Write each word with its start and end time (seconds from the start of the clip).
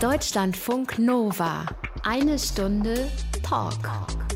Deutschlandfunk 0.00 0.98
Nova. 0.98 1.66
Eine 2.04 2.38
Stunde 2.38 3.06
Talk 3.42 3.74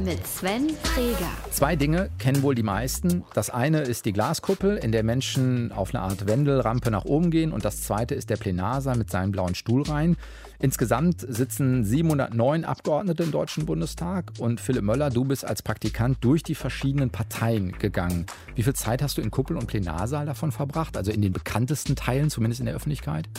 mit 0.04 0.26
Sven 0.26 0.68
Freger. 0.82 1.30
Zwei 1.52 1.74
Dinge 1.74 2.10
kennen 2.18 2.42
wohl 2.42 2.54
die 2.54 2.62
meisten. 2.62 3.24
Das 3.32 3.48
eine 3.48 3.80
ist 3.80 4.04
die 4.04 4.12
Glaskuppel, 4.12 4.76
in 4.76 4.92
der 4.92 5.02
Menschen 5.02 5.72
auf 5.72 5.94
eine 5.94 6.02
Art 6.02 6.26
Wendelrampe 6.26 6.90
nach 6.90 7.06
oben 7.06 7.30
gehen. 7.30 7.50
Und 7.50 7.64
das 7.64 7.80
zweite 7.80 8.14
ist 8.14 8.28
der 8.28 8.36
Plenarsaal 8.36 8.98
mit 8.98 9.10
seinen 9.10 9.32
blauen 9.32 9.54
Stuhlreihen. 9.54 10.18
Insgesamt 10.58 11.24
sitzen 11.26 11.82
709 11.82 12.66
Abgeordnete 12.66 13.22
im 13.22 13.30
Deutschen 13.30 13.64
Bundestag. 13.64 14.32
Und 14.38 14.60
Philipp 14.60 14.82
Möller, 14.82 15.08
du 15.08 15.24
bist 15.24 15.46
als 15.46 15.62
Praktikant 15.62 16.18
durch 16.20 16.42
die 16.42 16.54
verschiedenen 16.54 17.08
Parteien 17.08 17.72
gegangen. 17.78 18.26
Wie 18.54 18.64
viel 18.64 18.74
Zeit 18.74 19.00
hast 19.00 19.16
du 19.16 19.22
in 19.22 19.30
Kuppel 19.30 19.56
und 19.56 19.66
Plenarsaal 19.66 20.26
davon 20.26 20.52
verbracht? 20.52 20.98
Also 20.98 21.10
in 21.10 21.22
den 21.22 21.32
bekanntesten 21.32 21.96
Teilen, 21.96 22.28
zumindest 22.28 22.60
in 22.60 22.66
der 22.66 22.74
Öffentlichkeit? 22.74 23.30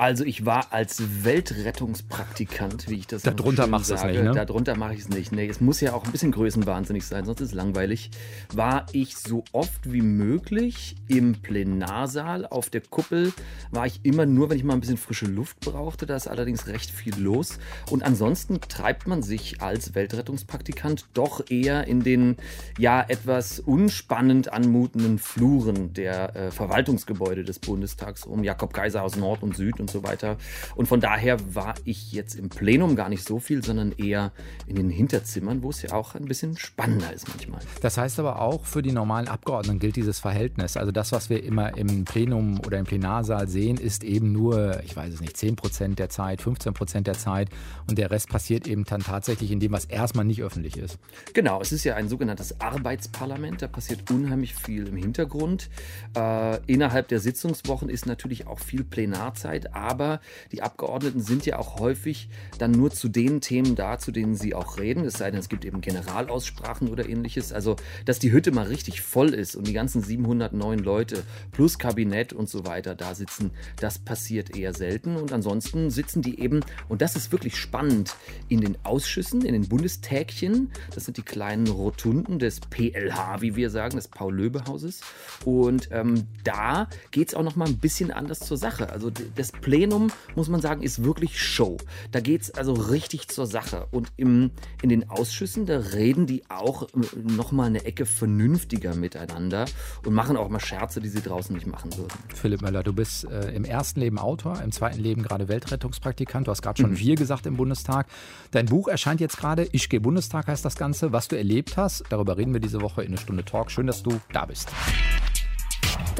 Also 0.00 0.24
ich 0.24 0.46
war 0.46 0.72
als 0.72 1.24
Weltrettungspraktikant, 1.24 2.88
wie 2.88 2.94
ich 2.94 3.06
das 3.06 3.20
Darunter 3.20 3.66
machst 3.66 3.90
du 3.90 3.94
es 3.96 4.02
nicht, 4.02 4.22
ne? 4.22 4.32
Darunter 4.32 4.74
mache 4.74 4.94
ich 4.94 5.00
es 5.00 5.10
nicht. 5.10 5.30
Nee, 5.30 5.46
es 5.46 5.60
muss 5.60 5.82
ja 5.82 5.92
auch 5.92 6.06
ein 6.06 6.10
bisschen 6.10 6.32
größenwahnsinnig 6.32 7.04
sein, 7.04 7.26
sonst 7.26 7.42
ist 7.42 7.48
es 7.48 7.54
langweilig. 7.54 8.10
War 8.50 8.86
ich 8.92 9.18
so 9.18 9.44
oft 9.52 9.92
wie 9.92 10.00
möglich 10.00 10.96
im 11.06 11.34
Plenarsaal 11.34 12.46
auf 12.46 12.70
der 12.70 12.80
Kuppel, 12.80 13.34
war 13.72 13.84
ich 13.84 14.00
immer 14.02 14.24
nur, 14.24 14.48
wenn 14.48 14.56
ich 14.56 14.64
mal 14.64 14.72
ein 14.72 14.80
bisschen 14.80 14.96
frische 14.96 15.26
Luft 15.26 15.60
brauchte. 15.60 16.06
Da 16.06 16.16
ist 16.16 16.28
allerdings 16.28 16.66
recht 16.66 16.90
viel 16.90 17.18
los. 17.18 17.58
Und 17.90 18.02
ansonsten 18.02 18.58
treibt 18.62 19.06
man 19.06 19.22
sich 19.22 19.60
als 19.60 19.94
Weltrettungspraktikant 19.94 21.08
doch 21.12 21.44
eher 21.50 21.86
in 21.86 22.02
den 22.02 22.38
ja 22.78 23.04
etwas 23.06 23.60
unspannend 23.60 24.50
anmutenden 24.50 25.18
Fluren 25.18 25.92
der 25.92 26.34
äh, 26.34 26.50
Verwaltungsgebäude 26.50 27.44
des 27.44 27.58
Bundestags 27.58 28.24
um 28.24 28.44
Jakob 28.44 28.72
Kaiser 28.72 29.02
aus 29.02 29.16
Nord 29.16 29.42
und 29.42 29.54
Süd 29.54 29.78
und 29.78 29.89
so 29.90 30.02
weiter. 30.02 30.36
Und 30.76 30.86
von 30.86 31.00
daher 31.00 31.38
war 31.54 31.74
ich 31.84 32.12
jetzt 32.12 32.34
im 32.34 32.48
Plenum 32.48 32.96
gar 32.96 33.08
nicht 33.08 33.26
so 33.26 33.38
viel, 33.38 33.64
sondern 33.64 33.92
eher 33.92 34.32
in 34.66 34.76
den 34.76 34.90
Hinterzimmern, 34.90 35.62
wo 35.62 35.70
es 35.70 35.82
ja 35.82 35.92
auch 35.92 36.14
ein 36.14 36.24
bisschen 36.24 36.56
spannender 36.56 37.12
ist 37.12 37.28
manchmal. 37.28 37.60
Das 37.80 37.98
heißt 37.98 38.18
aber 38.18 38.40
auch, 38.40 38.64
für 38.64 38.82
die 38.82 38.92
normalen 38.92 39.28
Abgeordneten 39.28 39.78
gilt 39.78 39.96
dieses 39.96 40.18
Verhältnis. 40.18 40.76
Also 40.76 40.92
das, 40.92 41.12
was 41.12 41.30
wir 41.30 41.42
immer 41.42 41.76
im 41.76 42.04
Plenum 42.04 42.60
oder 42.66 42.78
im 42.78 42.86
Plenarsaal 42.86 43.48
sehen, 43.48 43.76
ist 43.76 44.04
eben 44.04 44.32
nur, 44.32 44.82
ich 44.84 44.96
weiß 44.96 45.14
es 45.14 45.20
nicht, 45.20 45.36
10 45.36 45.56
Prozent 45.56 45.98
der 45.98 46.08
Zeit, 46.08 46.40
15 46.42 46.74
Prozent 46.74 47.06
der 47.06 47.18
Zeit 47.18 47.48
und 47.88 47.98
der 47.98 48.10
Rest 48.10 48.28
passiert 48.28 48.66
eben 48.66 48.84
dann 48.84 49.02
tatsächlich 49.02 49.50
in 49.50 49.60
dem, 49.60 49.72
was 49.72 49.84
erstmal 49.84 50.24
nicht 50.24 50.42
öffentlich 50.42 50.76
ist. 50.76 50.98
Genau, 51.32 51.60
es 51.60 51.72
ist 51.72 51.84
ja 51.84 51.96
ein 51.96 52.08
sogenanntes 52.08 52.60
Arbeitsparlament, 52.60 53.62
da 53.62 53.68
passiert 53.68 54.10
unheimlich 54.10 54.54
viel 54.54 54.88
im 54.88 54.96
Hintergrund. 54.96 55.70
Äh, 56.16 56.58
innerhalb 56.66 57.08
der 57.08 57.20
Sitzungswochen 57.20 57.88
ist 57.88 58.06
natürlich 58.06 58.46
auch 58.46 58.58
viel 58.58 58.84
Plenarzeit, 58.84 59.69
aber 59.72 60.20
die 60.52 60.62
Abgeordneten 60.62 61.20
sind 61.20 61.46
ja 61.46 61.58
auch 61.58 61.78
häufig 61.78 62.28
dann 62.58 62.72
nur 62.72 62.90
zu 62.90 63.08
den 63.08 63.40
Themen 63.40 63.74
da, 63.74 63.98
zu 63.98 64.12
denen 64.12 64.34
sie 64.34 64.54
auch 64.54 64.78
reden. 64.78 65.04
Es 65.04 65.14
sei 65.14 65.30
denn, 65.30 65.40
es 65.40 65.48
gibt 65.48 65.64
eben 65.64 65.80
Generalaussprachen 65.80 66.88
oder 66.88 67.08
ähnliches. 67.08 67.52
Also, 67.52 67.76
dass 68.04 68.18
die 68.18 68.32
Hütte 68.32 68.52
mal 68.52 68.66
richtig 68.66 69.02
voll 69.02 69.34
ist 69.34 69.56
und 69.56 69.66
die 69.66 69.72
ganzen 69.72 70.02
709 70.02 70.78
Leute 70.78 71.22
plus 71.52 71.78
Kabinett 71.78 72.32
und 72.32 72.48
so 72.48 72.66
weiter 72.66 72.94
da 72.94 73.14
sitzen, 73.14 73.50
das 73.76 73.98
passiert 73.98 74.56
eher 74.56 74.74
selten. 74.74 75.16
Und 75.16 75.32
ansonsten 75.32 75.90
sitzen 75.90 76.22
die 76.22 76.40
eben, 76.40 76.60
und 76.88 77.02
das 77.02 77.16
ist 77.16 77.32
wirklich 77.32 77.56
spannend, 77.56 78.16
in 78.48 78.60
den 78.60 78.76
Ausschüssen, 78.84 79.44
in 79.44 79.52
den 79.52 79.68
Bundestägchen. 79.68 80.70
Das 80.94 81.04
sind 81.04 81.16
die 81.16 81.22
kleinen 81.22 81.68
Rotunden 81.68 82.38
des 82.38 82.60
PLH, 82.60 83.40
wie 83.40 83.56
wir 83.56 83.70
sagen, 83.70 83.96
des 83.96 84.08
Paul-Löbe-Hauses. 84.08 85.00
Und 85.44 85.88
ähm, 85.92 86.26
da 86.44 86.88
geht 87.10 87.28
es 87.28 87.34
auch 87.34 87.42
noch 87.42 87.56
mal 87.56 87.68
ein 87.68 87.78
bisschen 87.78 88.10
anders 88.10 88.40
zur 88.40 88.56
Sache. 88.56 88.90
Also 88.90 89.10
das 89.10 89.52
Plenum, 89.60 90.10
muss 90.34 90.48
man 90.48 90.60
sagen, 90.60 90.82
ist 90.82 91.04
wirklich 91.04 91.40
Show. 91.40 91.76
Da 92.12 92.20
geht 92.20 92.42
es 92.42 92.50
also 92.50 92.72
richtig 92.72 93.28
zur 93.28 93.46
Sache. 93.46 93.86
Und 93.90 94.12
im, 94.16 94.50
in 94.82 94.88
den 94.88 95.08
Ausschüssen, 95.10 95.66
da 95.66 95.78
reden 95.78 96.26
die 96.26 96.42
auch 96.48 96.82
äh, 96.82 96.88
noch 97.14 97.52
mal 97.52 97.66
eine 97.66 97.84
Ecke 97.84 98.06
vernünftiger 98.06 98.94
miteinander 98.94 99.66
und 100.04 100.14
machen 100.14 100.36
auch 100.36 100.48
mal 100.48 100.60
Scherze, 100.60 101.00
die 101.00 101.08
sie 101.08 101.22
draußen 101.22 101.54
nicht 101.54 101.66
machen 101.66 101.96
würden. 101.96 102.12
Philipp 102.34 102.62
Möller, 102.62 102.82
du 102.82 102.92
bist 102.92 103.24
äh, 103.24 103.50
im 103.52 103.64
ersten 103.64 104.00
Leben 104.00 104.18
Autor, 104.18 104.60
im 104.62 104.72
zweiten 104.72 105.00
Leben 105.00 105.22
gerade 105.22 105.48
Weltrettungspraktikant. 105.48 106.46
Du 106.46 106.50
hast 106.50 106.62
gerade 106.62 106.80
schon 106.80 106.92
mhm. 106.92 106.98
wir 106.98 107.14
gesagt 107.14 107.46
im 107.46 107.56
Bundestag. 107.56 108.06
Dein 108.50 108.66
Buch 108.66 108.88
erscheint 108.88 109.20
jetzt 109.20 109.36
gerade. 109.36 109.68
Ich 109.72 109.88
gehe 109.88 110.00
Bundestag 110.00 110.46
heißt 110.46 110.64
das 110.64 110.76
Ganze. 110.76 111.12
Was 111.12 111.28
du 111.28 111.36
erlebt 111.36 111.76
hast, 111.76 112.04
darüber 112.08 112.36
reden 112.36 112.52
wir 112.52 112.60
diese 112.60 112.80
Woche 112.80 113.02
in 113.02 113.08
eine 113.08 113.18
Stunde 113.18 113.44
Talk. 113.44 113.70
Schön, 113.70 113.86
dass 113.86 114.02
du 114.02 114.20
da 114.32 114.46
bist. 114.46 114.70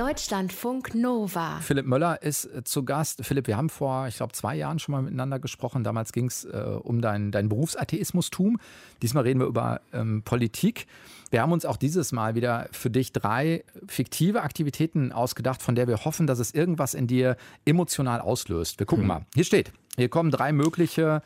Deutschlandfunk 0.00 0.94
Nova. 0.94 1.58
Philipp 1.60 1.84
Möller 1.84 2.22
ist 2.22 2.46
äh, 2.46 2.64
zu 2.64 2.86
Gast. 2.86 3.22
Philipp, 3.22 3.46
wir 3.48 3.58
haben 3.58 3.68
vor, 3.68 4.08
ich 4.08 4.16
glaube, 4.16 4.32
zwei 4.32 4.56
Jahren 4.56 4.78
schon 4.78 4.92
mal 4.92 5.02
miteinander 5.02 5.38
gesprochen. 5.38 5.84
Damals 5.84 6.14
ging 6.14 6.24
es 6.24 6.46
äh, 6.46 6.56
um 6.82 7.02
dein, 7.02 7.30
dein 7.32 7.50
Berufsatheismustum. 7.50 8.58
Diesmal 9.02 9.24
reden 9.24 9.40
wir 9.40 9.46
über 9.46 9.82
ähm, 9.92 10.22
Politik. 10.22 10.86
Wir 11.30 11.42
haben 11.42 11.52
uns 11.52 11.66
auch 11.66 11.76
dieses 11.76 12.12
Mal 12.12 12.34
wieder 12.34 12.70
für 12.72 12.88
dich 12.88 13.12
drei 13.12 13.62
fiktive 13.88 14.40
Aktivitäten 14.40 15.12
ausgedacht, 15.12 15.60
von 15.60 15.74
der 15.74 15.86
wir 15.86 16.02
hoffen, 16.06 16.26
dass 16.26 16.38
es 16.38 16.54
irgendwas 16.54 16.94
in 16.94 17.06
dir 17.06 17.36
emotional 17.66 18.22
auslöst. 18.22 18.78
Wir 18.78 18.86
gucken 18.86 19.02
hm. 19.02 19.08
mal. 19.08 19.26
Hier 19.34 19.44
steht, 19.44 19.70
hier 19.96 20.08
kommen 20.08 20.30
drei 20.30 20.52
mögliche 20.52 21.20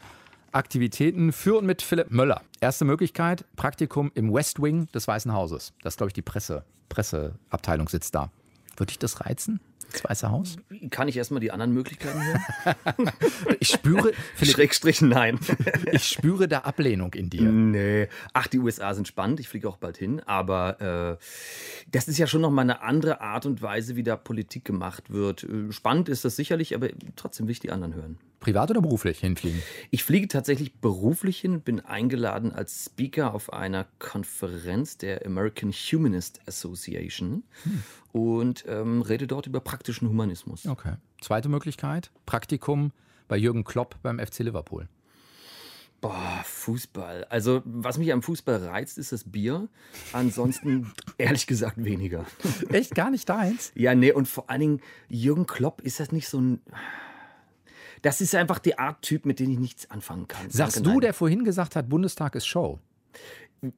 Aktivitäten 0.50 1.30
für 1.30 1.58
und 1.58 1.64
mit 1.64 1.80
Philipp 1.80 2.10
Möller. 2.10 2.42
Erste 2.60 2.84
Möglichkeit, 2.84 3.44
Praktikum 3.54 4.10
im 4.16 4.34
West 4.34 4.60
Wing 4.60 4.88
des 4.92 5.06
Weißen 5.06 5.32
Hauses. 5.32 5.74
Das 5.84 5.92
ist, 5.92 5.98
glaube 5.98 6.08
ich, 6.08 6.14
die 6.14 6.22
Presse, 6.22 6.64
Presseabteilung 6.88 7.88
sitzt 7.88 8.16
da. 8.16 8.32
Würde 8.76 8.90
dich 8.90 8.98
das 8.98 9.20
reizen? 9.20 9.60
Das 9.94 10.02
Weiße 10.02 10.30
Haus? 10.30 10.56
Kann 10.90 11.06
ich 11.06 11.16
erstmal 11.16 11.40
die 11.40 11.52
anderen 11.52 11.72
Möglichkeiten 11.72 12.20
hören? 12.20 13.10
ich 13.60 13.68
spüre. 13.68 14.12
Philipp, 14.34 14.54
Schrägstrich 14.54 15.00
nein. 15.00 15.38
ich 15.92 16.04
spüre 16.04 16.48
da 16.48 16.60
Ablehnung 16.60 17.14
in 17.14 17.30
dir. 17.30 17.42
Nee. 17.42 18.08
Ach, 18.32 18.48
die 18.48 18.58
USA 18.58 18.92
sind 18.94 19.06
spannend. 19.06 19.38
Ich 19.38 19.48
fliege 19.48 19.68
auch 19.68 19.76
bald 19.76 19.96
hin. 19.96 20.20
Aber 20.26 21.18
äh, 21.20 21.24
das 21.92 22.08
ist 22.08 22.18
ja 22.18 22.26
schon 22.26 22.40
nochmal 22.40 22.64
eine 22.64 22.82
andere 22.82 23.20
Art 23.20 23.46
und 23.46 23.62
Weise, 23.62 23.94
wie 23.94 24.02
da 24.02 24.16
Politik 24.16 24.64
gemacht 24.64 25.10
wird. 25.10 25.44
Äh, 25.44 25.70
spannend 25.70 26.08
ist 26.08 26.24
das 26.24 26.34
sicherlich, 26.34 26.74
aber 26.74 26.88
trotzdem 27.14 27.46
will 27.46 27.52
ich 27.52 27.60
die 27.60 27.70
anderen 27.70 27.94
hören. 27.94 28.18
Privat 28.40 28.70
oder 28.70 28.82
beruflich 28.82 29.20
hinfliegen? 29.20 29.62
Ich 29.90 30.04
fliege 30.04 30.28
tatsächlich 30.28 30.74
beruflich 30.74 31.40
hin, 31.40 31.60
bin 31.60 31.80
eingeladen 31.80 32.52
als 32.52 32.86
Speaker 32.86 33.32
auf 33.32 33.52
einer 33.52 33.86
Konferenz 34.00 34.98
der 34.98 35.24
American 35.24 35.72
Humanist 35.72 36.40
Association 36.46 37.44
hm. 37.62 37.82
Und 38.14 38.64
ähm, 38.69 39.02
rede 39.02 39.26
dort 39.26 39.48
über 39.48 39.58
praktischen 39.58 40.08
Humanismus. 40.08 40.66
Okay. 40.66 40.94
Zweite 41.20 41.48
Möglichkeit, 41.48 42.12
Praktikum 42.26 42.92
bei 43.26 43.36
Jürgen 43.36 43.64
Klopp 43.64 43.97
beim 44.02 44.20
FC 44.20 44.41
Liverpool. 44.41 44.88
Boah, 46.00 46.42
Fußball. 46.44 47.25
Also, 47.25 47.62
was 47.64 47.98
mich 47.98 48.12
am 48.12 48.22
Fußball 48.22 48.66
reizt, 48.66 48.98
ist 48.98 49.10
das 49.10 49.25
Bier. 49.25 49.69
Ansonsten, 50.12 50.92
ehrlich 51.19 51.48
gesagt, 51.48 51.82
weniger. 51.82 52.25
Echt 52.69 52.94
gar 52.94 53.10
nicht 53.10 53.28
deins? 53.28 53.72
Ja, 53.75 53.97
nee, 53.97 54.12
und 54.12 54.28
vor 54.28 54.48
allen 54.48 54.60
Dingen, 54.60 54.81
Jürgen 55.08 55.46
Klopp, 55.46 55.81
ist 55.81 55.98
das 55.98 56.12
nicht 56.12 56.28
so 56.28 56.41
ein 56.41 56.60
das 58.02 58.20
ist 58.20 58.34
einfach 58.34 58.58
die 58.58 58.78
Art 58.78 59.00
Typ, 59.00 59.25
mit 59.25 59.41
dem 59.41 59.50
ich 59.50 59.58
nichts 59.58 59.91
anfangen 59.91 60.28
kann. 60.28 60.50
Sagst 60.50 60.76
Danke, 60.76 60.82
du, 60.82 60.91
nein. 60.91 61.00
der 61.00 61.14
vorhin 61.14 61.42
gesagt 61.42 61.75
hat, 61.75 61.88
Bundestag 61.88 62.34
ist 62.34 62.46
Show? 62.46 62.78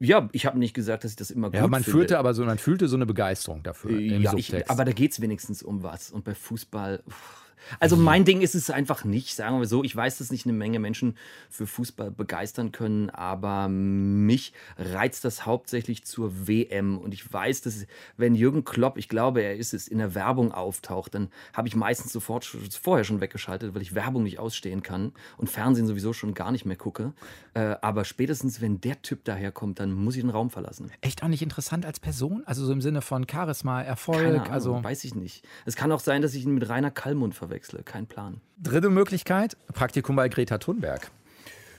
Ja, 0.01 0.29
ich 0.33 0.47
habe 0.47 0.59
nicht 0.59 0.75
gesagt, 0.75 1.05
dass 1.05 1.13
ich 1.13 1.17
das 1.17 1.31
immer 1.31 1.49
gut 1.49 1.57
ja, 1.57 1.67
man 1.67 1.83
finde. 1.83 1.99
Fühlte 1.99 2.19
aber 2.19 2.35
so, 2.35 2.45
man 2.45 2.59
fühlte 2.59 2.89
so 2.89 2.97
eine 2.97 3.07
Begeisterung 3.07 3.63
dafür. 3.63 3.99
ja, 3.99 4.35
ich, 4.35 4.71
aber 4.71 4.85
da 4.85 4.93
geht 4.93 5.13
es 5.13 5.21
wenigstens 5.21 5.63
um 5.63 5.83
was. 5.83 6.11
Und 6.11 6.25
bei 6.25 6.35
Fußball. 6.35 7.03
Pff, 7.09 7.46
also 7.81 7.97
mein 7.97 8.25
Ding 8.25 8.41
ist 8.41 8.55
es 8.55 8.71
einfach 8.71 9.05
nicht, 9.05 9.35
sagen 9.35 9.59
wir 9.59 9.67
so. 9.67 9.85
Ich 9.85 9.95
weiß, 9.95 10.19
dass 10.19 10.31
nicht 10.31 10.47
eine 10.47 10.53
Menge 10.53 10.79
Menschen 10.79 11.17
für 11.51 11.67
Fußball 11.67 12.11
begeistern 12.11 12.73
können, 12.73 13.11
aber 13.11 13.69
mich 13.69 14.53
reizt 14.79 15.25
das 15.25 15.47
hauptsächlich 15.47 16.05
zur 16.05 16.47
WM. 16.47 16.99
Und 16.99 17.13
ich 17.13 17.31
weiß, 17.33 17.63
dass 17.63 17.87
wenn 18.17 18.35
Jürgen 18.35 18.65
Klopp, 18.65 18.97
ich 18.99 19.09
glaube, 19.09 19.43
er 19.43 19.57
ist 19.57 19.75
es, 19.75 19.89
in 19.89 19.99
der 19.99 20.15
Werbung 20.15 20.53
auftaucht, 20.53 21.15
dann 21.15 21.29
habe 21.53 21.69
ich 21.69 21.77
meistens 21.77 22.13
sofort 22.13 22.45
vorher 22.45 23.05
schon 23.05 23.21
weggeschaltet, 23.21 23.75
weil 23.75 23.83
ich 23.83 23.95
Werbung 23.95 24.23
nicht 24.23 24.39
ausstehen 24.39 24.83
kann 24.83 25.13
und 25.37 25.51
Fernsehen 25.51 25.87
sowieso 25.87 26.13
schon 26.13 26.35
gar 26.35 26.53
nicht 26.53 26.65
mehr 26.65 26.77
gucke. 26.77 27.13
Äh, 27.55 27.77
aber 27.81 28.05
spätestens, 28.05 28.61
wenn 28.61 28.81
der 28.81 29.03
Typ 29.03 29.25
daherkommt, 29.25 29.81
dann 29.81 29.93
muss 29.93 30.17
ich 30.17 30.23
den 30.23 30.31
Raum 30.31 30.51
verlassen. 30.51 30.91
Echt 31.01 31.23
auch 31.23 31.29
nicht 31.29 31.43
interessant 31.43 31.85
als 31.85 32.01
Person? 32.01 32.43
Also 32.47 32.65
so 32.65 32.73
im 32.73 32.83
Sinne 32.83 33.03
von 33.03 33.27
Charisma, 33.29 33.83
Erfolg? 33.83 34.19
Keine 34.19 34.41
Ahnung, 34.43 34.53
also 34.53 34.85
weiß 34.85 35.05
ich 35.05 35.15
nicht. 35.15 35.45
Es 35.65 35.77
kann 35.77 35.93
auch 35.93 36.01
sein, 36.01 36.23
dass 36.23 36.35
ich 36.35 36.45
ihn 36.45 36.55
mit 36.55 36.69
Rainer 36.69 36.91
Kallmund 36.91 37.35
verwechsel 37.35 37.56
wechsle. 37.57 37.83
Kein 37.83 38.07
Plan. 38.07 38.41
Dritte 38.63 38.91
Möglichkeit: 38.91 39.57
Praktikum 39.73 40.15
bei 40.15 40.29
Greta 40.29 40.59
Thunberg. 40.59 41.11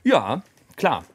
Ja, 0.04 0.44
klar. 0.76 1.06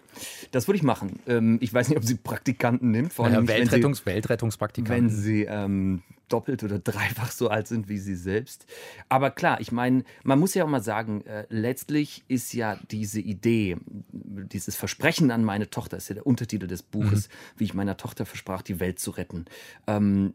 Das 0.50 0.68
würde 0.68 0.76
ich 0.76 0.82
machen. 0.82 1.20
Ähm, 1.26 1.58
ich 1.60 1.72
weiß 1.72 1.88
nicht, 1.88 1.96
ob 1.96 2.04
sie 2.04 2.16
Praktikanten 2.16 2.90
nimmt. 2.90 3.12
Vor 3.12 3.24
allem, 3.24 3.44
naja, 3.46 3.58
Weltrettungs 3.58 4.00
wenn 4.00 4.12
sie, 4.12 4.14
Weltrettungspraktikanten. 4.14 5.08
Wenn 5.08 5.10
sie 5.10 5.44
ähm, 5.44 6.02
doppelt 6.28 6.62
oder 6.62 6.78
dreifach 6.80 7.30
so 7.30 7.48
alt 7.48 7.66
sind 7.68 7.88
wie 7.88 7.98
sie 7.98 8.14
selbst. 8.14 8.66
Aber 9.08 9.30
klar, 9.30 9.60
ich 9.60 9.72
meine, 9.72 10.04
man 10.24 10.38
muss 10.38 10.54
ja 10.54 10.64
auch 10.64 10.68
mal 10.68 10.82
sagen, 10.82 11.24
äh, 11.26 11.46
letztlich 11.48 12.24
ist 12.28 12.52
ja 12.52 12.78
diese 12.90 13.20
Idee, 13.20 13.76
dieses 14.12 14.76
Versprechen 14.76 15.30
an 15.30 15.44
meine 15.44 15.70
Tochter, 15.70 15.96
ist 15.96 16.08
ja 16.08 16.14
der 16.14 16.26
Untertitel 16.26 16.66
des 16.66 16.82
Buches, 16.82 17.28
mhm. 17.28 17.32
wie 17.58 17.64
ich 17.64 17.74
meiner 17.74 17.96
Tochter 17.96 18.26
versprach, 18.26 18.62
die 18.62 18.80
Welt 18.80 18.98
zu 18.98 19.12
retten. 19.12 19.46
Ähm, 19.86 20.34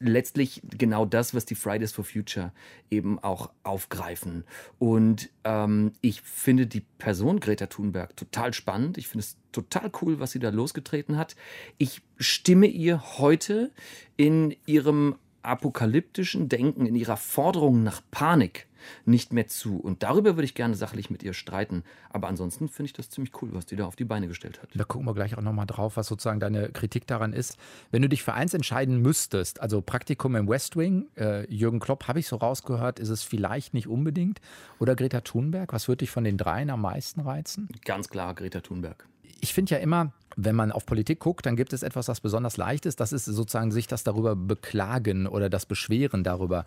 letztlich 0.00 0.62
genau 0.76 1.04
das, 1.04 1.34
was 1.34 1.44
die 1.44 1.54
Fridays 1.54 1.92
for 1.92 2.04
Future 2.04 2.52
eben 2.90 3.18
auch 3.18 3.50
aufgreifen. 3.62 4.44
Und 4.78 5.30
ähm, 5.44 5.92
ich 6.00 6.20
finde 6.22 6.66
die 6.66 6.82
Person 6.98 7.40
Greta 7.40 7.66
Thunberg 7.66 8.16
total 8.16 8.54
spannend. 8.54 8.98
Ich 8.98 9.08
finde 9.08 9.24
es 9.24 9.36
total 9.52 9.90
cool, 10.02 10.20
was 10.20 10.32
sie 10.32 10.38
da 10.38 10.50
losgetreten 10.50 11.16
hat. 11.16 11.36
Ich 11.78 12.02
stimme 12.18 12.66
ihr 12.66 13.18
heute 13.18 13.72
in 14.16 14.54
ihrem 14.66 15.16
apokalyptischen 15.42 16.48
Denken, 16.48 16.86
in 16.86 16.94
ihrer 16.94 17.16
Forderung 17.16 17.82
nach 17.82 18.02
Panik 18.10 18.67
nicht 19.04 19.32
mehr 19.32 19.46
zu. 19.46 19.78
Und 19.78 20.02
darüber 20.02 20.36
würde 20.36 20.44
ich 20.44 20.54
gerne 20.54 20.74
sachlich 20.74 21.10
mit 21.10 21.22
ihr 21.22 21.32
streiten. 21.32 21.84
Aber 22.10 22.28
ansonsten 22.28 22.68
finde 22.68 22.86
ich 22.86 22.92
das 22.92 23.10
ziemlich 23.10 23.32
cool, 23.42 23.50
was 23.52 23.66
die 23.66 23.76
da 23.76 23.86
auf 23.86 23.96
die 23.96 24.04
Beine 24.04 24.28
gestellt 24.28 24.62
hat. 24.62 24.70
Da 24.74 24.84
gucken 24.84 25.06
wir 25.06 25.14
gleich 25.14 25.36
auch 25.36 25.42
nochmal 25.42 25.66
drauf, 25.66 25.96
was 25.96 26.06
sozusagen 26.06 26.40
deine 26.40 26.70
Kritik 26.70 27.06
daran 27.06 27.32
ist. 27.32 27.56
Wenn 27.90 28.02
du 28.02 28.08
dich 28.08 28.22
für 28.22 28.34
eins 28.34 28.54
entscheiden 28.54 29.00
müsstest, 29.00 29.60
also 29.60 29.80
Praktikum 29.80 30.36
im 30.36 30.48
West 30.48 30.76
Wing, 30.76 31.06
äh, 31.16 31.50
Jürgen 31.52 31.80
Klopp, 31.80 32.08
habe 32.08 32.20
ich 32.20 32.28
so 32.28 32.36
rausgehört, 32.36 32.98
ist 32.98 33.08
es 33.08 33.22
vielleicht 33.22 33.74
nicht 33.74 33.88
unbedingt. 33.88 34.40
Oder 34.78 34.96
Greta 34.96 35.20
Thunberg, 35.20 35.72
was 35.72 35.88
würde 35.88 35.98
dich 35.98 36.10
von 36.10 36.24
den 36.24 36.36
dreien 36.36 36.70
am 36.70 36.82
meisten 36.82 37.20
reizen? 37.20 37.68
Ganz 37.84 38.08
klar 38.08 38.34
Greta 38.34 38.60
Thunberg 38.60 39.06
ich 39.40 39.54
finde 39.54 39.74
ja 39.74 39.80
immer, 39.80 40.12
wenn 40.40 40.54
man 40.54 40.70
auf 40.70 40.86
Politik 40.86 41.18
guckt, 41.18 41.46
dann 41.46 41.56
gibt 41.56 41.72
es 41.72 41.82
etwas, 41.82 42.06
was 42.06 42.20
besonders 42.20 42.56
leicht 42.56 42.86
ist. 42.86 43.00
Das 43.00 43.12
ist 43.12 43.24
sozusagen 43.24 43.72
sich 43.72 43.88
das 43.88 44.04
darüber 44.04 44.36
beklagen 44.36 45.26
oder 45.26 45.50
das 45.50 45.66
Beschweren 45.66 46.22
darüber. 46.22 46.64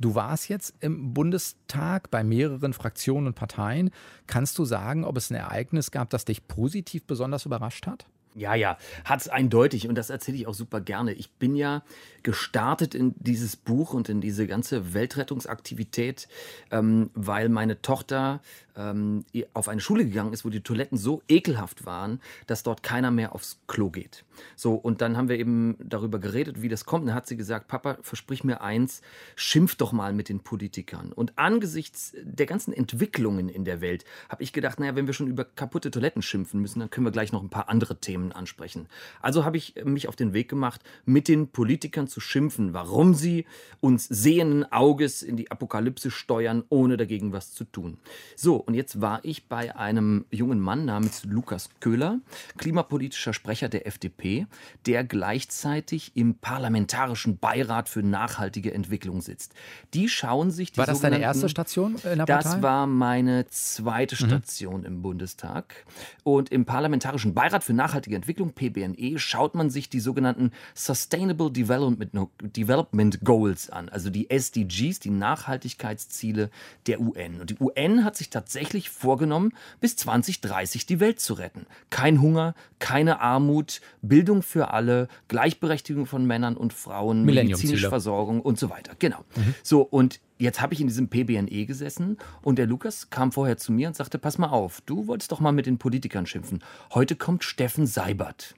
Du 0.00 0.16
warst 0.16 0.48
jetzt 0.48 0.74
im 0.80 1.14
Bundestag 1.14 2.10
bei 2.10 2.24
mehreren 2.24 2.72
Fraktionen 2.72 3.28
und 3.28 3.34
Parteien. 3.34 3.92
Kannst 4.26 4.58
du 4.58 4.64
sagen, 4.64 5.04
ob 5.04 5.16
es 5.16 5.30
ein 5.30 5.36
Ereignis 5.36 5.92
gab, 5.92 6.10
das 6.10 6.24
dich 6.24 6.48
positiv 6.48 7.04
besonders 7.04 7.46
überrascht 7.46 7.86
hat? 7.86 8.06
Ja, 8.34 8.54
ja, 8.54 8.78
hat 9.04 9.20
es 9.20 9.28
eindeutig 9.28 9.88
und 9.88 9.94
das 9.94 10.08
erzähle 10.08 10.38
ich 10.38 10.46
auch 10.46 10.54
super 10.54 10.80
gerne. 10.80 11.12
Ich 11.12 11.30
bin 11.32 11.54
ja 11.54 11.82
gestartet 12.22 12.94
in 12.94 13.14
dieses 13.18 13.56
Buch 13.56 13.92
und 13.92 14.08
in 14.08 14.22
diese 14.22 14.46
ganze 14.46 14.94
Weltrettungsaktivität, 14.94 16.28
ähm, 16.70 17.10
weil 17.14 17.50
meine 17.50 17.82
Tochter 17.82 18.40
ähm, 18.76 19.24
auf 19.54 19.68
eine 19.68 19.80
Schule 19.80 20.04
gegangen 20.04 20.32
ist, 20.32 20.44
wo 20.44 20.50
die 20.50 20.60
Toiletten 20.60 20.98
so 20.98 21.22
ekelhaft 21.28 21.86
waren, 21.86 22.20
dass 22.46 22.62
dort 22.62 22.82
keiner 22.82 23.10
mehr 23.10 23.34
aufs 23.34 23.60
Klo 23.66 23.90
geht. 23.90 24.24
So, 24.56 24.74
und 24.74 25.00
dann 25.00 25.16
haben 25.16 25.28
wir 25.28 25.38
eben 25.38 25.76
darüber 25.78 26.18
geredet, 26.18 26.62
wie 26.62 26.68
das 26.68 26.84
kommt. 26.84 27.02
Und 27.02 27.08
dann 27.08 27.16
hat 27.16 27.26
sie 27.26 27.36
gesagt, 27.36 27.68
Papa, 27.68 27.98
versprich 28.02 28.44
mir 28.44 28.60
eins, 28.60 29.02
schimpf 29.36 29.76
doch 29.76 29.92
mal 29.92 30.12
mit 30.12 30.28
den 30.28 30.40
Politikern. 30.40 31.12
Und 31.12 31.32
angesichts 31.36 32.14
der 32.22 32.46
ganzen 32.46 32.72
Entwicklungen 32.72 33.48
in 33.48 33.64
der 33.64 33.80
Welt 33.80 34.04
habe 34.28 34.42
ich 34.42 34.52
gedacht, 34.52 34.80
naja, 34.80 34.96
wenn 34.96 35.06
wir 35.06 35.14
schon 35.14 35.28
über 35.28 35.44
kaputte 35.44 35.90
Toiletten 35.90 36.22
schimpfen 36.22 36.60
müssen, 36.60 36.80
dann 36.80 36.90
können 36.90 37.06
wir 37.06 37.12
gleich 37.12 37.32
noch 37.32 37.42
ein 37.42 37.50
paar 37.50 37.68
andere 37.68 38.00
Themen 38.00 38.32
ansprechen. 38.32 38.86
Also 39.20 39.44
habe 39.44 39.56
ich 39.56 39.74
mich 39.84 40.08
auf 40.08 40.16
den 40.16 40.32
Weg 40.32 40.48
gemacht, 40.48 40.80
mit 41.04 41.28
den 41.28 41.48
Politikern 41.48 42.08
zu 42.08 42.20
schimpfen, 42.20 42.72
warum 42.72 43.14
sie 43.14 43.46
uns 43.80 44.06
sehenden 44.06 44.70
Auges 44.72 45.22
in 45.22 45.36
die 45.36 45.50
Apokalypse 45.50 46.10
steuern, 46.10 46.64
ohne 46.68 46.96
dagegen 46.96 47.32
was 47.32 47.52
zu 47.52 47.64
tun. 47.64 47.98
So, 48.36 48.61
und 48.62 48.74
jetzt 48.74 49.00
war 49.00 49.20
ich 49.24 49.48
bei 49.48 49.76
einem 49.76 50.24
jungen 50.30 50.60
Mann 50.60 50.84
namens 50.84 51.24
Lukas 51.24 51.68
Köhler, 51.80 52.20
klimapolitischer 52.56 53.34
Sprecher 53.34 53.68
der 53.68 53.86
FDP, 53.86 54.46
der 54.86 55.04
gleichzeitig 55.04 56.12
im 56.14 56.36
Parlamentarischen 56.36 57.38
Beirat 57.38 57.88
für 57.88 58.02
nachhaltige 58.02 58.72
Entwicklung 58.72 59.20
sitzt. 59.20 59.54
Die 59.94 60.08
schauen 60.08 60.50
sich 60.50 60.72
die 60.72 60.78
War 60.78 60.86
das 60.86 61.00
deine 61.00 61.20
erste 61.20 61.48
Station 61.48 61.96
in 61.96 62.18
der 62.18 62.26
Partei? 62.26 62.42
Das 62.42 62.62
war 62.62 62.86
meine 62.86 63.46
zweite 63.48 64.14
mhm. 64.22 64.28
Station 64.28 64.80
mhm. 64.80 64.86
im 64.86 65.02
Bundestag. 65.02 65.84
Und 66.24 66.50
im 66.50 66.64
Parlamentarischen 66.64 67.34
Beirat 67.34 67.64
für 67.64 67.74
nachhaltige 67.74 68.16
Entwicklung, 68.16 68.52
PBNE, 68.52 69.18
schaut 69.18 69.54
man 69.54 69.70
sich 69.70 69.88
die 69.88 70.00
sogenannten 70.00 70.52
Sustainable 70.74 71.50
Development, 71.50 72.30
Development 72.56 73.20
Goals 73.24 73.70
an, 73.70 73.88
also 73.88 74.10
die 74.10 74.30
SDGs, 74.30 75.00
die 75.00 75.10
Nachhaltigkeitsziele 75.10 76.50
der 76.86 77.00
UN. 77.00 77.40
Und 77.40 77.50
die 77.50 77.56
UN 77.58 78.04
hat 78.04 78.16
sich 78.16 78.30
tatsächlich 78.30 78.51
tatsächlich 78.52 78.90
vorgenommen, 78.90 79.52
bis 79.80 79.96
2030 79.96 80.84
die 80.84 81.00
Welt 81.00 81.20
zu 81.20 81.32
retten. 81.32 81.64
Kein 81.88 82.20
Hunger, 82.20 82.54
keine 82.80 83.20
Armut, 83.20 83.80
Bildung 84.02 84.42
für 84.42 84.72
alle, 84.72 85.08
Gleichberechtigung 85.28 86.04
von 86.04 86.26
Männern 86.26 86.58
und 86.58 86.74
Frauen, 86.74 87.24
medizinische 87.24 87.88
Versorgung 87.88 88.42
und 88.42 88.58
so 88.58 88.68
weiter. 88.68 88.92
Genau. 88.98 89.24
Mhm. 89.36 89.54
So, 89.62 89.80
und 89.80 90.20
jetzt 90.36 90.60
habe 90.60 90.74
ich 90.74 90.82
in 90.82 90.86
diesem 90.86 91.08
PBNE 91.08 91.64
gesessen 91.64 92.18
und 92.42 92.58
der 92.58 92.66
Lukas 92.66 93.08
kam 93.08 93.32
vorher 93.32 93.56
zu 93.56 93.72
mir 93.72 93.88
und 93.88 93.96
sagte, 93.96 94.18
pass 94.18 94.36
mal 94.36 94.50
auf, 94.50 94.82
du 94.82 95.06
wolltest 95.06 95.32
doch 95.32 95.40
mal 95.40 95.52
mit 95.52 95.64
den 95.64 95.78
Politikern 95.78 96.26
schimpfen. 96.26 96.62
Heute 96.92 97.16
kommt 97.16 97.44
Steffen 97.44 97.86
Seibert 97.86 98.54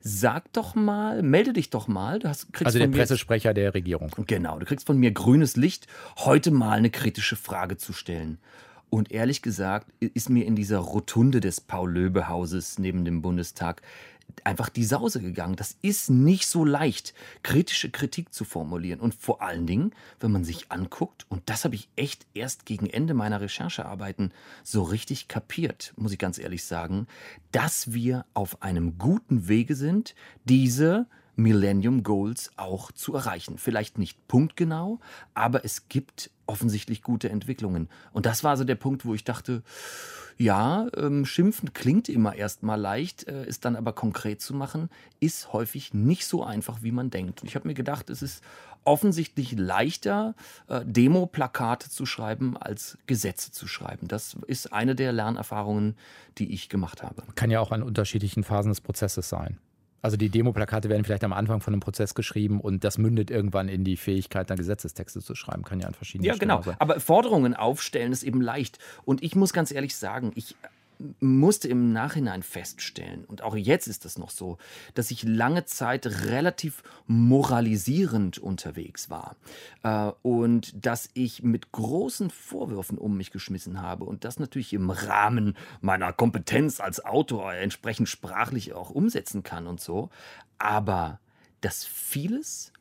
sag 0.00 0.52
doch 0.52 0.74
mal, 0.74 1.22
melde 1.22 1.52
dich 1.52 1.70
doch 1.70 1.86
mal. 1.86 2.18
Du 2.18 2.28
hast, 2.28 2.52
kriegst 2.52 2.66
also 2.66 2.78
der 2.78 2.88
Pressesprecher 2.88 3.54
der 3.54 3.74
Regierung. 3.74 4.10
Genau, 4.26 4.58
du 4.58 4.66
kriegst 4.66 4.86
von 4.86 4.98
mir 4.98 5.12
grünes 5.12 5.56
Licht, 5.56 5.86
heute 6.16 6.50
mal 6.50 6.78
eine 6.78 6.90
kritische 6.90 7.36
Frage 7.36 7.76
zu 7.76 7.92
stellen. 7.92 8.38
Und 8.90 9.12
ehrlich 9.12 9.40
gesagt 9.40 9.92
ist 10.00 10.28
mir 10.28 10.44
in 10.44 10.56
dieser 10.56 10.78
Rotunde 10.78 11.40
des 11.40 11.60
Paul-Löbe-Hauses 11.60 12.78
neben 12.78 13.04
dem 13.04 13.22
Bundestag 13.22 13.82
einfach 14.44 14.68
die 14.68 14.84
Sause 14.84 15.20
gegangen. 15.20 15.56
Das 15.56 15.76
ist 15.82 16.10
nicht 16.10 16.46
so 16.46 16.64
leicht, 16.64 17.14
kritische 17.42 17.90
Kritik 17.90 18.32
zu 18.32 18.44
formulieren. 18.44 19.00
Und 19.00 19.14
vor 19.14 19.42
allen 19.42 19.66
Dingen, 19.66 19.92
wenn 20.18 20.32
man 20.32 20.44
sich 20.44 20.70
anguckt, 20.70 21.26
und 21.28 21.42
das 21.46 21.64
habe 21.64 21.74
ich 21.74 21.88
echt 21.96 22.26
erst 22.34 22.66
gegen 22.66 22.86
Ende 22.86 23.14
meiner 23.14 23.40
Recherchearbeiten 23.40 24.32
so 24.62 24.82
richtig 24.82 25.28
kapiert, 25.28 25.92
muss 25.96 26.12
ich 26.12 26.18
ganz 26.18 26.38
ehrlich 26.38 26.64
sagen, 26.64 27.06
dass 27.52 27.92
wir 27.92 28.24
auf 28.34 28.62
einem 28.62 28.98
guten 28.98 29.48
Wege 29.48 29.74
sind, 29.74 30.14
diese 30.44 31.06
Millennium 31.42 32.02
Goals 32.02 32.50
auch 32.56 32.92
zu 32.92 33.14
erreichen. 33.14 33.58
Vielleicht 33.58 33.98
nicht 33.98 34.28
punktgenau, 34.28 35.00
aber 35.34 35.64
es 35.64 35.88
gibt 35.88 36.30
offensichtlich 36.46 37.02
gute 37.02 37.30
Entwicklungen. 37.30 37.88
Und 38.12 38.26
das 38.26 38.42
war 38.44 38.56
so 38.56 38.64
der 38.64 38.74
Punkt, 38.74 39.04
wo 39.04 39.14
ich 39.14 39.24
dachte, 39.24 39.62
ja, 40.36 40.88
ähm, 40.96 41.26
schimpfen 41.26 41.74
klingt 41.74 42.08
immer 42.08 42.34
erstmal 42.34 42.80
leicht, 42.80 43.28
äh, 43.28 43.46
ist 43.46 43.66
dann 43.66 43.76
aber 43.76 43.92
konkret 43.92 44.40
zu 44.40 44.54
machen, 44.54 44.88
ist 45.20 45.52
häufig 45.52 45.92
nicht 45.92 46.26
so 46.26 46.42
einfach, 46.42 46.82
wie 46.82 46.92
man 46.92 47.10
denkt. 47.10 47.42
Und 47.42 47.48
ich 47.48 47.56
habe 47.56 47.68
mir 47.68 47.74
gedacht, 47.74 48.08
es 48.08 48.22
ist 48.22 48.42
offensichtlich 48.84 49.52
leichter, 49.52 50.34
äh, 50.68 50.80
Demo-Plakate 50.84 51.90
zu 51.90 52.06
schreiben, 52.06 52.56
als 52.56 52.96
Gesetze 53.06 53.52
zu 53.52 53.68
schreiben. 53.68 54.08
Das 54.08 54.36
ist 54.46 54.72
eine 54.72 54.94
der 54.94 55.12
Lernerfahrungen, 55.12 55.96
die 56.38 56.52
ich 56.54 56.70
gemacht 56.70 57.02
habe. 57.02 57.22
Kann 57.34 57.50
ja 57.50 57.60
auch 57.60 57.70
an 57.70 57.82
unterschiedlichen 57.82 58.42
Phasen 58.42 58.70
des 58.70 58.80
Prozesses 58.80 59.28
sein. 59.28 59.58
Also 60.02 60.16
die 60.16 60.28
Demoplakate 60.28 60.88
werden 60.88 61.04
vielleicht 61.04 61.24
am 61.24 61.32
Anfang 61.32 61.60
von 61.60 61.74
einem 61.74 61.80
Prozess 61.80 62.14
geschrieben 62.14 62.60
und 62.60 62.84
das 62.84 62.98
mündet 62.98 63.30
irgendwann 63.30 63.68
in 63.68 63.84
die 63.84 63.96
Fähigkeit, 63.96 64.48
dann 64.48 64.56
Gesetzestexte 64.56 65.20
zu 65.20 65.34
schreiben. 65.34 65.62
Kann 65.62 65.80
ja 65.80 65.86
an 65.86 65.94
verschiedenen 65.94 66.26
Ja, 66.26 66.36
genau. 66.36 66.62
Sein. 66.62 66.76
Aber 66.78 67.00
Forderungen 67.00 67.54
aufstellen 67.54 68.12
ist 68.12 68.22
eben 68.22 68.40
leicht. 68.40 68.78
Und 69.04 69.22
ich 69.22 69.34
muss 69.34 69.52
ganz 69.52 69.70
ehrlich 69.72 69.96
sagen, 69.96 70.32
ich 70.34 70.56
musste 71.20 71.68
im 71.68 71.92
Nachhinein 71.92 72.42
feststellen, 72.42 73.24
und 73.24 73.42
auch 73.42 73.56
jetzt 73.56 73.86
ist 73.86 74.04
das 74.04 74.18
noch 74.18 74.30
so, 74.30 74.58
dass 74.94 75.10
ich 75.10 75.22
lange 75.22 75.64
Zeit 75.64 76.06
relativ 76.06 76.82
moralisierend 77.06 78.38
unterwegs 78.38 79.10
war 79.10 79.36
äh, 79.82 80.12
und 80.22 80.84
dass 80.84 81.10
ich 81.14 81.42
mit 81.42 81.72
großen 81.72 82.30
Vorwürfen 82.30 82.98
um 82.98 83.16
mich 83.16 83.30
geschmissen 83.30 83.80
habe 83.80 84.04
und 84.04 84.24
das 84.24 84.38
natürlich 84.38 84.72
im 84.72 84.90
Rahmen 84.90 85.56
meiner 85.80 86.12
Kompetenz 86.12 86.80
als 86.80 87.04
Autor 87.04 87.54
entsprechend 87.54 88.08
sprachlich 88.08 88.72
auch 88.72 88.90
umsetzen 88.90 89.42
kann 89.42 89.66
und 89.66 89.80
so. 89.80 90.10
Aber 90.58 91.20
dass 91.60 91.84
vieles 91.84 92.72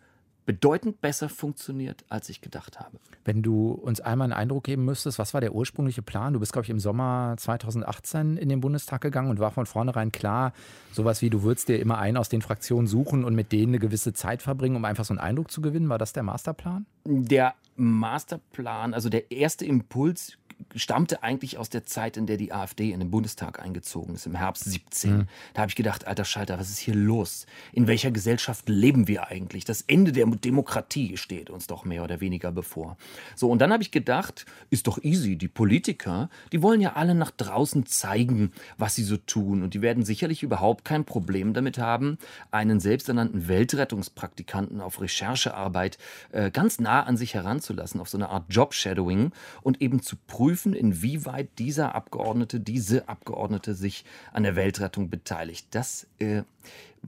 bedeutend 0.49 0.99
besser 0.99 1.29
funktioniert, 1.29 2.03
als 2.09 2.27
ich 2.27 2.41
gedacht 2.41 2.79
habe. 2.79 2.97
Wenn 3.23 3.43
du 3.43 3.69
uns 3.69 4.01
einmal 4.01 4.25
einen 4.25 4.33
Eindruck 4.33 4.63
geben 4.63 4.83
müsstest, 4.83 5.19
was 5.19 5.35
war 5.35 5.41
der 5.41 5.53
ursprüngliche 5.53 6.01
Plan? 6.01 6.33
Du 6.33 6.39
bist, 6.39 6.53
glaube 6.53 6.63
ich, 6.63 6.71
im 6.71 6.79
Sommer 6.79 7.35
2018 7.37 8.35
in 8.35 8.49
den 8.49 8.59
Bundestag 8.59 9.01
gegangen 9.01 9.29
und 9.29 9.39
war 9.39 9.51
von 9.51 9.67
vornherein 9.67 10.11
klar, 10.11 10.53
sowas 10.91 11.21
wie 11.21 11.29
du 11.29 11.43
würdest 11.43 11.69
dir 11.69 11.79
immer 11.79 11.99
einen 11.99 12.17
aus 12.17 12.29
den 12.29 12.41
Fraktionen 12.41 12.87
suchen 12.87 13.25
und 13.25 13.35
mit 13.35 13.51
denen 13.51 13.73
eine 13.73 13.79
gewisse 13.79 14.11
Zeit 14.11 14.41
verbringen, 14.41 14.75
um 14.75 14.85
einfach 14.85 15.05
so 15.05 15.13
einen 15.13 15.19
Eindruck 15.19 15.51
zu 15.51 15.61
gewinnen. 15.61 15.87
War 15.87 15.99
das 15.99 16.13
der 16.13 16.23
Masterplan? 16.23 16.87
Der 17.05 17.53
Masterplan, 17.75 18.95
also 18.95 19.09
der 19.09 19.29
erste 19.29 19.67
Impuls 19.67 20.39
stammte 20.75 21.23
eigentlich 21.23 21.57
aus 21.57 21.69
der 21.69 21.85
Zeit, 21.85 22.17
in 22.17 22.25
der 22.25 22.37
die 22.37 22.51
AfD 22.51 22.91
in 22.91 22.99
den 22.99 23.11
Bundestag 23.11 23.59
eingezogen 23.61 24.15
ist, 24.15 24.25
im 24.25 24.35
Herbst 24.35 24.65
17. 24.65 25.17
Mhm. 25.17 25.27
Da 25.53 25.61
habe 25.61 25.69
ich 25.69 25.75
gedacht, 25.75 26.05
alter 26.05 26.25
Schalter, 26.25 26.59
was 26.59 26.69
ist 26.69 26.79
hier 26.79 26.95
los? 26.95 27.45
In 27.71 27.87
welcher 27.87 28.11
Gesellschaft 28.11 28.69
leben 28.69 29.07
wir 29.07 29.27
eigentlich? 29.27 29.65
Das 29.65 29.81
Ende 29.81 30.11
der 30.11 30.25
Demokratie 30.25 31.17
steht 31.17 31.49
uns 31.49 31.67
doch 31.67 31.85
mehr 31.85 32.03
oder 32.03 32.21
weniger 32.21 32.51
bevor. 32.51 32.97
So, 33.35 33.49
und 33.49 33.59
dann 33.59 33.73
habe 33.73 33.83
ich 33.83 33.91
gedacht, 33.91 34.45
ist 34.69 34.87
doch 34.87 35.03
easy. 35.03 35.37
Die 35.37 35.47
Politiker, 35.47 36.29
die 36.51 36.61
wollen 36.61 36.81
ja 36.81 36.93
alle 36.93 37.15
nach 37.15 37.31
draußen 37.31 37.85
zeigen, 37.85 38.51
was 38.77 38.95
sie 38.95 39.03
so 39.03 39.17
tun. 39.17 39.63
Und 39.63 39.73
die 39.73 39.81
werden 39.81 40.03
sicherlich 40.03 40.43
überhaupt 40.43 40.85
kein 40.85 41.05
Problem 41.05 41.53
damit 41.53 41.77
haben, 41.77 42.17
einen 42.51 42.79
selbsternannten 42.79 43.47
Weltrettungspraktikanten 43.47 44.81
auf 44.81 45.01
Recherchearbeit 45.01 45.97
äh, 46.31 46.51
ganz 46.51 46.79
nah 46.79 47.03
an 47.03 47.17
sich 47.17 47.33
heranzulassen, 47.33 47.99
auf 47.99 48.09
so 48.09 48.17
eine 48.17 48.29
Art 48.29 48.45
Job-Shadowing 48.49 49.31
und 49.61 49.81
eben 49.81 50.01
zu 50.01 50.15
prüfen, 50.27 50.48
prüfen, 50.49 50.73
inwieweit 50.73 51.47
dieser 51.59 51.93
Abgeordnete, 51.93 52.59
diese 52.59 53.07
Abgeordnete 53.07 53.75
sich 53.75 54.03
an 54.33 54.41
der 54.41 54.55
Weltrettung 54.55 55.11
beteiligt. 55.11 55.67
Das 55.71 56.07
äh, 56.17 56.41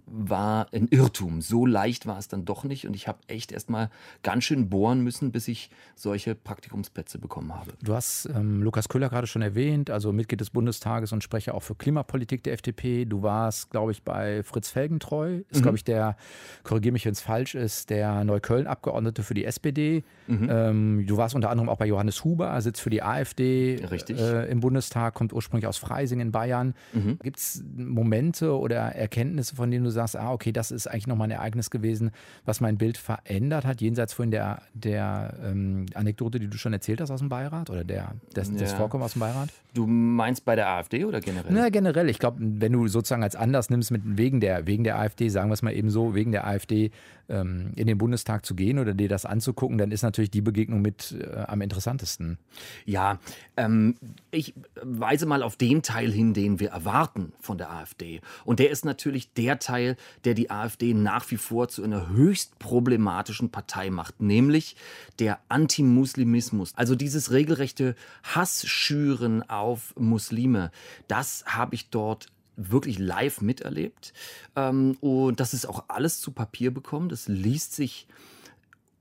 war 0.06 0.68
ein 0.74 0.88
Irrtum. 0.88 1.42
So 1.42 1.66
leicht 1.66 2.06
war 2.06 2.18
es 2.18 2.28
dann 2.28 2.46
doch 2.46 2.64
nicht 2.64 2.88
und 2.88 2.96
ich 2.96 3.08
habe 3.08 3.20
echt 3.28 3.52
erst 3.52 3.70
mal 3.70 3.90
ganz 4.24 4.44
schön 4.44 4.70
bohren 4.70 5.02
müssen, 5.02 5.32
bis 5.32 5.48
ich 5.48 5.70
solche 5.96 6.36
Praktikumsplätze 6.36 7.20
bekommen 7.20 7.54
habe. 7.54 7.74
Du 7.82 7.94
hast 7.94 8.30
ähm, 8.36 8.62
Lukas 8.62 8.90
Köhler 8.90 9.10
gerade 9.10 9.28
schon 9.28 9.42
erwähnt, 9.42 9.90
also 9.90 10.12
Mitglied 10.12 10.42
des 10.42 10.50
Bundestages 10.50 11.12
und 11.12 11.24
Sprecher 11.24 11.56
auch 11.56 11.64
für 11.64 11.76
Klimapolitik 11.76 12.44
der 12.44 12.54
FDP. 12.54 13.06
Du 13.06 13.24
warst, 13.24 13.70
glaube 13.72 13.92
ich, 13.92 14.04
bei 14.04 14.44
Fritz 14.44 14.70
Felgentreu, 14.70 15.42
ist, 15.50 15.60
mhm. 15.60 15.62
glaube 15.64 15.78
ich, 15.78 15.84
der, 15.84 16.16
korrigiere 16.64 16.94
mich, 16.94 17.06
wenn 17.06 17.14
es 17.14 17.22
falsch 17.22 17.56
ist, 17.56 17.90
der 17.90 18.24
Neukölln-Abgeordnete 18.24 19.24
für 19.24 19.34
die 19.34 19.46
SPD. 19.46 20.04
Mhm. 20.28 20.48
Ähm, 20.50 21.06
du 21.08 21.18
warst 21.18 21.36
unter 21.36 21.50
anderem 21.50 21.70
auch 21.70 21.78
bei 21.78 21.88
Johannes 21.88 22.24
Huber, 22.24 22.60
sitzt 22.62 22.82
für 22.82 22.90
die 22.90 23.04
AfD 23.04 23.76
äh, 23.76 24.52
im 24.52 24.60
Bundestag, 24.60 25.14
kommt 25.14 25.34
ursprünglich 25.34 25.68
aus 25.68 25.78
Freising 25.78 26.20
in 26.20 26.32
Bayern. 26.32 26.74
Mhm. 26.94 27.20
Gibt 27.22 27.40
es 27.40 27.64
Momente 27.76 28.58
oder 28.58 28.96
Erkenntnisse, 28.96 29.56
von 29.56 29.72
denen 29.72 29.81
du 29.84 29.90
sagst, 29.90 30.16
ah, 30.16 30.32
okay, 30.32 30.52
das 30.52 30.72
ist 30.72 30.88
eigentlich 30.88 31.08
nochmal 31.08 31.28
ein 31.28 31.32
Ereignis 31.32 31.70
gewesen, 31.70 32.12
was 32.46 32.62
mein 32.62 32.78
Bild 32.78 32.98
verändert 32.98 33.66
hat, 33.66 33.82
jenseits 33.82 34.14
von 34.14 34.32
der, 34.32 34.62
der 34.74 35.34
ähm, 35.44 35.86
Anekdote, 35.94 36.40
die 36.40 36.48
du 36.48 36.58
schon 36.58 36.74
erzählt 36.74 37.02
hast 37.02 37.12
aus 37.12 37.20
dem 37.20 37.30
Beirat 37.30 37.70
oder 37.70 37.84
der, 37.84 38.14
des, 38.36 38.50
ja. 38.50 38.58
des 38.58 38.74
Vorkommens 38.74 39.06
aus 39.06 39.14
dem 39.14 39.22
Beirat? 39.22 39.50
Du 39.74 39.88
meinst 39.88 40.46
bei 40.46 40.56
der 40.56 40.68
AfD 40.70 41.06
oder 41.06 41.22
generell? 41.22 41.52
Na, 41.52 41.70
generell. 41.70 42.10
Ich 42.10 42.20
glaube, 42.20 42.38
wenn 42.40 42.74
du 42.74 42.88
sozusagen 42.88 43.24
als 43.24 43.36
Anlass 43.36 43.70
nimmst, 43.70 43.92
mit, 43.92 44.02
wegen, 44.04 44.42
der, 44.42 44.68
wegen 44.68 44.84
der 44.84 45.00
AfD, 45.00 45.30
sagen 45.30 45.50
wir 45.50 45.54
es 45.54 45.62
mal 45.62 45.74
eben 45.74 45.90
so, 45.90 46.14
wegen 46.14 46.32
der 46.32 46.46
AfD 46.46 46.92
ähm, 47.32 47.72
in 47.76 47.88
den 47.88 47.98
Bundestag 47.98 48.46
zu 48.46 48.56
gehen 48.56 48.78
oder 48.78 48.94
dir 48.94 49.10
das 49.10 49.26
anzugucken, 49.26 49.78
dann 49.78 49.92
ist 49.92 50.04
natürlich 50.04 50.30
die 50.32 50.42
Begegnung 50.42 50.82
mit 50.82 51.16
äh, 51.20 51.46
am 51.48 51.62
interessantesten. 51.62 52.38
Ja, 52.86 53.20
ähm, 53.58 53.96
ich 54.30 54.54
weise 54.82 55.26
mal 55.26 55.42
auf 55.42 55.56
den 55.56 55.82
Teil 55.82 56.12
hin, 56.12 56.34
den 56.34 56.60
wir 56.60 56.70
erwarten 56.70 57.32
von 57.40 57.58
der 57.58 57.72
AfD. 57.72 58.22
Und 58.44 58.60
der 58.60 58.70
ist 58.70 58.86
natürlich 58.86 59.34
der 59.34 59.60
Teil, 59.60 59.96
der 60.26 60.34
die 60.34 60.52
AfD 60.52 60.94
nach 60.94 61.30
wie 61.32 61.38
vor 61.38 61.70
zu 61.70 61.84
einer 61.84 62.10
höchst 62.10 62.60
problematischen 62.60 63.50
Partei 63.50 63.90
macht, 63.90 64.22
nämlich 64.22 64.76
der 65.20 65.40
Antimuslimismus. 65.48 66.74
Also 66.76 66.96
dieses 66.96 67.32
regelrechte 67.32 67.96
Hassschüren 68.24 69.50
auf 69.50 69.94
Muslime, 69.98 70.72
das 71.08 71.46
habe 71.48 71.76
ich 71.76 71.90
dort 71.90 72.28
wirklich 72.56 73.00
live 73.00 73.42
miterlebt. 73.42 74.14
Ähm, 74.56 74.98
und 75.02 75.40
das 75.40 75.54
ist 75.54 75.66
auch 75.66 75.86
alles 75.88 76.20
zu 76.22 76.32
Papier 76.32 76.74
bekommen. 76.74 77.10
Das 77.10 77.28
liest 77.28 77.76
sich 77.76 78.08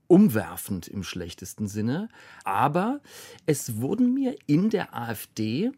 umwerfend 0.07 0.87
im 0.87 1.03
schlechtesten 1.03 1.67
Sinne. 1.67 2.09
Aber 2.43 2.99
es 3.45 3.77
wurden 3.77 4.13
mir 4.13 4.35
in 4.45 4.69
der 4.69 4.95
AfD 4.95 5.71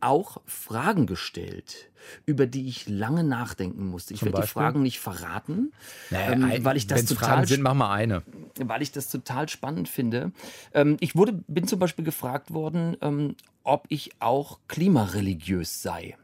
auch 0.00 0.40
Fragen 0.44 1.06
gestellt, 1.06 1.90
über 2.26 2.46
die 2.46 2.68
ich 2.68 2.88
lange 2.88 3.24
nachdenken 3.24 3.86
musste. 3.86 4.14
Ich 4.14 4.24
werde 4.24 4.42
die 4.42 4.46
Fragen 4.46 4.82
nicht 4.82 5.00
verraten, 5.00 5.72
naja, 6.10 6.32
ähm, 6.32 6.64
weil 6.64 6.76
ich 6.76 6.86
das 6.86 7.06
total 7.06 7.28
Fragen 7.28 7.46
sind, 7.46 7.62
mach 7.62 7.74
mal 7.74 7.92
eine. 7.92 8.22
Weil 8.58 8.82
ich 8.82 8.92
das 8.92 9.08
total 9.08 9.48
spannend 9.48 9.88
finde. 9.88 10.32
Ähm, 10.74 10.96
ich 11.00 11.16
wurde, 11.16 11.32
bin 11.46 11.66
zum 11.66 11.78
Beispiel 11.78 12.04
gefragt 12.04 12.52
worden, 12.52 12.96
ähm, 13.00 13.36
ob 13.64 13.86
ich 13.88 14.10
auch 14.20 14.60
klimareligiös 14.68 15.82
sei. 15.82 16.16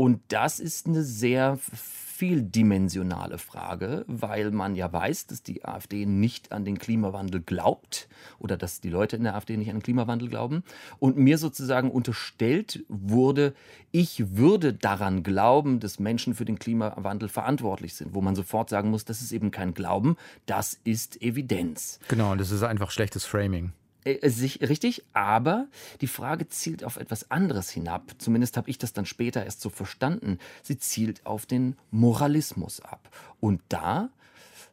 Und 0.00 0.22
das 0.28 0.60
ist 0.60 0.86
eine 0.86 1.02
sehr 1.02 1.58
vieldimensionale 1.58 3.36
Frage, 3.36 4.06
weil 4.06 4.50
man 4.50 4.74
ja 4.74 4.90
weiß, 4.90 5.26
dass 5.26 5.42
die 5.42 5.66
AfD 5.66 6.06
nicht 6.06 6.52
an 6.52 6.64
den 6.64 6.78
Klimawandel 6.78 7.42
glaubt 7.42 8.08
oder 8.38 8.56
dass 8.56 8.80
die 8.80 8.88
Leute 8.88 9.16
in 9.16 9.24
der 9.24 9.34
AfD 9.34 9.58
nicht 9.58 9.68
an 9.68 9.76
den 9.76 9.82
Klimawandel 9.82 10.30
glauben. 10.30 10.64
Und 11.00 11.18
mir 11.18 11.36
sozusagen 11.36 11.90
unterstellt 11.90 12.82
wurde, 12.88 13.52
ich 13.90 14.38
würde 14.38 14.72
daran 14.72 15.22
glauben, 15.22 15.80
dass 15.80 15.98
Menschen 15.98 16.34
für 16.34 16.46
den 16.46 16.58
Klimawandel 16.58 17.28
verantwortlich 17.28 17.92
sind, 17.92 18.14
wo 18.14 18.22
man 18.22 18.34
sofort 18.34 18.70
sagen 18.70 18.88
muss, 18.88 19.04
das 19.04 19.20
ist 19.20 19.32
eben 19.32 19.50
kein 19.50 19.74
Glauben, 19.74 20.16
das 20.46 20.80
ist 20.82 21.20
Evidenz. 21.20 22.00
Genau, 22.08 22.32
und 22.32 22.40
das 22.40 22.52
ist 22.52 22.62
einfach 22.62 22.90
schlechtes 22.90 23.26
Framing. 23.26 23.74
Äh, 24.04 24.12
äh, 24.14 24.30
sich, 24.30 24.60
richtig, 24.62 25.04
aber 25.12 25.66
die 26.00 26.06
Frage 26.06 26.48
zielt 26.48 26.84
auf 26.84 26.96
etwas 26.96 27.30
anderes 27.30 27.70
hinab. 27.70 28.14
Zumindest 28.18 28.56
habe 28.56 28.70
ich 28.70 28.78
das 28.78 28.92
dann 28.92 29.06
später 29.06 29.44
erst 29.44 29.60
so 29.60 29.68
verstanden. 29.68 30.38
Sie 30.62 30.78
zielt 30.78 31.26
auf 31.26 31.46
den 31.46 31.76
Moralismus 31.90 32.80
ab. 32.80 33.10
Und 33.40 33.60
da 33.68 34.10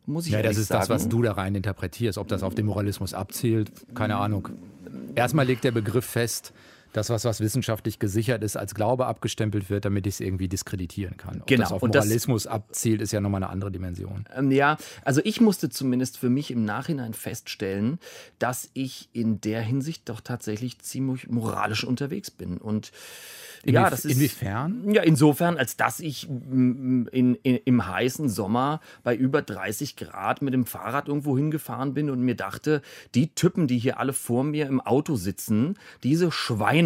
muss 0.05 0.27
ich 0.27 0.31
Ja, 0.31 0.41
das 0.41 0.57
ist 0.57 0.67
sagen, 0.67 0.81
das, 0.81 0.89
was 0.89 1.10
du 1.10 1.22
da 1.22 1.34
rein 1.34 1.55
interpretierst. 1.55 2.17
Ob 2.17 2.27
das 2.27 2.43
auf 2.43 2.55
den 2.55 2.65
Moralismus 2.65 3.13
abzielt, 3.13 3.72
keine 3.96 4.15
Ahnung. 4.15 4.50
Erstmal 5.15 5.46
legt 5.46 5.63
der 5.63 5.72
Begriff 5.72 6.05
fest, 6.05 6.53
dass 6.94 7.10
was, 7.10 7.25
was 7.25 7.39
wissenschaftlich 7.39 8.00
gesichert 8.00 8.44
ist, 8.44 8.58
als 8.58 8.75
Glaube 8.75 9.06
abgestempelt 9.06 9.70
wird, 9.70 9.86
damit 9.86 10.08
ich 10.08 10.15
es 10.15 10.20
irgendwie 10.20 10.48
diskreditieren 10.48 11.17
kann. 11.17 11.41
Ob 11.41 11.48
genau. 11.48 11.63
das 11.63 11.72
auf 11.72 11.82
Moralismus 11.82 12.44
das, 12.44 12.51
abzielt, 12.51 13.01
ist 13.01 13.12
ja 13.12 13.22
nochmal 13.22 13.44
eine 13.44 13.51
andere 13.51 13.72
Dimension. 13.72 14.25
Ähm, 14.36 14.51
ja, 14.51 14.77
also 15.03 15.22
ich 15.24 15.41
musste 15.41 15.70
zumindest 15.70 16.17
für 16.17 16.29
mich 16.29 16.51
im 16.51 16.65
Nachhinein 16.65 17.13
feststellen, 17.13 18.00
dass 18.39 18.70
ich 18.74 19.10
in 19.13 19.41
der 19.41 19.62
Hinsicht 19.62 20.10
doch 20.10 20.22
tatsächlich 20.22 20.79
ziemlich 20.79 21.29
moralisch 21.29 21.84
unterwegs 21.84 22.32
bin. 22.32 22.58
Und 22.58 22.91
ja, 23.65 23.89
das 23.89 24.06
ist, 24.06 24.13
inwiefern? 24.13 24.91
Ja, 24.94 25.01
insofern, 25.01 25.58
als 25.58 25.75
dass 25.77 26.00
ich 26.00 26.29
in, 26.29 27.08
in, 27.12 27.36
im 27.36 27.88
heißen 27.88 28.29
Sommer 28.29 28.82
bei 29.03 29.15
über 29.15 29.41
30 29.41 29.96
Grad 29.96 30.41
mit 30.41 30.53
dem 30.53 30.65
Fahrrad 30.65 31.08
irgendwo 31.08 31.38
hingefahren 31.38 31.94
bin 31.94 32.10
und 32.10 32.22
mir 32.22 32.36
dachte, 32.36 32.82
die 33.15 33.34
Typen, 33.34 33.67
die 33.67 33.77
hier 33.77 34.00
alle 34.00 34.13
vor 34.13 34.44
mir 34.44 34.67
im 34.67 34.79
Auto 34.79 35.15
sitzen, 35.15 35.77
diese 36.03 36.32
Schweine 36.32 36.76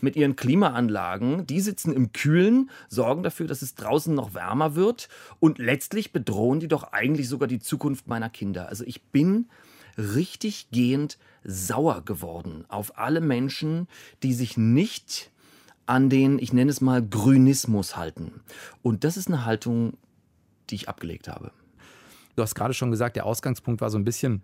mit 0.00 0.16
ihren 0.16 0.36
Klimaanlagen, 0.36 1.46
die 1.46 1.60
sitzen 1.60 1.92
im 1.92 2.12
Kühlen, 2.12 2.70
sorgen 2.88 3.22
dafür, 3.22 3.46
dass 3.46 3.62
es 3.62 3.74
draußen 3.74 4.14
noch 4.14 4.34
wärmer 4.34 4.74
wird 4.74 5.08
und 5.38 5.58
letztlich 5.58 6.12
bedrohen 6.12 6.60
die 6.60 6.68
doch 6.68 6.92
eigentlich 6.92 7.28
sogar 7.28 7.48
die 7.48 7.60
Zukunft 7.60 8.08
meiner 8.08 8.30
Kinder. 8.30 8.68
Also 8.68 8.84
ich 8.84 9.02
bin 9.02 9.46
richtig 9.96 10.70
gehend 10.70 11.18
sauer 11.44 12.04
geworden 12.04 12.64
auf 12.68 12.98
alle 12.98 13.20
Menschen, 13.20 13.88
die 14.22 14.34
sich 14.34 14.56
nicht 14.56 15.30
an 15.86 16.08
den, 16.08 16.38
ich 16.38 16.52
nenne 16.52 16.70
es 16.70 16.80
mal, 16.80 17.02
Grünismus 17.02 17.96
halten. 17.96 18.42
Und 18.82 19.04
das 19.04 19.16
ist 19.16 19.28
eine 19.28 19.44
Haltung, 19.44 19.94
die 20.70 20.76
ich 20.76 20.88
abgelegt 20.88 21.28
habe. 21.28 21.50
Du 22.36 22.42
hast 22.42 22.54
gerade 22.54 22.74
schon 22.74 22.90
gesagt, 22.90 23.16
der 23.16 23.26
Ausgangspunkt 23.26 23.80
war 23.80 23.90
so 23.90 23.98
ein 23.98 24.04
bisschen, 24.04 24.42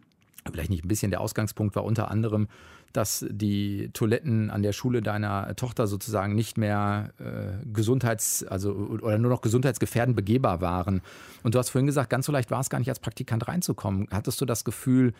vielleicht 0.53 0.71
nicht 0.71 0.85
ein 0.85 0.88
bisschen, 0.88 1.11
der 1.11 1.21
Ausgangspunkt 1.21 1.76
war 1.76 1.85
unter 1.85 2.11
anderem, 2.11 2.49
dass 2.93 3.26
die 3.29 3.91
Toiletten 3.93 4.50
an 4.50 4.62
der 4.62 4.73
Schule 4.73 5.03
deiner 5.03 5.55
Tochter 5.57 5.87
sozusagen 5.87 6.35
nicht 6.35 6.57
mehr 6.57 7.11
äh, 7.19 7.65
gesundheits-, 7.73 8.45
also 8.45 8.73
oder 8.73 9.19
nur 9.19 9.31
noch 9.31 9.43
gesundheitsgefährdend 9.43 10.17
begehbar 10.17 10.61
waren. 10.61 11.03
Und 11.43 11.55
du 11.55 11.59
hast 11.59 11.71
vorhin 11.71 11.87
gesagt, 11.87 12.11
ganz 12.11 12.26
so 12.26 12.33
leicht 12.33 12.50
war 12.50 12.61
es 12.61 12.71
gar 12.71 12.79
nicht 12.79 12.88
als 12.88 13.00
Praktikant 13.00 13.49
reinzukommen. 13.49 14.09
Hattest 14.11 14.41
du 14.41 14.47
das 14.47 14.65
Gefühl, 14.65 15.12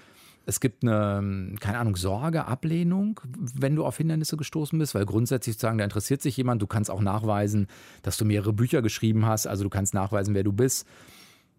es 0.47 0.61
gibt 0.61 0.85
eine, 0.85 1.55
keine 1.59 1.79
Ahnung, 1.79 1.97
Sorge, 1.97 2.47
Ablehnung, 2.47 3.21
wenn 3.55 3.75
du 3.75 3.85
auf 3.85 3.97
Hindernisse 3.97 4.37
gestoßen 4.37 4.79
bist, 4.79 4.95
weil 4.95 5.05
grundsätzlich 5.05 5.57
sozusagen, 5.57 5.79
da 5.79 5.85
interessiert 5.85 6.23
sich 6.23 6.37
jemand, 6.37 6.63
du 6.63 6.69
kannst 6.69 6.89
auch 6.89 7.01
nachweisen, 7.01 7.67
dass 8.03 8.17
du 8.17 8.25
mehrere 8.25 8.53
Bücher 8.53 8.81
geschrieben 8.81 9.27
hast, 9.27 9.49
also 9.49 9.65
du 9.65 9.71
kannst 9.71 9.93
nachweisen, 9.93 10.35
wer 10.35 10.45
du 10.45 10.53
bist. 10.53 10.87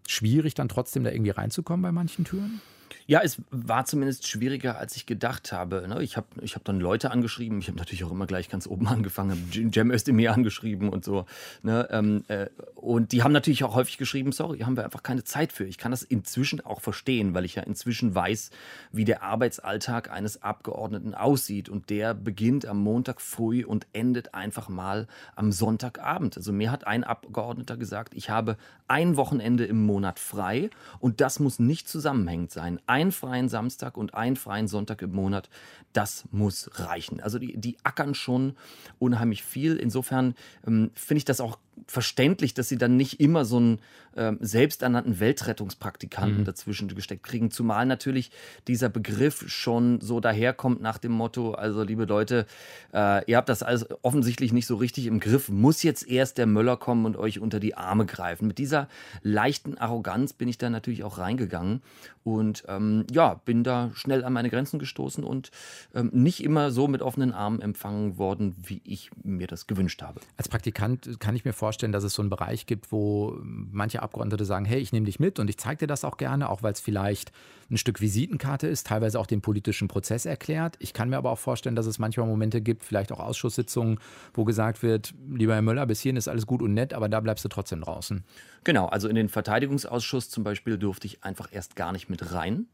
Schwierig 0.06 0.54
dann 0.54 0.70
trotzdem 0.70 1.04
da 1.04 1.10
irgendwie 1.10 1.32
reinzukommen 1.32 1.82
bei 1.82 1.92
manchen 1.92 2.24
Türen? 2.24 2.62
Ja, 3.06 3.20
es 3.22 3.40
war 3.50 3.84
zumindest 3.84 4.26
schwieriger, 4.26 4.78
als 4.78 4.96
ich 4.96 5.06
gedacht 5.06 5.52
habe. 5.52 5.86
Ne? 5.88 6.02
Ich 6.02 6.16
habe 6.16 6.26
ich 6.42 6.54
hab 6.54 6.64
dann 6.64 6.80
Leute 6.80 7.10
angeschrieben. 7.10 7.58
Ich 7.58 7.68
habe 7.68 7.78
natürlich 7.78 8.04
auch 8.04 8.10
immer 8.10 8.26
gleich 8.26 8.48
ganz 8.48 8.66
oben 8.66 8.86
angefangen, 8.88 9.30
habe 9.30 9.70
Cem 9.72 9.90
Özdemir 9.90 10.32
angeschrieben 10.32 10.88
und 10.88 11.04
so. 11.04 11.26
Ne? 11.62 11.88
Ähm, 11.90 12.24
äh, 12.28 12.46
und 12.74 13.12
die 13.12 13.22
haben 13.22 13.32
natürlich 13.32 13.64
auch 13.64 13.74
häufig 13.74 13.98
geschrieben, 13.98 14.32
sorry, 14.32 14.60
haben 14.60 14.76
wir 14.76 14.84
einfach 14.84 15.02
keine 15.02 15.24
Zeit 15.24 15.52
für. 15.52 15.64
Ich 15.64 15.78
kann 15.78 15.90
das 15.90 16.02
inzwischen 16.02 16.64
auch 16.64 16.80
verstehen, 16.80 17.34
weil 17.34 17.44
ich 17.44 17.54
ja 17.54 17.62
inzwischen 17.62 18.14
weiß, 18.14 18.50
wie 18.92 19.04
der 19.04 19.22
Arbeitsalltag 19.22 20.10
eines 20.10 20.42
Abgeordneten 20.42 21.14
aussieht. 21.14 21.68
Und 21.68 21.90
der 21.90 22.14
beginnt 22.14 22.66
am 22.66 22.78
Montag 22.78 23.20
früh 23.20 23.64
und 23.64 23.86
endet 23.92 24.34
einfach 24.34 24.68
mal 24.68 25.06
am 25.34 25.52
Sonntagabend. 25.52 26.36
Also 26.36 26.52
mir 26.52 26.70
hat 26.70 26.86
ein 26.86 27.04
Abgeordneter 27.04 27.76
gesagt, 27.76 28.14
ich 28.14 28.30
habe 28.30 28.56
ein 28.86 29.16
Wochenende 29.16 29.64
im 29.66 29.84
Monat 29.84 30.18
frei 30.18 30.70
und 30.98 31.20
das 31.20 31.40
muss 31.40 31.58
nicht 31.58 31.88
zusammenhängend 31.88 32.50
sein. 32.50 32.77
Ein 32.86 33.08
einen 33.08 33.12
freien 33.12 33.48
Samstag 33.48 33.96
und 33.96 34.14
einen 34.14 34.36
freien 34.36 34.68
Sonntag 34.68 35.02
im 35.02 35.12
Monat, 35.12 35.48
das 35.92 36.24
muss 36.30 36.70
reichen. 36.74 37.20
Also 37.20 37.38
die, 37.38 37.56
die 37.56 37.76
ackern 37.84 38.14
schon 38.14 38.56
unheimlich 38.98 39.42
viel. 39.42 39.76
Insofern 39.76 40.34
ähm, 40.66 40.90
finde 40.94 41.18
ich 41.18 41.24
das 41.24 41.40
auch 41.40 41.58
verständlich, 41.86 42.54
dass 42.54 42.68
sie 42.68 42.78
dann 42.78 42.96
nicht 42.96 43.20
immer 43.20 43.44
so 43.44 43.56
einen 43.56 43.80
äh, 44.14 44.32
selbsternannten 44.40 45.20
Weltrettungspraktikanten 45.20 46.40
mhm. 46.40 46.44
dazwischen 46.44 46.88
gesteckt 46.88 47.22
kriegen. 47.22 47.50
Zumal 47.50 47.86
natürlich 47.86 48.30
dieser 48.66 48.88
Begriff 48.88 49.44
schon 49.48 50.00
so 50.00 50.20
daherkommt 50.20 50.80
nach 50.80 50.98
dem 50.98 51.12
Motto, 51.12 51.52
also 51.52 51.82
liebe 51.82 52.04
Leute, 52.04 52.46
äh, 52.92 53.24
ihr 53.30 53.36
habt 53.36 53.48
das 53.48 53.62
alles 53.62 53.86
offensichtlich 54.02 54.52
nicht 54.52 54.66
so 54.66 54.76
richtig 54.76 55.06
im 55.06 55.20
Griff, 55.20 55.48
muss 55.48 55.82
jetzt 55.82 56.08
erst 56.08 56.38
der 56.38 56.46
Möller 56.46 56.76
kommen 56.76 57.06
und 57.06 57.16
euch 57.16 57.38
unter 57.38 57.60
die 57.60 57.76
Arme 57.76 58.06
greifen. 58.06 58.46
Mit 58.46 58.58
dieser 58.58 58.88
leichten 59.22 59.78
Arroganz 59.78 60.32
bin 60.32 60.48
ich 60.48 60.58
da 60.58 60.70
natürlich 60.70 61.04
auch 61.04 61.18
reingegangen 61.18 61.82
und 62.24 62.64
ähm, 62.68 63.06
ja, 63.10 63.34
bin 63.44 63.64
da 63.64 63.90
schnell 63.94 64.24
an 64.24 64.32
meine 64.32 64.50
Grenzen 64.50 64.78
gestoßen 64.78 65.24
und 65.24 65.50
ähm, 65.94 66.10
nicht 66.12 66.42
immer 66.42 66.70
so 66.70 66.88
mit 66.88 67.02
offenen 67.02 67.32
Armen 67.32 67.62
empfangen 67.62 68.18
worden, 68.18 68.54
wie 68.62 68.82
ich 68.84 69.10
mir 69.22 69.46
das 69.46 69.66
gewünscht 69.66 70.02
habe. 70.02 70.20
Als 70.36 70.48
Praktikant 70.48 71.20
kann 71.20 71.36
ich 71.36 71.44
mir 71.44 71.52
vorstellen, 71.52 71.67
vorstellen, 71.68 71.92
dass 71.92 72.02
es 72.02 72.14
so 72.14 72.22
einen 72.22 72.30
Bereich 72.30 72.64
gibt, 72.64 72.92
wo 72.92 73.36
manche 73.42 74.02
Abgeordnete 74.02 74.46
sagen, 74.46 74.64
hey, 74.64 74.78
ich 74.78 74.92
nehme 74.92 75.04
dich 75.04 75.20
mit 75.20 75.38
und 75.38 75.50
ich 75.50 75.58
zeige 75.58 75.80
dir 75.80 75.86
das 75.86 76.02
auch 76.02 76.16
gerne, 76.16 76.48
auch 76.48 76.62
weil 76.62 76.72
es 76.72 76.80
vielleicht 76.80 77.30
ein 77.70 77.76
Stück 77.76 78.00
Visitenkarte 78.00 78.66
ist, 78.66 78.86
teilweise 78.86 79.20
auch 79.20 79.26
den 79.26 79.40
politischen 79.40 79.88
Prozess 79.88 80.26
erklärt. 80.26 80.76
Ich 80.78 80.92
kann 80.92 81.10
mir 81.10 81.18
aber 81.18 81.30
auch 81.30 81.38
vorstellen, 81.38 81.76
dass 81.76 81.86
es 81.86 81.98
manchmal 81.98 82.26
Momente 82.26 82.60
gibt, 82.60 82.84
vielleicht 82.84 83.12
auch 83.12 83.20
Ausschusssitzungen, 83.20 83.98
wo 84.34 84.44
gesagt 84.44 84.82
wird, 84.82 85.14
lieber 85.30 85.54
Herr 85.54 85.62
Müller, 85.62 85.86
bis 85.86 86.00
hierhin 86.00 86.16
ist 86.16 86.28
alles 86.28 86.46
gut 86.46 86.62
und 86.62 86.74
nett, 86.74 86.94
aber 86.94 87.08
da 87.08 87.20
bleibst 87.20 87.44
du 87.44 87.48
trotzdem 87.48 87.82
draußen. 87.82 88.24
Genau, 88.64 88.86
also 88.86 89.08
in 89.08 89.14
den 89.14 89.28
Verteidigungsausschuss 89.28 90.30
zum 90.30 90.44
Beispiel 90.44 90.78
durfte 90.78 91.06
ich 91.06 91.24
einfach 91.24 91.48
erst 91.52 91.76
gar 91.76 91.92
nicht 91.92 92.08
mit 92.08 92.32
rein 92.32 92.66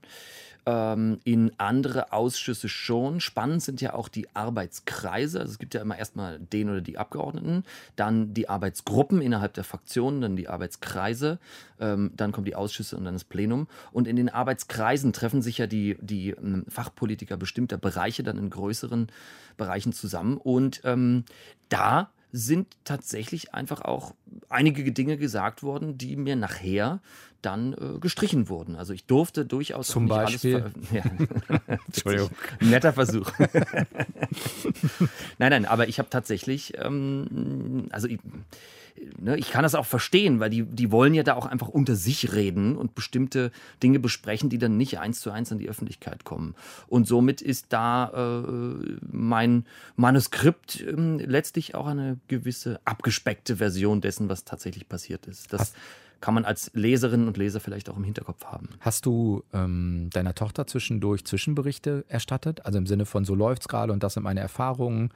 ähm, 0.67 1.21
in 1.25 1.53
andere 1.59 2.13
Ausschüsse 2.13 2.69
schon. 2.69 3.21
Spannend 3.21 3.63
sind 3.63 3.81
ja 3.81 3.95
auch 3.95 4.09
die 4.09 4.35
Arbeitskreise. 4.35 5.41
Also 5.41 5.53
es 5.53 5.59
gibt 5.59 5.75
ja 5.75 5.81
immer 5.81 5.99
erstmal 5.99 6.39
den 6.39 6.71
oder 6.71 6.81
die 6.81 6.99
Abgeordneten, 6.99 7.65
dann 7.97 8.35
die 8.35 8.49
Arbeitsgruppen 8.49 9.21
innerhalb 9.21 9.55
der 9.55 9.65
Fraktionen, 9.65 10.21
dann 10.21 10.37
die 10.37 10.49
Arbeitskreise, 10.49 11.39
ähm, 11.81 12.13
dann 12.17 12.33
kommen 12.33 12.47
die 12.47 12.55
Ausschüsse 12.55 12.97
und 12.97 13.05
dann 13.05 13.15
das 13.15 13.25
Plenum. 13.25 13.69
Und 13.93 14.09
in 14.09 14.17
den 14.17 14.29
Arbeitskreisen 14.29 14.84
treffen 15.13 15.43
sich 15.43 15.59
ja 15.59 15.67
die, 15.67 15.97
die 16.01 16.31
ähm, 16.31 16.65
Fachpolitiker 16.69 17.37
bestimmter 17.37 17.79
Bereiche 17.79 18.23
dann 18.23 18.39
in 18.39 18.51
größeren 18.51 19.09
Bereichen 19.57 19.93
zusammen. 19.93 20.37
Und 20.37 20.81
ähm, 20.85 21.25
da 21.69 22.11
sind 22.33 22.67
tatsächlich 22.83 23.55
einfach 23.55 23.83
auch 23.83 24.15
einige 24.49 24.91
Dinge 24.91 25.17
gesagt 25.17 25.63
worden, 25.63 25.97
die 25.97 26.17
mir 26.17 26.35
nachher 26.35 27.01
dann 27.43 27.75
äh, 27.75 27.99
gestrichen 28.01 28.49
wurden. 28.49 28.75
Also 28.75 28.93
ich 28.93 29.07
durfte 29.07 29.45
durchaus 29.45 29.87
zum 29.89 30.09
Beispiel. 30.09 30.73
Ja. 30.93 31.05
Entschuldigung. 31.87 32.31
Netter 32.61 32.93
Versuch. 32.93 33.31
nein, 35.39 35.51
nein, 35.51 35.65
aber 35.67 35.89
ich 35.89 35.99
habe 35.99 36.11
tatsächlich, 36.11 36.75
ähm, 36.79 37.87
also 37.91 38.09
ich, 38.09 38.19
ne, 39.19 39.37
ich 39.37 39.51
kann 39.51 39.63
das 39.63 39.75
auch 39.75 39.87
verstehen, 39.87 40.41
weil 40.41 40.51
die, 40.51 40.63
die 40.65 40.91
wollen 40.91 41.15
ja 41.15 41.23
da 41.23 41.35
auch 41.35 41.47
einfach 41.47 41.69
unter 41.69 41.97
sich 41.97 42.33
reden 42.33 42.77
und 42.77 42.95
bestimmte 42.95 43.51
Dinge 43.83 43.99
besprechen, 43.99 44.51
die 44.51 44.59
dann 44.59 44.77
nicht 44.77 44.99
eins 44.99 45.21
zu 45.21 45.31
eins 45.31 45.53
an 45.53 45.59
die 45.59 45.69
Öffentlichkeit 45.69 46.25
kommen. 46.25 46.55
Und 46.87 47.07
somit 47.07 47.41
ist 47.41 47.67
da 47.71 48.11
äh, 48.43 48.97
mein 49.11 49.67
Manuskript 49.97 50.81
äh, 50.81 50.93
letztlich 50.93 51.75
auch 51.75 51.87
eine 51.87 52.19
gewisse 52.29 52.81
abgespeckte 52.85 53.57
Version 53.57 54.01
dessen, 54.01 54.29
was 54.29 54.45
tatsächlich 54.45 54.89
passiert 54.89 55.27
ist. 55.27 55.53
Das 55.53 55.61
Hast 55.61 55.77
kann 56.25 56.33
man 56.33 56.47
als 56.47 56.71
Leserinnen 56.73 57.29
und 57.29 57.37
Leser 57.37 57.61
vielleicht 57.61 57.91
auch 57.91 57.99
im 57.99 58.05
Hinterkopf 58.05 58.47
haben. 58.47 58.71
Hast 58.81 59.05
du 59.05 59.45
ähm, 59.53 60.09
deiner 60.11 60.35
Tochter 60.35 60.67
zwischendurch 60.67 61.27
Zwischenberichte 61.27 62.07
erstattet? 62.09 62.65
Also 62.65 62.79
im 62.79 62.87
Sinne 62.87 63.05
von, 63.05 63.27
so 63.27 63.35
läuft 63.35 63.61
es 63.61 63.69
gerade 63.69 63.93
und 63.93 64.03
das 64.03 64.15
sind 64.15 64.23
meine 64.23 64.41
Erfahrungen? 64.41 65.11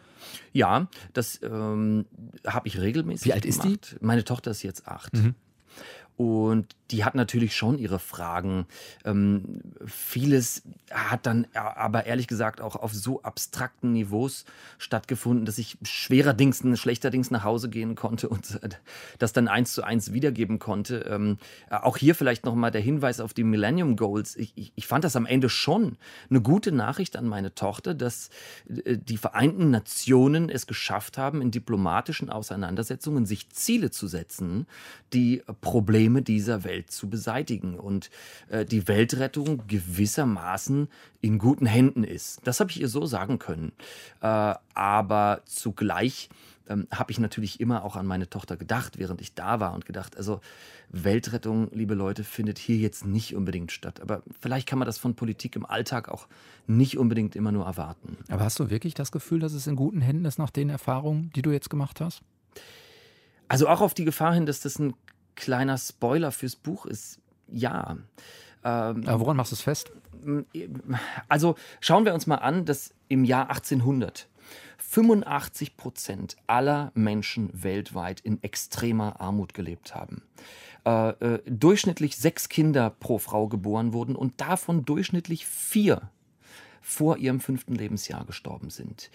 Ja, 0.52 0.86
das 1.14 1.40
ähm, 1.42 2.04
habe 2.46 2.68
ich 2.68 2.78
regelmäßig 2.78 3.24
Wie 3.24 3.32
alt 3.32 3.46
ist 3.46 3.62
gemacht. 3.62 3.96
die? 3.98 4.04
Meine 4.04 4.22
Tochter 4.22 4.50
ist 4.50 4.62
jetzt 4.62 4.86
acht. 4.86 5.14
Mhm. 5.14 5.34
Und 6.18 6.76
die 6.90 7.04
hat 7.04 7.14
natürlich 7.14 7.54
schon 7.54 7.78
ihre 7.78 7.98
Fragen. 7.98 8.66
Ähm, 9.04 9.60
vieles 9.84 10.62
hat 10.90 11.26
dann 11.26 11.46
aber 11.52 12.06
ehrlich 12.06 12.26
gesagt 12.26 12.60
auch 12.60 12.76
auf 12.76 12.94
so 12.94 13.22
abstrakten 13.22 13.92
Niveaus 13.92 14.46
stattgefunden, 14.78 15.44
dass 15.44 15.58
ich 15.58 15.76
schwererdings, 15.82 16.62
schlechterdings 16.78 17.30
nach 17.30 17.44
Hause 17.44 17.68
gehen 17.68 17.94
konnte 17.94 18.28
und 18.28 18.58
das 19.18 19.32
dann 19.32 19.48
eins 19.48 19.74
zu 19.74 19.82
eins 19.82 20.12
wiedergeben 20.12 20.58
konnte. 20.58 21.00
Ähm, 21.00 21.38
auch 21.70 21.98
hier 21.98 22.14
vielleicht 22.14 22.46
nochmal 22.46 22.70
der 22.70 22.80
Hinweis 22.80 23.20
auf 23.20 23.34
die 23.34 23.44
Millennium 23.44 23.96
Goals. 23.96 24.36
Ich, 24.36 24.52
ich, 24.56 24.72
ich, 24.74 24.86
fand 24.86 25.04
das 25.04 25.16
am 25.16 25.26
Ende 25.26 25.50
schon 25.50 25.98
eine 26.30 26.40
gute 26.40 26.72
Nachricht 26.72 27.16
an 27.16 27.26
meine 27.26 27.54
Tochter, 27.54 27.92
dass 27.92 28.30
äh, 28.84 28.96
die 28.96 29.18
Vereinten 29.18 29.70
Nationen 29.70 30.48
es 30.48 30.66
geschafft 30.66 31.18
haben, 31.18 31.42
in 31.42 31.50
diplomatischen 31.50 32.30
Auseinandersetzungen 32.30 33.26
sich 33.26 33.50
Ziele 33.50 33.90
zu 33.90 34.06
setzen, 34.06 34.66
die 35.12 35.42
Probleme 35.60 36.22
dieser 36.22 36.64
Welt 36.64 36.77
Welt 36.78 36.90
zu 36.90 37.10
beseitigen 37.10 37.78
und 37.78 38.10
äh, 38.48 38.64
die 38.64 38.88
Weltrettung 38.88 39.62
gewissermaßen 39.66 40.88
in 41.20 41.38
guten 41.38 41.66
Händen 41.66 42.04
ist. 42.04 42.40
Das 42.44 42.60
habe 42.60 42.70
ich 42.70 42.80
ihr 42.80 42.88
so 42.88 43.06
sagen 43.06 43.38
können. 43.38 43.72
Äh, 44.20 44.54
aber 44.74 45.42
zugleich 45.44 46.28
ähm, 46.68 46.86
habe 46.92 47.10
ich 47.10 47.18
natürlich 47.18 47.60
immer 47.60 47.84
auch 47.84 47.96
an 47.96 48.06
meine 48.06 48.30
Tochter 48.30 48.56
gedacht, 48.56 48.98
während 48.98 49.20
ich 49.20 49.34
da 49.34 49.58
war 49.58 49.74
und 49.74 49.86
gedacht, 49.86 50.16
also 50.16 50.40
Weltrettung, 50.90 51.68
liebe 51.72 51.94
Leute, 51.94 52.24
findet 52.24 52.58
hier 52.58 52.76
jetzt 52.76 53.04
nicht 53.04 53.34
unbedingt 53.34 53.72
statt. 53.72 54.00
Aber 54.00 54.22
vielleicht 54.40 54.68
kann 54.68 54.78
man 54.78 54.86
das 54.86 54.98
von 54.98 55.14
Politik 55.14 55.56
im 55.56 55.66
Alltag 55.66 56.08
auch 56.08 56.28
nicht 56.66 56.96
unbedingt 56.96 57.34
immer 57.34 57.52
nur 57.52 57.66
erwarten. 57.66 58.16
Aber 58.28 58.44
hast 58.44 58.58
du 58.60 58.70
wirklich 58.70 58.94
das 58.94 59.10
Gefühl, 59.10 59.40
dass 59.40 59.52
es 59.52 59.66
in 59.66 59.76
guten 59.76 60.00
Händen 60.00 60.24
ist 60.24 60.38
nach 60.38 60.50
den 60.50 60.70
Erfahrungen, 60.70 61.32
die 61.34 61.42
du 61.42 61.50
jetzt 61.50 61.70
gemacht 61.70 62.00
hast? 62.00 62.22
Also 63.48 63.66
auch 63.66 63.80
auf 63.80 63.94
die 63.94 64.04
Gefahr 64.04 64.34
hin, 64.34 64.46
dass 64.46 64.60
das 64.60 64.78
ein 64.78 64.94
kleiner 65.38 65.78
Spoiler 65.78 66.32
fürs 66.32 66.56
Buch 66.56 66.84
ist, 66.84 67.20
ja. 67.46 67.96
Ähm, 68.64 69.04
Aber 69.06 69.20
woran 69.20 69.36
machst 69.36 69.52
du 69.52 69.54
es 69.54 69.62
fest? 69.62 69.92
Also 71.28 71.54
schauen 71.80 72.04
wir 72.04 72.12
uns 72.12 72.26
mal 72.26 72.36
an, 72.36 72.64
dass 72.64 72.92
im 73.08 73.24
Jahr 73.24 73.48
1800 73.48 74.28
85 74.78 75.76
Prozent 75.76 76.36
aller 76.46 76.92
Menschen 76.94 77.50
weltweit 77.52 78.20
in 78.20 78.42
extremer 78.42 79.20
Armut 79.20 79.52
gelebt 79.52 79.94
haben. 79.94 80.22
Äh, 80.86 81.10
äh, 81.10 81.42
durchschnittlich 81.46 82.16
sechs 82.16 82.48
Kinder 82.48 82.90
pro 82.90 83.18
Frau 83.18 83.48
geboren 83.48 83.92
wurden 83.92 84.16
und 84.16 84.40
davon 84.40 84.84
durchschnittlich 84.84 85.46
vier 85.46 86.10
vor 86.88 87.18
ihrem 87.18 87.38
fünften 87.38 87.74
Lebensjahr 87.74 88.24
gestorben 88.24 88.70
sind. 88.70 89.10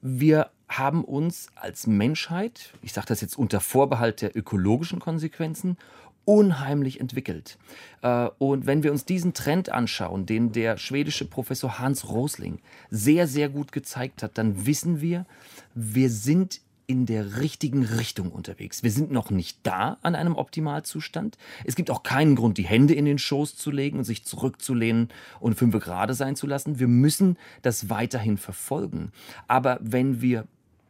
Wir 0.00 0.50
haben 0.68 1.04
uns 1.04 1.48
als 1.56 1.88
Menschheit, 1.88 2.72
ich 2.80 2.92
sage 2.92 3.08
das 3.08 3.20
jetzt 3.20 3.36
unter 3.36 3.58
Vorbehalt 3.58 4.22
der 4.22 4.36
ökologischen 4.36 5.00
Konsequenzen, 5.00 5.76
unheimlich 6.24 7.00
entwickelt. 7.00 7.58
Äh, 8.02 8.28
und 8.38 8.66
wenn 8.66 8.84
wir 8.84 8.92
uns 8.92 9.04
diesen 9.04 9.34
Trend 9.34 9.68
anschauen, 9.70 10.26
den 10.26 10.52
der 10.52 10.76
schwedische 10.76 11.24
Professor 11.24 11.80
Hans 11.80 12.08
Rosling 12.08 12.60
sehr, 12.88 13.26
sehr 13.26 13.48
gut 13.48 13.72
gezeigt 13.72 14.22
hat, 14.22 14.38
dann 14.38 14.64
wissen 14.64 15.00
wir, 15.00 15.26
wir 15.74 16.10
sind 16.10 16.60
in 16.88 17.04
der 17.04 17.36
richtigen 17.36 17.84
Richtung 17.84 18.32
unterwegs. 18.32 18.82
Wir 18.82 18.90
sind 18.90 19.12
noch 19.12 19.30
nicht 19.30 19.58
da 19.62 19.98
an 20.00 20.14
einem 20.14 20.34
Optimalzustand. 20.34 21.36
Es 21.64 21.76
gibt 21.76 21.90
auch 21.90 22.02
keinen 22.02 22.34
Grund, 22.34 22.56
die 22.56 22.64
Hände 22.64 22.94
in 22.94 23.04
den 23.04 23.18
Schoß 23.18 23.56
zu 23.56 23.70
legen 23.70 23.98
und 23.98 24.04
sich 24.04 24.24
zurückzulehnen 24.24 25.10
und 25.38 25.54
fünf 25.54 25.78
gerade 25.78 26.14
sein 26.14 26.34
zu 26.34 26.46
lassen. 26.46 26.80
Wir 26.80 26.88
müssen 26.88 27.36
das 27.60 27.90
weiterhin 27.90 28.38
verfolgen. 28.38 29.12
Aber 29.48 29.78
wenn 29.82 30.22
wir 30.22 30.48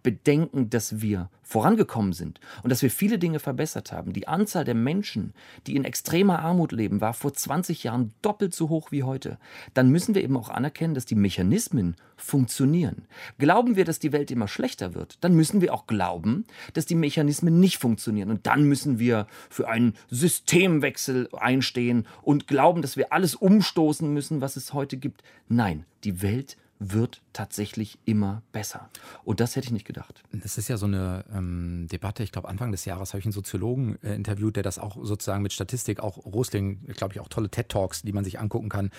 bedenken, 0.08 0.70
dass 0.70 1.02
wir 1.02 1.28
vorangekommen 1.42 2.14
sind 2.14 2.40
und 2.62 2.70
dass 2.70 2.80
wir 2.80 2.90
viele 2.90 3.18
Dinge 3.18 3.40
verbessert 3.40 3.92
haben. 3.92 4.14
Die 4.14 4.26
Anzahl 4.26 4.64
der 4.64 4.74
Menschen, 4.74 5.34
die 5.66 5.76
in 5.76 5.84
extremer 5.84 6.38
Armut 6.38 6.72
leben, 6.72 7.02
war 7.02 7.12
vor 7.12 7.34
20 7.34 7.84
Jahren 7.84 8.14
doppelt 8.22 8.54
so 8.54 8.70
hoch 8.70 8.90
wie 8.90 9.02
heute. 9.02 9.38
Dann 9.74 9.90
müssen 9.90 10.14
wir 10.14 10.22
eben 10.22 10.36
auch 10.38 10.48
anerkennen, 10.48 10.94
dass 10.94 11.04
die 11.04 11.14
Mechanismen 11.14 11.96
funktionieren. 12.16 13.06
Glauben 13.38 13.76
wir, 13.76 13.84
dass 13.84 13.98
die 13.98 14.12
Welt 14.12 14.30
immer 14.30 14.48
schlechter 14.48 14.94
wird, 14.94 15.18
dann 15.20 15.34
müssen 15.34 15.60
wir 15.60 15.74
auch 15.74 15.86
glauben, 15.86 16.46
dass 16.72 16.86
die 16.86 16.94
Mechanismen 16.94 17.60
nicht 17.60 17.76
funktionieren. 17.76 18.30
Und 18.30 18.46
dann 18.46 18.64
müssen 18.64 18.98
wir 18.98 19.26
für 19.50 19.68
einen 19.68 19.92
Systemwechsel 20.08 21.28
einstehen 21.36 22.06
und 22.22 22.46
glauben, 22.46 22.80
dass 22.80 22.96
wir 22.96 23.12
alles 23.12 23.34
umstoßen 23.34 24.10
müssen, 24.10 24.40
was 24.40 24.56
es 24.56 24.72
heute 24.72 24.96
gibt. 24.96 25.22
Nein, 25.48 25.84
die 26.04 26.22
Welt 26.22 26.56
wird 26.80 27.22
tatsächlich 27.32 27.98
immer 28.04 28.42
besser. 28.52 28.88
Und 29.24 29.40
das 29.40 29.56
hätte 29.56 29.66
ich 29.66 29.72
nicht 29.72 29.86
gedacht. 29.86 30.22
Das 30.32 30.58
ist 30.58 30.68
ja 30.68 30.76
so 30.76 30.86
eine 30.86 31.24
ähm, 31.34 31.88
Debatte. 31.90 32.22
Ich 32.22 32.30
glaube, 32.30 32.48
Anfang 32.48 32.70
des 32.70 32.84
Jahres 32.84 33.12
habe 33.12 33.18
ich 33.18 33.26
einen 33.26 33.32
Soziologen 33.32 34.00
äh, 34.02 34.14
interviewt, 34.14 34.56
der 34.56 34.62
das 34.62 34.78
auch 34.78 34.96
sozusagen 35.02 35.42
mit 35.42 35.52
Statistik, 35.52 36.00
auch 36.00 36.24
Rosling, 36.24 36.86
glaube 36.96 37.14
ich, 37.14 37.20
auch 37.20 37.28
tolle 37.28 37.50
TED-Talks, 37.50 38.02
die 38.02 38.12
man 38.12 38.24
sich 38.24 38.38
angucken 38.38 38.68
kann, 38.68 38.90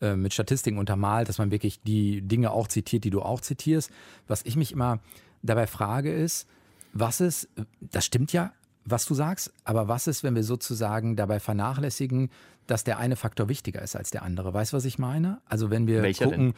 äh, 0.00 0.16
mit 0.16 0.34
Statistiken 0.34 0.78
untermalt, 0.78 1.28
dass 1.28 1.38
man 1.38 1.50
wirklich 1.50 1.80
die 1.82 2.22
Dinge 2.22 2.50
auch 2.50 2.66
zitiert, 2.66 3.04
die 3.04 3.10
du 3.10 3.22
auch 3.22 3.40
zitierst. 3.40 3.90
Was 4.26 4.44
ich 4.44 4.56
mich 4.56 4.72
immer 4.72 4.98
dabei 5.42 5.66
frage, 5.66 6.12
ist, 6.12 6.48
was 6.92 7.20
ist, 7.20 7.48
das 7.80 8.04
stimmt 8.04 8.32
ja, 8.32 8.52
was 8.84 9.06
du 9.06 9.14
sagst, 9.14 9.52
aber 9.64 9.88
was 9.88 10.06
ist, 10.06 10.24
wenn 10.24 10.34
wir 10.34 10.44
sozusagen 10.44 11.14
dabei 11.14 11.40
vernachlässigen, 11.40 12.30
dass 12.66 12.84
der 12.84 12.98
eine 12.98 13.16
Faktor 13.16 13.48
wichtiger 13.48 13.82
ist 13.82 13.96
als 13.96 14.10
der 14.10 14.22
andere? 14.22 14.54
Weißt 14.54 14.72
du, 14.72 14.76
was 14.76 14.84
ich 14.84 14.98
meine? 14.98 15.40
Also 15.46 15.70
wenn 15.70 15.86
wir 15.86 16.02
Welcher 16.02 16.24
gucken, 16.24 16.46
denn? 16.46 16.54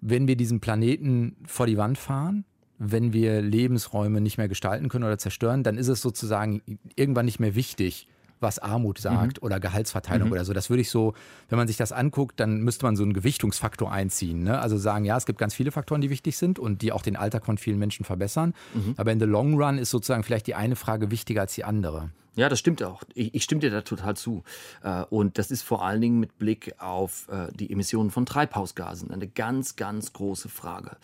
Wenn 0.00 0.28
wir 0.28 0.36
diesen 0.36 0.60
Planeten 0.60 1.36
vor 1.46 1.66
die 1.66 1.76
Wand 1.76 1.98
fahren, 1.98 2.44
wenn 2.78 3.12
wir 3.12 3.40
Lebensräume 3.40 4.20
nicht 4.20 4.38
mehr 4.38 4.48
gestalten 4.48 4.88
können 4.88 5.04
oder 5.04 5.18
zerstören, 5.18 5.62
dann 5.62 5.78
ist 5.78 5.88
es 5.88 6.02
sozusagen 6.02 6.60
irgendwann 6.94 7.24
nicht 7.24 7.40
mehr 7.40 7.54
wichtig, 7.54 8.08
was 8.40 8.58
Armut 8.58 8.98
sagt 8.98 9.40
mhm. 9.40 9.46
oder 9.46 9.60
Gehaltsverteilung 9.60 10.28
mhm. 10.28 10.32
oder 10.32 10.44
so. 10.44 10.52
Das 10.52 10.68
würde 10.68 10.82
ich 10.82 10.90
so, 10.90 11.14
wenn 11.48 11.56
man 11.56 11.68
sich 11.68 11.76
das 11.76 11.92
anguckt, 11.92 12.38
dann 12.38 12.60
müsste 12.60 12.84
man 12.84 12.96
so 12.96 13.02
einen 13.02 13.14
Gewichtungsfaktor 13.14 13.90
einziehen. 13.90 14.42
Ne? 14.42 14.58
Also 14.58 14.76
sagen, 14.76 15.04
ja, 15.04 15.16
es 15.16 15.26
gibt 15.26 15.38
ganz 15.38 15.54
viele 15.54 15.72
Faktoren, 15.72 16.00
die 16.00 16.10
wichtig 16.10 16.36
sind 16.36 16.58
und 16.58 16.82
die 16.82 16.92
auch 16.92 17.02
den 17.02 17.16
Alltag 17.16 17.46
von 17.46 17.56
vielen 17.56 17.78
Menschen 17.78 18.04
verbessern. 18.04 18.52
Mhm. 18.74 18.94
Aber 18.98 19.12
in 19.12 19.20
the 19.20 19.26
long 19.26 19.54
run 19.54 19.78
ist 19.78 19.90
sozusagen 19.90 20.22
vielleicht 20.22 20.46
die 20.46 20.54
eine 20.54 20.76
Frage 20.76 21.10
wichtiger 21.10 21.42
als 21.42 21.54
die 21.54 21.64
andere. 21.64 22.10
Ja, 22.36 22.50
das 22.50 22.58
stimmt 22.58 22.82
auch. 22.82 23.02
Ich, 23.14 23.34
ich 23.34 23.42
stimme 23.44 23.62
dir 23.62 23.70
da 23.70 23.80
total 23.80 24.14
zu. 24.14 24.44
Äh, 24.82 25.04
und 25.04 25.38
das 25.38 25.50
ist 25.50 25.62
vor 25.62 25.82
allen 25.82 26.02
Dingen 26.02 26.20
mit 26.20 26.38
Blick 26.38 26.74
auf 26.78 27.28
äh, 27.30 27.48
die 27.54 27.72
Emissionen 27.72 28.10
von 28.10 28.26
Treibhausgasen 28.26 29.10
eine 29.10 29.26
ganz, 29.26 29.76
ganz 29.76 30.12
große 30.12 30.50
Frage. 30.50 30.98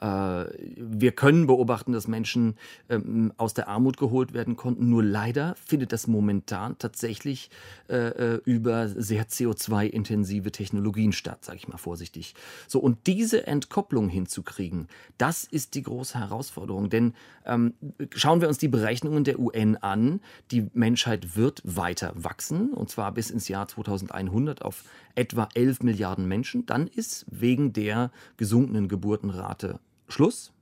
Äh, 0.00 0.44
wir 0.76 1.10
können 1.10 1.48
beobachten, 1.48 1.92
dass 1.92 2.06
Menschen 2.06 2.54
ähm, 2.88 3.32
aus 3.36 3.52
der 3.52 3.66
Armut 3.66 3.96
geholt 3.96 4.32
werden 4.32 4.54
konnten. 4.54 4.88
Nur 4.88 5.02
leider 5.02 5.56
findet 5.56 5.92
das 5.92 6.06
momentan 6.06 6.78
tatsächlich 6.78 7.50
über 8.44 8.88
sehr 8.88 9.28
CO2-intensive 9.28 10.50
Technologien 10.50 11.12
statt, 11.12 11.44
sage 11.44 11.58
ich 11.58 11.68
mal 11.68 11.76
vorsichtig. 11.76 12.34
So, 12.66 12.80
und 12.80 13.06
diese 13.06 13.46
Entkopplung 13.46 14.08
hinzukriegen, 14.08 14.88
das 15.18 15.44
ist 15.44 15.74
die 15.74 15.82
große 15.82 16.18
Herausforderung. 16.18 16.90
Denn 16.90 17.14
ähm, 17.44 17.74
schauen 18.14 18.40
wir 18.40 18.48
uns 18.48 18.58
die 18.58 18.68
Berechnungen 18.68 19.24
der 19.24 19.38
UN 19.38 19.76
an, 19.76 20.20
die 20.50 20.68
Menschheit 20.76 21.36
wird 21.36 21.62
weiter 21.64 22.12
wachsen, 22.14 22.72
und 22.72 22.90
zwar 22.90 23.12
bis 23.12 23.30
ins 23.30 23.48
Jahr 23.48 23.66
2100 23.66 24.62
auf 24.62 24.84
etwa 25.14 25.48
11 25.54 25.82
Milliarden 25.82 26.26
Menschen. 26.26 26.66
Dann 26.66 26.86
ist 26.86 27.26
wegen 27.30 27.72
der 27.72 28.10
gesunkenen 28.36 28.88
Geburtenrate 28.88 29.80
Schluss. 30.08 30.52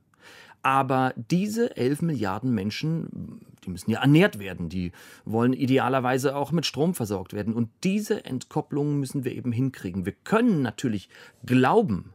Aber 0.63 1.13
diese 1.17 1.77
11 1.77 2.01
Milliarden 2.01 2.55
Menschen, 2.55 3.41
die 3.65 3.71
müssen 3.71 3.91
ja 3.91 4.01
ernährt 4.01 4.39
werden, 4.39 4.71
die 4.71 4.93
wollen 5.27 5.53
idealerweise 5.53 6.35
auch 6.35 6.53
mit 6.53 6.65
Strom 6.65 6.95
versorgt 6.95 7.35
werden. 7.35 7.53
Und 7.53 7.69
diese 7.85 8.25
Entkopplung 8.25 8.99
müssen 8.99 9.25
wir 9.25 9.33
eben 9.33 9.53
hinkriegen. 9.53 10.07
Wir 10.07 10.15
können 10.25 10.63
natürlich 10.63 11.11
glauben, 11.45 12.15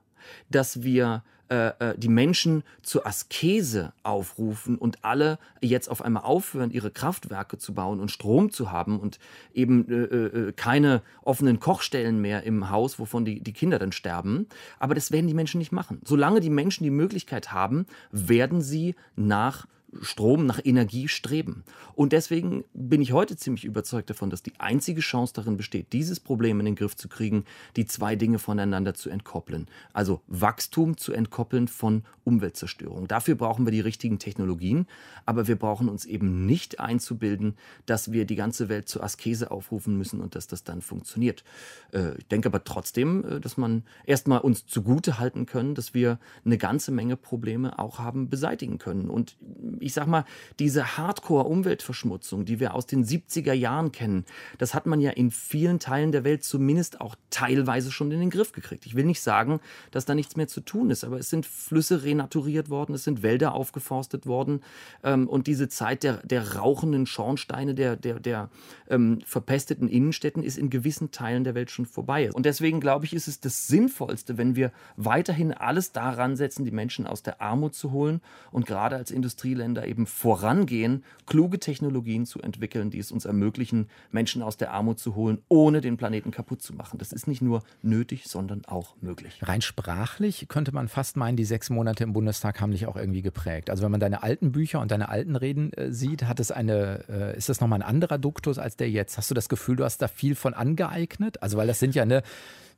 dass 0.50 0.84
wir 0.84 1.24
äh, 1.50 1.70
äh, 1.80 1.98
die 1.98 2.10
Menschen 2.10 2.62
zur 2.84 3.08
Askese 3.08 3.92
aufrufen 4.04 4.78
und 4.78 5.04
alle 5.04 5.40
jetzt 5.62 5.90
auf 5.90 6.04
einmal 6.04 6.22
aufhören, 6.22 6.70
ihre 6.70 6.92
Kraftwerke 6.92 7.58
zu 7.58 7.74
bauen 7.74 8.00
und 8.00 8.12
Strom 8.12 8.52
zu 8.52 8.72
haben 8.72 9.00
und 9.00 9.18
eben 9.56 9.90
äh, 9.90 9.96
äh, 9.96 10.52
keine 10.52 11.02
offenen 11.24 11.60
Kochstellen 11.60 12.22
mehr 12.22 12.44
im 12.44 12.70
Haus, 12.70 13.00
wovon 13.00 13.26
die, 13.26 13.42
die 13.42 13.54
Kinder 13.54 13.80
dann 13.80 13.92
sterben. 13.92 14.46
Aber 14.78 14.94
das 14.94 15.12
werden 15.12 15.26
die 15.26 15.34
Menschen 15.34 15.58
nicht 15.58 15.72
machen. 15.72 16.00
Solange 16.06 16.40
die 16.40 16.52
Menschen 16.52 16.84
die 16.84 16.92
Möglichkeit 16.92 17.52
haben, 17.52 17.88
werden 18.12 18.62
sie 18.62 18.94
nach 19.16 19.66
Strom, 20.02 20.46
nach 20.46 20.60
Energie 20.64 21.08
streben. 21.08 21.64
Und 21.96 22.14
deswegen 22.14 22.64
bin 22.74 23.02
ich 23.02 23.12
heute 23.12 23.36
ziemlich 23.38 23.66
überzeugt 23.66 24.10
davon, 24.10 24.30
dass 24.30 24.44
die 24.44 24.54
einzige 24.60 25.02
Chance 25.02 25.34
darin 25.34 25.58
besteht, 25.58 25.94
dieses 25.94 26.20
Problem 26.20 26.60
in 26.60 26.66
den 26.66 26.76
Griff 26.76 26.96
zu 26.96 27.08
kriegen, 27.08 27.46
die 27.76 27.86
zwei 27.86 28.16
Dinge 28.16 28.40
voneinander 28.40 28.94
zu 28.94 29.10
entkoppeln. 29.10 29.68
Also 29.94 30.22
Wachstum 30.28 30.98
zu 30.98 31.12
entkoppeln 31.12 31.68
von 31.68 32.04
Umweltzerstörung. 32.24 33.08
Dafür 33.08 33.36
brauchen 33.36 33.66
wir 33.66 33.72
die 33.72 33.80
richtigen 33.80 34.20
Technologien, 34.20 34.86
aber 35.26 35.48
wir 35.48 35.56
brauchen 35.56 35.90
uns 35.90 36.06
eben 36.06 36.46
nicht 36.46 36.80
einzubilden, 36.80 37.56
dass 37.86 38.12
wir 38.12 38.26
die 38.26 38.36
ganze 38.36 38.70
Welt 38.70 38.88
zur 38.88 39.04
Askese 39.04 39.50
aufrufen 39.50 39.98
müssen 39.98 40.22
und 40.22 40.36
dass 40.36 40.48
das 40.48 40.64
dann 40.64 40.82
funktioniert. 40.82 41.44
Äh, 41.92 42.18
ich 42.18 42.28
denke 42.28 42.50
aber 42.50 42.64
trotzdem, 42.64 43.26
äh, 43.26 43.40
dass 43.40 43.58
man 43.58 43.84
erstmal 44.06 44.42
uns 44.42 44.68
zugute 44.68 45.18
halten 45.18 45.48
können, 45.48 45.74
dass 45.74 45.94
wir 45.96 46.20
eine 46.46 46.60
ganze 46.60 46.92
Menge 46.92 47.18
Probleme 47.18 47.80
auch 47.80 47.98
haben 47.98 48.30
beseitigen 48.30 48.78
können. 48.78 49.10
Und 49.10 49.38
ich 49.82 49.94
sag 49.94 50.08
mal, 50.08 50.26
diese 50.60 50.98
Hardcore-Umweltverschmutzung, 50.98 52.46
die 52.46 52.60
wir 52.60 52.74
aus 52.74 52.86
den 52.86 53.06
70er 53.06 53.54
Jahren 53.54 53.92
kennen, 53.92 54.26
das 54.58 54.74
hat 54.74 54.86
man 54.86 55.00
ja 55.00 55.12
in 55.12 55.32
vielen 55.32 55.80
Teilen 55.80 56.12
der 56.12 56.24
Welt 56.24 56.44
zumindest 56.44 57.02
auch 57.02 57.16
teilweise 57.30 57.92
schon 57.92 58.12
in 58.12 58.20
den 58.20 58.30
Griff 58.30 58.52
gekriegt. 58.52 58.86
Ich 58.86 58.96
will 58.96 59.06
nicht 59.06 59.22
sagen, 59.22 59.60
dass 59.92 60.06
da 60.06 60.16
nichts 60.16 60.36
mehr 60.36 60.48
zu 60.48 60.62
tun 60.62 60.90
ist, 60.90 61.04
aber 61.04 61.18
es 61.18 61.30
sind 61.30 61.46
Flüsse 61.46 62.04
renaturiert 62.04 62.70
worden, 62.70 62.96
es 62.96 63.04
sind 63.04 63.24
Wälder 63.24 63.54
aufgeforstet 63.54 64.26
worden 64.26 64.62
ähm, 65.04 65.28
und 65.28 65.48
diese 65.48 65.70
Zeit 65.70 66.04
der, 66.04 66.18
der 66.26 66.56
rauchenden 66.56 67.06
Schornsteine, 67.06 67.76
der, 67.76 67.96
der, 67.96 68.20
der 68.20 68.50
ähm, 68.90 69.20
verpesteten 69.26 69.88
Innenstädten 69.88 70.44
ist 70.44 70.58
in 70.58 70.70
gewissen 70.70 71.12
Teilen 71.12 71.44
der 71.44 71.56
Welt 71.56 71.72
schon 71.72 71.86
vorbei. 71.86 72.32
Und 72.32 72.46
deswegen 72.46 72.80
glaube 72.80 73.06
ich, 73.06 73.14
ist 73.14 73.28
es 73.28 73.40
das 73.40 73.68
Sinnvollste, 73.68 74.38
wenn 74.38 74.56
wir 74.56 74.72
weiterhin 74.96 75.54
alles 75.54 75.92
daran 75.92 76.36
setzen, 76.36 76.66
die 76.66 76.72
Menschen 76.72 77.08
aus 77.08 77.24
der 77.24 77.42
Armut 77.42 77.76
zu 77.76 77.92
holen 77.92 78.22
und 78.52 78.66
gerade 78.66 78.96
als 78.96 79.12
Industrieländer 79.12 79.69
Länder 79.70 79.88
eben 79.88 80.08
vorangehen, 80.08 81.04
kluge 81.28 81.60
Technologien 81.60 82.26
zu 82.26 82.42
entwickeln, 82.42 82.90
die 82.90 82.98
es 82.98 83.12
uns 83.12 83.26
ermöglichen, 83.26 83.88
Menschen 84.12 84.42
aus 84.42 84.58
der 84.58 84.72
Armut 84.72 85.00
zu 85.00 85.16
holen, 85.16 85.40
ohne 85.48 85.82
den 85.82 85.96
Planeten 85.96 86.32
kaputt 86.32 86.62
zu 86.62 86.74
machen. 86.74 86.98
Das 86.98 87.14
ist 87.14 87.28
nicht 87.28 87.42
nur 87.42 87.62
nötig, 87.84 88.26
sondern 88.28 88.66
auch 88.66 88.96
möglich. 89.02 89.40
Rein 89.44 89.62
sprachlich 89.62 90.48
könnte 90.48 90.74
man 90.74 90.88
fast 90.88 91.18
meinen, 91.18 91.38
die 91.38 91.46
sechs 91.46 91.70
Monate 91.70 92.04
im 92.04 92.14
Bundestag 92.14 92.60
haben 92.62 92.72
dich 92.72 92.88
auch 92.88 92.96
irgendwie 92.96 93.22
geprägt. 93.22 93.70
Also 93.70 93.84
wenn 93.84 93.92
man 93.92 94.00
deine 94.00 94.24
alten 94.24 94.52
Bücher 94.52 94.82
und 94.82 94.90
deine 94.90 95.10
alten 95.10 95.36
Reden 95.36 95.72
äh, 95.74 95.92
sieht, 95.92 96.24
hat 96.24 96.40
es 96.40 96.52
eine, 96.52 97.04
äh, 97.08 97.38
ist 97.38 97.50
das 97.50 97.62
nochmal 97.62 97.80
ein 97.80 97.88
anderer 97.88 98.18
Duktus 98.18 98.58
als 98.58 98.76
der 98.76 98.90
jetzt? 98.90 99.18
Hast 99.18 99.30
du 99.30 99.36
das 99.36 99.50
Gefühl, 99.50 99.76
du 99.76 99.84
hast 99.84 100.02
da 100.02 100.08
viel 100.08 100.34
von 100.34 100.56
angeeignet? 100.56 101.44
Also 101.44 101.58
weil 101.58 101.68
das 101.68 101.80
sind 101.80 101.94
ja 101.94 102.04
eine 102.04 102.24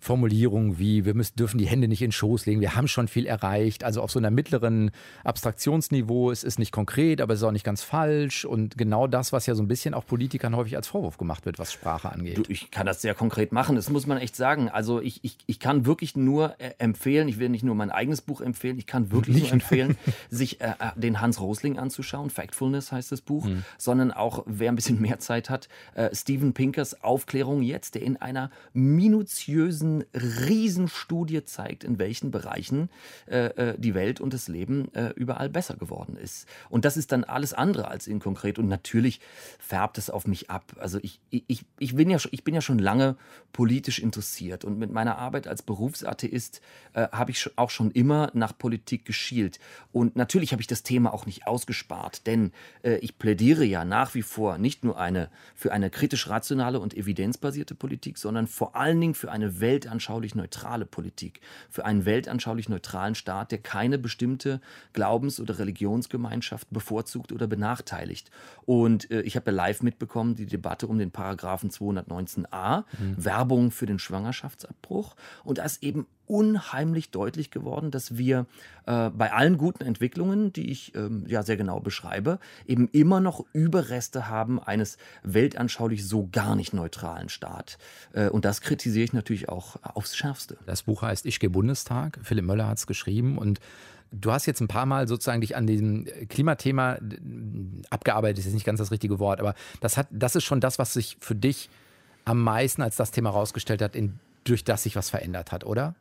Formulierungen 0.01 0.79
wie, 0.79 1.05
wir 1.05 1.13
müssen, 1.13 1.35
dürfen 1.35 1.59
die 1.59 1.67
Hände 1.67 1.87
nicht 1.87 2.01
in 2.01 2.07
den 2.07 2.11
Schoß 2.11 2.47
legen, 2.47 2.59
wir 2.59 2.75
haben 2.75 2.87
schon 2.87 3.07
viel 3.07 3.27
erreicht. 3.27 3.83
Also 3.83 4.01
auf 4.01 4.11
so 4.11 4.17
einer 4.17 4.31
mittleren 4.31 4.89
Abstraktionsniveau, 5.23 6.31
es 6.31 6.43
ist 6.43 6.57
nicht 6.57 6.71
konkret, 6.71 7.21
aber 7.21 7.35
es 7.35 7.41
ist 7.41 7.43
auch 7.43 7.51
nicht 7.51 7.63
ganz 7.63 7.83
falsch. 7.83 8.43
Und 8.43 8.79
genau 8.79 9.05
das, 9.05 9.31
was 9.31 9.45
ja 9.45 9.53
so 9.53 9.61
ein 9.61 9.67
bisschen 9.67 9.93
auch 9.93 10.03
Politikern 10.03 10.55
häufig 10.55 10.75
als 10.75 10.87
Vorwurf 10.87 11.17
gemacht 11.17 11.45
wird, 11.45 11.59
was 11.59 11.71
Sprache 11.71 12.11
angeht. 12.11 12.39
Du, 12.39 12.43
ich 12.47 12.71
kann 12.71 12.87
das 12.87 13.03
sehr 13.03 13.13
konkret 13.13 13.51
machen, 13.51 13.75
das 13.75 13.91
muss 13.91 14.07
man 14.07 14.17
echt 14.17 14.35
sagen. 14.35 14.69
Also 14.69 14.99
ich, 15.01 15.23
ich, 15.23 15.37
ich 15.45 15.59
kann 15.59 15.85
wirklich 15.85 16.15
nur 16.15 16.55
äh, 16.59 16.71
empfehlen, 16.79 17.27
ich 17.27 17.37
will 17.37 17.49
nicht 17.49 17.63
nur 17.63 17.75
mein 17.75 17.91
eigenes 17.91 18.21
Buch 18.21 18.41
empfehlen, 18.41 18.79
ich 18.79 18.87
kann 18.87 19.11
wirklich 19.11 19.35
nicht. 19.35 19.45
nur 19.45 19.53
empfehlen, 19.53 19.97
sich 20.31 20.61
äh, 20.61 20.69
äh, 20.79 20.99
den 20.99 21.21
Hans 21.21 21.39
Rosling 21.39 21.77
anzuschauen, 21.77 22.31
Factfulness 22.31 22.91
heißt 22.91 23.11
das 23.11 23.21
Buch, 23.21 23.45
mhm. 23.45 23.63
sondern 23.77 24.11
auch, 24.11 24.43
wer 24.47 24.71
ein 24.71 24.75
bisschen 24.75 24.99
mehr 24.99 25.19
Zeit 25.19 25.51
hat, 25.51 25.69
äh, 25.93 26.09
Steven 26.15 26.53
Pinkers 26.53 27.03
Aufklärung 27.03 27.61
jetzt, 27.61 27.93
der 27.93 28.01
in 28.01 28.17
einer 28.17 28.49
minutiösen 28.73 29.90
riesen, 29.99 30.51
riesen 30.71 30.87
Studie 30.87 31.43
zeigt, 31.43 31.83
in 31.83 31.99
welchen 31.99 32.31
Bereichen 32.31 32.89
äh, 33.27 33.47
äh, 33.47 33.75
die 33.77 33.93
Welt 33.93 34.21
und 34.21 34.33
das 34.33 34.47
Leben 34.47 34.93
äh, 34.93 35.09
überall 35.15 35.49
besser 35.49 35.75
geworden 35.75 36.15
ist. 36.15 36.47
Und 36.69 36.85
das 36.85 36.97
ist 36.97 37.11
dann 37.11 37.23
alles 37.23 37.53
andere 37.53 37.87
als 37.87 38.07
inkonkret. 38.07 38.59
Und 38.59 38.67
natürlich 38.67 39.19
färbt 39.59 39.97
es 39.97 40.09
auf 40.09 40.27
mich 40.27 40.49
ab. 40.49 40.75
Also 40.79 40.99
ich, 41.01 41.19
ich, 41.29 41.65
ich, 41.79 41.95
bin, 41.95 42.09
ja, 42.09 42.17
ich 42.31 42.43
bin 42.43 42.55
ja 42.55 42.61
schon 42.61 42.79
lange 42.79 43.17
politisch 43.51 43.99
interessiert. 43.99 44.63
Und 44.63 44.77
mit 44.77 44.91
meiner 44.91 45.17
Arbeit 45.17 45.47
als 45.47 45.61
Berufsatheist 45.61 46.61
äh, 46.93 47.07
habe 47.11 47.31
ich 47.31 47.49
auch 47.57 47.69
schon 47.69 47.91
immer 47.91 48.31
nach 48.33 48.57
Politik 48.57 49.05
geschielt. 49.05 49.59
Und 49.91 50.15
natürlich 50.15 50.51
habe 50.51 50.61
ich 50.61 50.67
das 50.67 50.83
Thema 50.83 51.13
auch 51.13 51.25
nicht 51.25 51.47
ausgespart, 51.47 52.27
denn 52.27 52.51
äh, 52.83 52.97
ich 52.97 53.17
plädiere 53.17 53.65
ja 53.65 53.83
nach 53.83 54.15
wie 54.15 54.21
vor 54.21 54.57
nicht 54.57 54.83
nur 54.83 54.99
eine, 54.99 55.29
für 55.55 55.71
eine 55.71 55.89
kritisch 55.89 56.29
rationale 56.29 56.79
und 56.79 56.95
evidenzbasierte 56.95 57.75
Politik, 57.75 58.17
sondern 58.17 58.47
vor 58.47 58.75
allen 58.75 59.01
Dingen 59.01 59.15
für 59.15 59.31
eine 59.31 59.59
Welt, 59.59 59.80
weltanschaulich 59.81 60.35
neutrale 60.35 60.85
Politik, 60.85 61.41
für 61.69 61.85
einen 61.85 62.05
weltanschaulich 62.05 62.69
neutralen 62.69 63.15
Staat, 63.15 63.51
der 63.51 63.57
keine 63.57 63.97
bestimmte 63.97 64.61
Glaubens- 64.93 65.39
oder 65.39 65.57
Religionsgemeinschaft 65.57 66.67
bevorzugt 66.69 67.31
oder 67.31 67.47
benachteiligt. 67.47 68.29
Und 68.65 69.09
äh, 69.09 69.21
ich 69.21 69.35
habe 69.35 69.49
ja 69.49 69.57
live 69.57 69.81
mitbekommen, 69.81 70.35
die 70.35 70.45
Debatte 70.45 70.87
um 70.87 70.99
den 70.99 71.11
Paragraphen 71.11 71.71
219a, 71.71 72.83
mhm. 72.99 73.25
Werbung 73.25 73.71
für 73.71 73.87
den 73.87 73.97
Schwangerschaftsabbruch. 73.97 75.15
Und 75.43 75.57
da 75.57 75.65
ist 75.65 75.81
eben 75.81 76.05
unheimlich 76.27 77.11
deutlich 77.11 77.51
geworden, 77.51 77.91
dass 77.91 78.17
wir 78.17 78.45
äh, 78.85 79.09
bei 79.09 79.33
allen 79.33 79.57
guten 79.57 79.83
Entwicklungen, 79.83 80.53
die 80.53 80.71
ich 80.71 80.95
ähm, 80.95 81.25
ja 81.27 81.43
sehr 81.43 81.57
genau 81.57 81.79
beschreibe, 81.79 82.39
eben 82.65 82.87
immer 82.91 83.19
noch 83.19 83.45
Überreste 83.53 84.29
haben 84.29 84.61
eines 84.61 84.97
weltanschaulich 85.23 86.07
so 86.07 86.29
gar 86.31 86.55
nicht 86.55 86.73
neutralen 86.73 87.29
Staat. 87.29 87.77
Äh, 88.13 88.29
und 88.29 88.45
das 88.45 88.61
kritisiere 88.61 89.03
ich 89.03 89.13
natürlich 89.13 89.49
auch 89.49 89.77
aufs 89.81 90.15
Schärfste. 90.15 90.57
Das 90.65 90.83
Buch 90.83 91.01
heißt 91.01 91.25
Ich 91.25 91.39
gehe 91.39 91.49
Bundestag. 91.49 92.19
Philipp 92.23 92.45
Möller 92.45 92.67
hat 92.67 92.77
es 92.77 92.87
geschrieben 92.87 93.37
und 93.37 93.59
Du 94.13 94.33
hast 94.33 94.45
jetzt 94.45 94.59
ein 94.59 94.67
paar 94.67 94.85
Mal 94.85 95.07
sozusagen 95.07 95.39
dich 95.39 95.55
an 95.55 95.65
diesem 95.65 96.05
Klimathema 96.27 96.97
abgearbeitet, 97.89 98.39
ist 98.39 98.45
jetzt 98.45 98.53
nicht 98.53 98.65
ganz 98.65 98.77
das 98.77 98.91
richtige 98.91 99.19
Wort, 99.19 99.39
aber 99.39 99.55
das, 99.79 99.95
hat, 99.95 100.07
das 100.11 100.35
ist 100.35 100.43
schon 100.43 100.59
das, 100.59 100.79
was 100.79 100.91
sich 100.91 101.15
für 101.21 101.33
dich 101.33 101.69
am 102.25 102.43
meisten 102.43 102.81
als 102.81 102.97
das 102.97 103.11
Thema 103.11 103.31
herausgestellt 103.31 103.81
hat, 103.81 103.95
in 103.95 104.19
durch 104.43 104.63
das 104.63 104.83
sich 104.83 104.95
was 104.95 105.09
verändert 105.09 105.51
hat, 105.51 105.65
oder? 105.65 105.95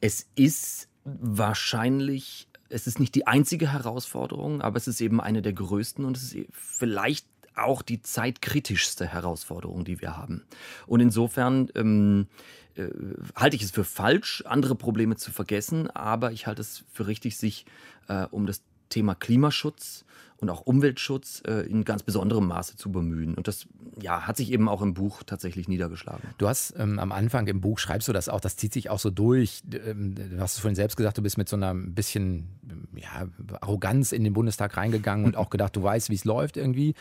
Es 0.00 0.26
ist 0.34 0.88
wahrscheinlich, 1.04 2.48
es 2.68 2.86
ist 2.86 3.00
nicht 3.00 3.14
die 3.14 3.26
einzige 3.26 3.72
Herausforderung, 3.72 4.60
aber 4.60 4.76
es 4.76 4.88
ist 4.88 5.00
eben 5.00 5.20
eine 5.20 5.42
der 5.42 5.52
größten 5.52 6.04
und 6.04 6.16
es 6.16 6.32
ist 6.32 6.46
vielleicht 6.52 7.26
auch 7.54 7.82
die 7.82 8.02
zeitkritischste 8.02 9.06
Herausforderung, 9.06 9.84
die 9.84 10.00
wir 10.00 10.16
haben. 10.16 10.44
Und 10.86 11.00
insofern 11.00 11.68
ähm, 11.74 12.26
äh, 12.74 12.88
halte 13.34 13.56
ich 13.56 13.62
es 13.62 13.70
für 13.70 13.84
falsch, 13.84 14.44
andere 14.46 14.74
Probleme 14.74 15.16
zu 15.16 15.32
vergessen, 15.32 15.90
aber 15.90 16.32
ich 16.32 16.46
halte 16.46 16.60
es 16.60 16.84
für 16.92 17.06
richtig, 17.06 17.38
sich 17.38 17.64
äh, 18.08 18.26
um 18.30 18.46
das 18.46 18.62
Thema 18.90 19.14
Klimaschutz 19.14 20.04
und 20.38 20.50
auch 20.50 20.60
Umweltschutz 20.62 21.42
äh, 21.46 21.66
in 21.66 21.84
ganz 21.84 22.02
besonderem 22.02 22.46
Maße 22.46 22.76
zu 22.76 22.92
bemühen. 22.92 23.34
Und 23.34 23.48
das 23.48 23.66
ja, 24.00 24.26
hat 24.26 24.36
sich 24.36 24.52
eben 24.52 24.68
auch 24.68 24.82
im 24.82 24.94
Buch 24.94 25.22
tatsächlich 25.24 25.68
niedergeschlagen. 25.68 26.28
Du 26.38 26.48
hast 26.48 26.74
ähm, 26.78 26.98
am 26.98 27.12
Anfang 27.12 27.46
im 27.46 27.60
Buch, 27.60 27.78
schreibst 27.78 28.08
du 28.08 28.12
das 28.12 28.28
auch, 28.28 28.40
das 28.40 28.56
zieht 28.56 28.72
sich 28.72 28.90
auch 28.90 28.98
so 28.98 29.10
durch. 29.10 29.62
Ähm, 29.72 30.14
du 30.14 30.38
hast 30.38 30.58
vorhin 30.58 30.76
selbst 30.76 30.96
gesagt, 30.96 31.18
du 31.18 31.22
bist 31.22 31.38
mit 31.38 31.48
so 31.48 31.56
einer 31.56 31.74
bisschen 31.74 32.48
ja, 32.94 33.28
Arroganz 33.60 34.12
in 34.12 34.24
den 34.24 34.34
Bundestag 34.34 34.76
reingegangen 34.76 35.24
und 35.24 35.36
auch 35.36 35.50
gedacht, 35.50 35.74
du 35.74 35.82
weißt, 35.82 36.10
wie 36.10 36.14
es 36.14 36.24
läuft 36.24 36.56
irgendwie. 36.56 36.94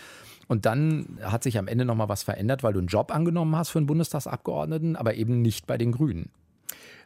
Und 0.47 0.65
dann 0.65 1.17
hat 1.21 1.43
sich 1.43 1.57
am 1.57 1.67
Ende 1.67 1.85
nochmal 1.85 2.09
was 2.09 2.23
verändert, 2.23 2.63
weil 2.63 2.73
du 2.73 2.79
einen 2.79 2.87
Job 2.87 3.13
angenommen 3.13 3.55
hast 3.55 3.69
für 3.69 3.79
einen 3.79 3.87
Bundestagsabgeordneten, 3.87 4.95
aber 4.95 5.15
eben 5.15 5.41
nicht 5.41 5.67
bei 5.67 5.77
den 5.77 5.91
Grünen. 5.91 6.29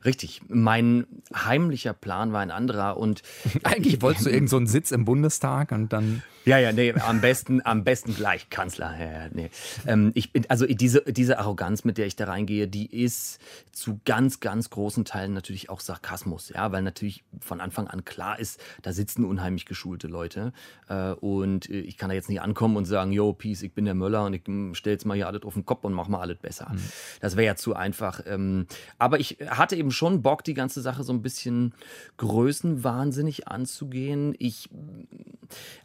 Richtig. 0.06 0.42
Mein 0.48 1.06
heimlicher 1.34 1.94
Plan 1.94 2.32
war 2.32 2.42
ein 2.42 2.52
anderer 2.52 2.98
und 2.98 3.22
eigentlich 3.64 4.02
wolltest 4.02 4.26
du 4.26 4.30
irgendeinen 4.30 4.68
so 4.68 4.72
Sitz 4.72 4.92
im 4.92 5.06
Bundestag 5.06 5.72
und 5.72 5.92
dann 5.92 6.24
ja, 6.46 6.58
ja, 6.58 6.72
nee, 6.72 6.94
am 6.94 7.22
besten, 7.22 7.64
am 7.64 7.84
besten 7.84 8.16
gleich 8.16 8.50
Kanzler. 8.50 8.98
Ja, 9.00 9.30
nee. 9.32 9.52
Ähm, 9.86 10.12
ich 10.16 10.34
bin, 10.34 10.50
also 10.50 10.66
diese, 10.66 11.02
diese 11.02 11.38
Arroganz, 11.38 11.84
mit 11.84 11.98
der 11.98 12.08
ich 12.08 12.16
da 12.16 12.26
reingehe, 12.26 12.68
die 12.68 12.88
ist 12.88 13.40
zu 13.72 14.00
ganz, 14.06 14.40
ganz 14.40 14.70
großen 14.70 15.06
Teilen 15.06 15.34
natürlich 15.34 15.70
auch 15.70 15.80
Sarkasmus, 15.80 16.50
ja, 16.50 16.72
weil 16.72 16.82
natürlich 16.82 17.24
von 17.40 17.62
Anfang 17.62 17.88
an 17.88 18.04
klar 18.04 18.40
ist, 18.40 18.60
da 18.82 18.94
sitzen 18.94 19.26
unheimlich 19.26 19.66
geschulte 19.66 20.08
Leute 20.08 20.54
äh, 20.88 21.12
und 21.12 21.70
äh, 21.70 21.82
ich 21.82 21.98
kann 21.98 22.10
da 22.10 22.16
jetzt 22.16 22.30
nicht 22.30 22.42
ankommen 22.42 22.78
und 22.78 22.86
sagen, 22.86 23.12
yo, 23.12 23.34
Peace, 23.34 23.62
ich 23.62 23.74
bin 23.74 23.86
der 23.86 23.94
Möller 23.94 24.26
und 24.26 24.34
ich 24.34 24.42
hm, 24.46 24.74
stelle 24.74 24.96
jetzt 24.96 25.06
mal 25.06 25.16
hier 25.16 25.28
alles 25.28 25.44
auf 25.44 25.54
den 25.54 25.66
Kopf 25.66 25.84
und 25.84 25.94
mach 25.94 26.08
mal 26.08 26.22
alles 26.22 26.40
besser. 26.40 26.70
Mhm. 26.72 26.82
Das 27.20 27.36
wäre 27.36 27.46
ja 27.46 27.56
zu 27.58 27.76
einfach. 27.76 28.22
Ähm, 28.26 28.66
aber 28.98 29.20
ich 29.20 29.38
hatte 29.48 29.76
eben 29.76 29.89
schon 29.92 30.22
Bock, 30.22 30.44
die 30.44 30.54
ganze 30.54 30.82
Sache 30.82 31.04
so 31.04 31.14
ein 31.14 31.22
bisschen 31.22 31.74
größenwahnsinnig 32.18 33.48
anzugehen. 33.48 34.36
Ich, 34.38 34.70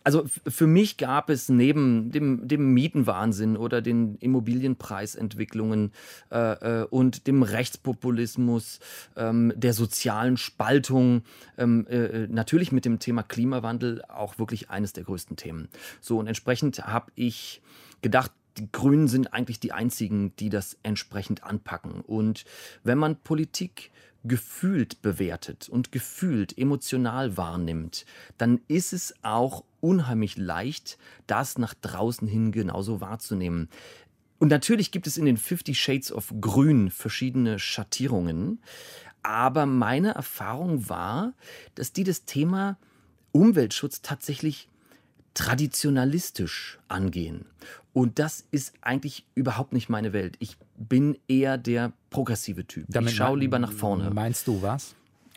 also 0.03 0.25
für 0.47 0.67
mich 0.67 0.97
gab 0.97 1.31
es 1.31 1.49
neben 1.49 2.11
dem, 2.11 2.47
dem 2.47 2.75
Mietenwahnsinn 2.75 3.57
oder 3.57 3.83
den 3.83 4.17
Immobilienpreisentwicklungen 4.17 5.93
äh, 6.31 6.83
äh, 6.83 6.85
und 6.85 7.27
dem 7.27 7.43
Rechtspopulismus, 7.43 8.81
ähm, 9.17 9.53
der 9.57 9.73
sozialen 9.73 10.37
Spaltung, 10.37 11.23
ähm, 11.59 11.87
äh, 11.89 12.27
natürlich 12.29 12.73
mit 12.73 12.85
dem 12.85 12.99
Thema 12.99 13.23
Klimawandel 13.23 14.03
auch 14.09 14.39
wirklich 14.39 14.71
eines 14.71 14.93
der 14.93 15.05
größten 15.05 15.37
Themen. 15.37 15.69
So 16.01 16.19
und 16.19 16.27
entsprechend 16.27 16.87
habe 16.87 17.11
ich 17.15 17.63
gedacht, 18.03 18.31
die 18.57 18.71
Grünen 18.71 19.09
sind 19.09 19.33
eigentlich 19.33 19.61
die 19.61 19.73
einzigen, 19.73 20.35
die 20.37 20.49
das 20.49 20.79
entsprechend 20.83 21.45
anpacken. 21.45 22.01
Und 22.01 22.45
wenn 22.83 22.99
man 22.99 23.17
Politik 23.17 23.91
gefühlt 24.25 25.03
bewertet 25.03 25.69
und 25.69 25.93
gefühlt 25.93 26.57
emotional 26.57 27.37
wahrnimmt, 27.37 28.07
dann 28.39 28.61
ist 28.69 28.93
es 28.93 29.15
auch 29.23 29.65
unheimlich 29.81 30.39
leicht, 30.39 30.99
das 31.27 31.59
nach 31.59 31.75
draußen 31.75 32.27
hin 32.27 32.51
genauso 32.51 33.01
wahrzunehmen. 33.01 33.69
Und 34.39 34.49
natürlich 34.49 34.91
gibt 34.91 35.07
es 35.07 35.19
in 35.19 35.27
den 35.27 35.37
50 35.37 35.79
Shades 35.79 36.13
of 36.13 36.33
Grün 36.41 36.91
verschiedene 36.91 37.59
Schattierungen, 37.59 38.61
aber 39.23 39.67
meine 39.67 40.15
Erfahrung 40.15 40.89
war, 40.89 41.35
dass 41.75 41.93
die 41.93 42.05
das 42.05 42.25
Thema 42.25 42.79
Umweltschutz 43.33 44.03
tatsächlich 44.03 44.69
traditionalistisch 45.35 46.79
angehen. 46.89 47.47
Und 47.93 48.19
das 48.19 48.45
ist 48.51 48.73
eigentlich 48.81 49.27
überhaupt 49.35 49.73
nicht 49.73 49.89
meine 49.89 50.13
Welt. 50.13 50.37
Ich 50.41 50.57
bin 50.77 51.17
eher 51.29 51.59
der 51.59 51.93
progressive 52.11 52.67
Typ. 52.67 52.87
Damit 52.89 53.11
ich 53.11 53.17
schaue 53.17 53.39
lieber 53.39 53.59
nach 53.59 53.73
vorne. 53.73 54.11
Meinst 54.11 54.49
du 54.49 54.63
was? 54.63 54.95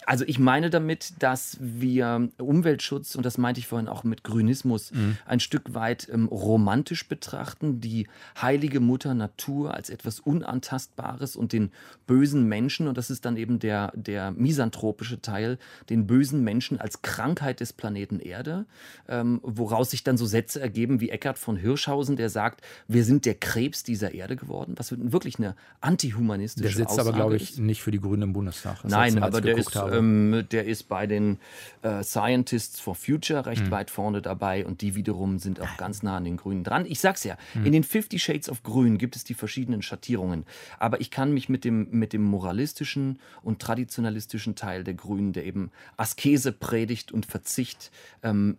Also 0.07 0.23
ich 0.25 0.39
meine 0.39 0.69
damit, 0.69 1.15
dass 1.19 1.57
wir 1.59 2.29
Umweltschutz, 2.37 3.15
und 3.15 3.25
das 3.25 3.37
meinte 3.37 3.59
ich 3.59 3.67
vorhin 3.67 3.89
auch 3.89 4.05
mit 4.05 4.23
Grünismus, 4.23 4.93
mhm. 4.93 5.17
ein 5.25 5.41
Stück 5.41 5.73
weit 5.73 6.07
ähm, 6.09 6.29
romantisch 6.29 7.09
betrachten, 7.09 7.81
die 7.81 8.07
heilige 8.41 8.79
Mutter 8.79 9.13
Natur 9.13 9.73
als 9.73 9.89
etwas 9.89 10.21
Unantastbares 10.21 11.35
und 11.35 11.51
den 11.51 11.73
bösen 12.05 12.47
Menschen, 12.47 12.87
und 12.87 12.97
das 12.97 13.09
ist 13.09 13.25
dann 13.25 13.35
eben 13.35 13.59
der, 13.59 13.91
der 13.95 14.31
misanthropische 14.31 15.21
Teil, 15.21 15.59
den 15.89 16.07
bösen 16.07 16.41
Menschen 16.41 16.79
als 16.79 17.01
Krankheit 17.01 17.59
des 17.59 17.73
Planeten 17.73 18.21
Erde, 18.21 18.65
ähm, 19.09 19.41
woraus 19.43 19.91
sich 19.91 20.05
dann 20.05 20.15
so 20.15 20.25
Sätze 20.25 20.61
ergeben 20.61 21.01
wie 21.01 21.09
Eckhard 21.09 21.37
von 21.37 21.57
Hirschhausen, 21.57 22.15
der 22.15 22.29
sagt, 22.29 22.61
wir 22.87 23.03
sind 23.03 23.25
der 23.25 23.35
Krebs 23.35 23.83
dieser 23.83 24.13
Erde 24.13 24.37
geworden, 24.37 24.75
was 24.77 24.93
wirklich 24.97 25.37
eine 25.37 25.57
antihumanistische 25.81 26.63
Der 26.63 26.77
sitzt 26.77 26.91
Aussage 26.91 27.09
aber, 27.09 27.17
glaube 27.17 27.35
ich, 27.35 27.51
ist. 27.51 27.59
nicht 27.59 27.81
für 27.81 27.91
die 27.91 27.99
Grünen 27.99 28.21
im 28.21 28.31
Bundestag. 28.31 28.85
Nein, 28.85 29.21
aber 29.21 29.41
der 29.41 29.57
ist, 29.57 29.75
ähm, 29.97 30.45
der 30.51 30.65
ist 30.65 30.83
bei 30.83 31.07
den 31.07 31.39
äh, 31.81 32.03
Scientists 32.03 32.79
for 32.79 32.95
Future 32.95 33.45
recht 33.45 33.65
mhm. 33.65 33.71
weit 33.71 33.89
vorne 33.89 34.21
dabei 34.21 34.65
und 34.65 34.81
die 34.81 34.95
wiederum 34.95 35.39
sind 35.39 35.61
auch 35.61 35.77
ganz 35.77 36.03
nah 36.03 36.17
an 36.17 36.25
den 36.25 36.37
Grünen 36.37 36.63
dran. 36.63 36.85
Ich 36.85 36.99
sag's 36.99 37.23
ja, 37.23 37.37
mhm. 37.53 37.65
in 37.65 37.71
den 37.73 37.83
50 37.83 38.21
Shades 38.21 38.49
of 38.49 38.63
Grün 38.63 38.97
gibt 38.97 39.15
es 39.15 39.23
die 39.23 39.33
verschiedenen 39.33 39.81
Schattierungen, 39.81 40.45
aber 40.79 41.01
ich 41.01 41.11
kann 41.11 41.33
mich 41.33 41.49
mit 41.49 41.63
dem, 41.63 41.87
mit 41.91 42.13
dem 42.13 42.23
moralistischen 42.23 43.19
und 43.43 43.59
traditionalistischen 43.59 44.55
Teil 44.55 44.83
der 44.83 44.93
Grünen, 44.93 45.33
der 45.33 45.45
eben 45.45 45.71
Askese 45.97 46.51
predigt 46.51 47.11
und 47.11 47.25
Verzicht, 47.25 47.91
ähm, 48.23 48.57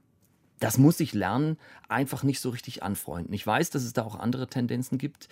das 0.60 0.78
muss 0.78 1.00
ich 1.00 1.12
lernen, 1.14 1.56
einfach 1.88 2.22
nicht 2.22 2.40
so 2.40 2.50
richtig 2.50 2.82
anfreunden. 2.82 3.32
Ich 3.32 3.46
weiß, 3.46 3.70
dass 3.70 3.82
es 3.82 3.92
da 3.92 4.02
auch 4.02 4.18
andere 4.18 4.46
Tendenzen 4.48 4.98
gibt, 4.98 5.28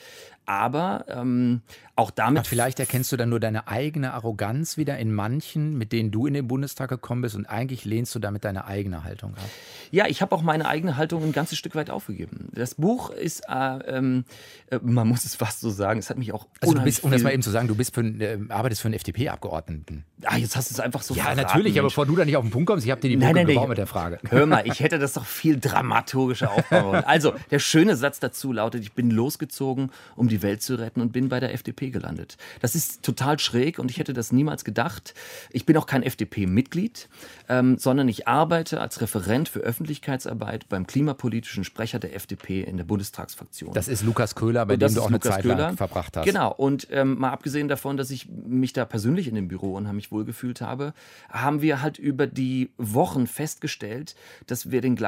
aber 0.46 1.04
ähm, 1.08 1.60
auch 1.96 2.10
damit. 2.10 2.38
Aber 2.40 2.48
vielleicht 2.48 2.80
erkennst 2.80 3.12
du 3.12 3.16
dann 3.16 3.28
nur 3.28 3.40
deine 3.40 3.68
eigene 3.68 4.14
Arroganz 4.14 4.76
wieder 4.76 4.96
in 4.98 5.12
manchen, 5.12 5.76
mit 5.76 5.92
denen 5.92 6.10
du 6.10 6.26
in 6.26 6.34
den 6.34 6.48
Bundestag 6.48 6.88
gekommen 6.88 7.22
bist 7.22 7.34
und 7.34 7.46
eigentlich 7.46 7.84
lehnst 7.84 8.14
du 8.14 8.18
damit 8.18 8.44
deine 8.44 8.66
eigene 8.66 9.04
Haltung 9.04 9.34
ab. 9.34 9.48
Ja, 9.90 10.06
ich 10.06 10.22
habe 10.22 10.34
auch 10.34 10.42
meine 10.42 10.66
eigene 10.66 10.96
Haltung 10.96 11.22
ein 11.24 11.32
ganzes 11.32 11.58
Stück 11.58 11.74
weit 11.74 11.90
aufgegeben. 11.90 12.48
Das 12.52 12.74
Buch 12.76 13.10
ist, 13.10 13.42
äh, 13.48 13.78
ähm, 13.86 14.24
äh, 14.70 14.78
man 14.82 15.06
muss 15.08 15.24
es 15.24 15.34
fast 15.34 15.60
so 15.60 15.70
sagen, 15.70 15.98
es 15.98 16.08
hat 16.10 16.18
mich 16.18 16.32
auch. 16.32 16.46
Also 16.60 16.74
du 16.74 16.82
bist, 16.82 17.04
um 17.04 17.10
das 17.10 17.22
mal 17.22 17.32
eben 17.32 17.42
zu 17.42 17.50
sagen, 17.50 17.68
du 17.68 17.74
bist 17.74 17.94
für, 17.94 18.02
äh, 18.02 18.38
arbeitest 18.48 18.80
für 18.82 18.88
einen 18.88 18.94
FDP-Abgeordneten. 18.94 20.04
Ah, 20.24 20.36
jetzt 20.36 20.56
hast 20.56 20.70
du 20.70 20.74
es 20.74 20.80
einfach 20.80 21.02
so 21.02 21.14
Ja, 21.14 21.24
verraten, 21.24 21.42
natürlich, 21.42 21.74
Mensch. 21.74 21.78
aber 21.78 21.88
bevor 21.88 22.06
du 22.06 22.16
da 22.16 22.24
nicht 22.24 22.36
auf 22.36 22.44
den 22.44 22.50
Punkt 22.50 22.66
kommst, 22.66 22.84
ich 22.86 22.90
habe 22.90 23.00
dir 23.00 23.08
die 23.08 23.16
Brücke 23.16 23.34
nein, 23.34 23.46
nein, 23.46 23.68
mit 23.68 23.78
der 23.78 23.86
Frage. 23.86 24.18
Hör 24.28 24.46
mal, 24.46 24.66
ich 24.66 24.80
hätte 24.80 24.98
das 24.98 25.12
doch 25.16 25.26
viel 25.26 25.58
dramaturgischer 25.58 26.50
aufbauen 26.50 27.04
Also, 27.06 27.34
der 27.50 27.58
schöne 27.58 27.96
Satz 27.96 28.20
dazu 28.20 28.52
lautet, 28.52 28.82
ich 28.82 28.92
bin 28.92 29.10
losgezogen, 29.10 29.90
um 30.14 30.28
die 30.28 30.42
Welt 30.42 30.62
zu 30.62 30.74
retten 30.76 31.00
und 31.00 31.12
bin 31.12 31.28
bei 31.28 31.40
der 31.40 31.54
FDP 31.54 31.90
gelandet. 31.90 32.36
Das 32.60 32.74
ist 32.74 33.02
total 33.02 33.38
schräg 33.38 33.78
und 33.78 33.90
ich 33.90 33.98
hätte 33.98 34.12
das 34.12 34.32
niemals 34.32 34.64
gedacht. 34.64 35.14
Ich 35.50 35.66
bin 35.66 35.76
auch 35.76 35.86
kein 35.86 36.02
FDP-Mitglied, 36.02 37.08
ähm, 37.48 37.78
sondern 37.78 38.08
ich 38.08 38.28
arbeite 38.28 38.80
als 38.80 39.00
Referent 39.00 39.48
für 39.48 39.60
Öffentlichkeitsarbeit 39.60 40.68
beim 40.68 40.86
klimapolitischen 40.86 41.64
Sprecher 41.64 41.98
der 41.98 42.14
FDP 42.14 42.62
in 42.62 42.76
der 42.76 42.84
Bundestagsfraktion. 42.84 43.72
Das 43.72 43.88
ist 43.88 44.02
Lukas 44.02 44.34
Köhler, 44.34 44.66
bei 44.66 44.76
dem 44.76 44.94
du 44.94 45.00
auch 45.00 45.08
eine 45.08 45.20
Zeit 45.20 45.42
Köhler. 45.42 45.56
lang 45.56 45.76
verbracht 45.76 46.16
hast. 46.16 46.24
Genau, 46.24 46.52
und 46.52 46.88
ähm, 46.90 47.18
mal 47.18 47.30
abgesehen 47.30 47.68
davon, 47.68 47.96
dass 47.96 48.10
ich 48.10 48.28
mich 48.28 48.72
da 48.72 48.84
persönlich 48.84 49.28
in 49.28 49.34
dem 49.34 49.48
Büro 49.48 49.74
unheimlich 49.74 50.12
wohlgefühlt 50.12 50.60
habe, 50.60 50.92
haben 51.30 51.62
wir 51.62 51.82
halt 51.82 51.98
über 51.98 52.26
die 52.26 52.70
Wochen 52.78 53.26
festgestellt, 53.26 54.14
dass 54.46 54.70
wir 54.70 54.80
den 54.80 54.96
gleichen 54.96 55.05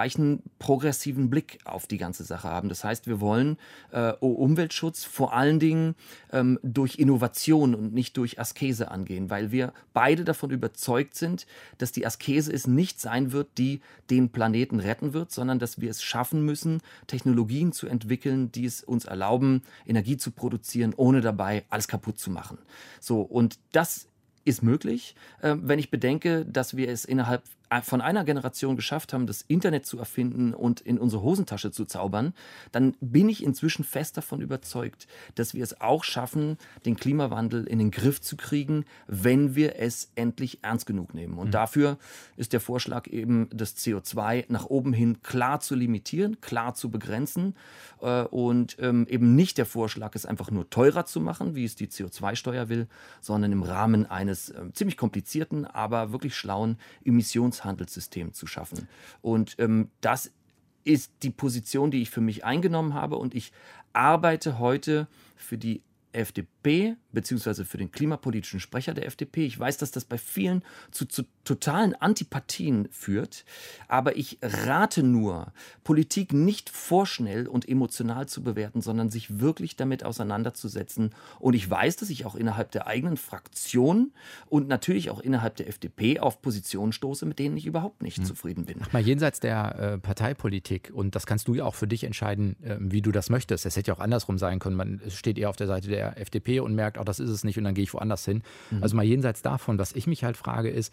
progressiven 0.59 1.31
Blick 1.31 1.59
auf 1.65 1.87
die 1.87 1.99
ganze 1.99 2.25
Sache 2.25 2.49
haben. 2.49 2.69
Das 2.69 2.85
heißt, 2.85 3.07
wir 3.07 3.21
wollen 3.21 3.59
äh, 3.91 4.13
Umweltschutz 4.21 5.05
vor 5.05 5.33
allen 5.33 5.59
Dingen 5.59 5.95
ähm, 6.33 6.59
durch 6.63 6.99
Innovation 6.99 7.75
und 7.75 7.93
nicht 7.93 8.17
durch 8.17 8.39
Askese 8.39 8.91
angehen, 8.91 9.31
weil 9.31 9.51
wir 9.51 9.73
beide 9.93 10.25
davon 10.25 10.51
überzeugt 10.51 11.15
sind, 11.15 11.47
dass 11.79 11.93
die 11.93 12.07
Askese 12.07 12.53
es 12.53 12.67
nicht 12.67 13.01
sein 13.01 13.33
wird, 13.33 13.49
die 13.59 13.81
den 14.11 14.31
Planeten 14.31 14.81
retten 14.81 15.13
wird, 15.13 15.33
sondern 15.33 15.59
dass 15.59 15.81
wir 15.81 15.91
es 15.91 16.03
schaffen 16.03 16.45
müssen, 16.45 16.81
Technologien 17.07 17.73
zu 17.73 17.87
entwickeln, 17.87 18.53
die 18.53 18.65
es 18.65 18.83
uns 18.83 19.05
erlauben, 19.05 19.63
Energie 19.87 20.17
zu 20.17 20.31
produzieren, 20.31 20.95
ohne 20.97 21.21
dabei 21.21 21.65
alles 21.71 21.89
kaputt 21.89 22.19
zu 22.19 22.31
machen. 22.31 22.59
So, 23.01 23.21
und 23.21 23.59
das 23.73 24.07
ist 24.45 24.63
möglich, 24.63 25.15
äh, 25.43 25.57
wenn 25.61 25.79
ich 25.79 25.91
bedenke, 25.91 26.45
dass 26.47 26.77
wir 26.77 26.89
es 26.89 27.05
innerhalb 27.05 27.43
von 27.83 28.01
einer 28.01 28.25
Generation 28.25 28.77
geschafft 28.77 29.13
haben, 29.13 29.27
das 29.27 29.43
Internet 29.43 29.87
zu 29.87 29.99
erfinden 29.99 30.55
und 30.55 30.81
in 30.81 30.99
unsere 30.99 31.23
Hosentasche 31.23 31.71
zu 31.71 31.85
zaubern, 31.85 32.33
dann 32.73 32.95
bin 33.01 33.29
ich 33.29 33.43
inzwischen 33.43 33.85
fest 33.85 34.17
davon 34.17 34.41
überzeugt, 34.41 35.07
dass 35.35 35.55
wir 35.55 35.63
es 35.63 35.81
auch 35.81 36.05
schaffen, 36.05 36.57
den 36.87 36.97
Klimawandel 36.97 37.67
in 37.67 37.79
den 37.79 37.91
Griff 37.91 38.21
zu 38.21 38.37
kriegen, 38.37 38.85
wenn 39.07 39.55
wir 39.55 39.77
es 39.79 40.11
endlich 40.15 40.61
ernst 40.63 40.87
genug 40.87 41.15
nehmen. 41.15 41.39
Und 41.39 41.49
mhm. 41.49 41.53
dafür 41.53 41.99
ist 42.37 42.53
der 42.53 42.61
Vorschlag 42.61 43.07
eben, 43.07 43.49
das 43.53 43.77
CO2 43.77 44.47
nach 44.49 44.67
oben 44.67 44.93
hin 44.93 45.23
klar 45.23 45.61
zu 45.61 45.75
limitieren, 45.75 46.41
klar 46.41 46.75
zu 46.75 46.91
begrenzen 46.91 47.55
äh, 48.01 48.23
und 48.23 48.77
ähm, 48.81 49.07
eben 49.09 49.35
nicht 49.35 49.59
der 49.59 49.67
Vorschlag, 49.67 50.15
es 50.15 50.27
einfach 50.27 50.51
nur 50.51 50.71
teurer 50.71 51.05
zu 51.05 51.21
machen, 51.21 51.55
wie 51.55 51.65
es 51.65 51.77
die 51.77 51.89
CO2-Steuer 51.89 52.69
will, 52.69 52.89
sondern 53.21 53.53
im 53.53 53.63
Rahmen 53.63 54.07
eines 54.07 54.51
äh, 54.51 54.73
ziemlich 54.73 54.97
komplizierten, 54.97 55.65
aber 55.65 56.13
wirklich 56.13 56.35
schlauen 56.35 56.79
Emissions 57.05 57.58
Emissionshandelssystem 57.59 58.33
zu 58.33 58.47
schaffen. 58.47 58.89
Und 59.23 59.57
ähm, 59.59 59.91
das 60.01 60.33
ist 60.85 61.13
die 61.23 61.31
Position, 61.31 61.91
die 61.91 62.03
ich 62.03 62.11
für 62.11 62.21
mich 62.21 62.45
eingenommen 62.45 62.95
habe. 62.95 63.17
Und 63.17 63.35
ich 63.35 63.53
arbeite 63.93 64.59
heute 64.59 65.09
für 65.37 65.59
die 65.59 65.83
FDP 66.13 66.97
beziehungsweise 67.13 67.65
für 67.65 67.79
den 67.79 67.91
klimapolitischen 67.91 68.61
Sprecher 68.61 68.95
der 68.95 69.07
FDP. 69.07 69.47
Ich 69.47 69.59
weiß, 69.59 69.79
dass 69.79 69.91
das 69.91 70.05
bei 70.05 70.19
vielen 70.19 70.63
zu, 70.91 71.07
zu, 71.07 71.25
totalen 71.45 71.95
Antipathien 71.95 72.89
führt, 72.91 73.47
aber 73.89 74.17
ich 74.17 74.39
rate 74.43 75.03
nur, 75.03 75.53
Politik 75.83 76.35
nicht 76.35 76.69
vorschnell 76.69 77.49
und 77.49 77.67
emotional 77.67 78.29
zu 78.29 78.43
bewerten, 78.43 78.83
sondern 78.83 79.09
sich 79.09 79.41
wirklich 79.41 79.77
damit 79.77 80.05
auseinanderzusetzen. 80.05 81.15
Und 81.39 81.55
ich 81.55 81.69
weiß, 81.69 81.97
dass 81.97 82.11
ich 82.11 82.27
auch 82.27 82.35
innerhalb 82.35 82.71
der 82.73 82.87
eigenen 82.87 83.17
Fraktion 83.17 84.13
und 84.47 84.69
natürlich 84.69 85.09
auch 85.09 85.21
innerhalb 85.21 85.57
der 85.57 85.69
FDP 85.69 86.21
auf 86.21 86.43
Positionen 86.43 86.93
stoße, 86.93 87.25
mit 87.25 87.39
denen 87.39 87.57
ich 87.57 87.65
überhaupt 87.65 88.03
nicht 88.03 88.19
hm. 88.19 88.25
zufrieden 88.27 88.67
bin. 88.67 88.77
Ach 88.83 88.93
mal 88.93 89.01
jenseits 89.01 89.41
der 89.41 89.79
äh, 89.79 89.99
Parteipolitik 89.99 90.91
und 90.93 91.15
das 91.15 91.25
kannst 91.25 91.49
du 91.49 91.55
ja 91.55 91.65
auch 91.65 91.75
für 91.75 91.89
dich 91.89 92.05
entscheiden, 92.05 92.57
äh, 92.63 92.77
wie 92.79 93.01
du 93.01 93.11
das 93.11 93.31
möchtest. 93.31 93.65
Es 93.65 93.77
hätte 93.77 93.89
ja 93.89 93.95
auch 93.95 94.01
andersrum 94.01 94.37
sein 94.37 94.59
können. 94.59 94.77
Man 94.77 95.01
steht 95.09 95.39
eher 95.39 95.49
auf 95.49 95.57
der 95.57 95.67
Seite 95.67 95.89
der 95.89 96.08
FDP 96.17 96.61
und 96.61 96.75
merkt, 96.75 96.99
auch 96.99 97.05
das 97.05 97.21
ist 97.21 97.31
es 97.31 97.45
nicht 97.45 97.59
und 97.59 97.65
dann 97.65 97.75
gehe 97.75 97.85
ich 97.85 97.95
woanders 97.95 98.25
hin. 98.25 98.43
Mhm. 98.71 98.83
Also 98.83 98.97
mal 98.97 99.05
jenseits 99.05 99.43
davon, 99.43 99.79
was 99.79 99.93
ich 99.93 100.07
mich 100.07 100.25
halt 100.25 100.37
frage, 100.37 100.71
ist, 100.71 100.93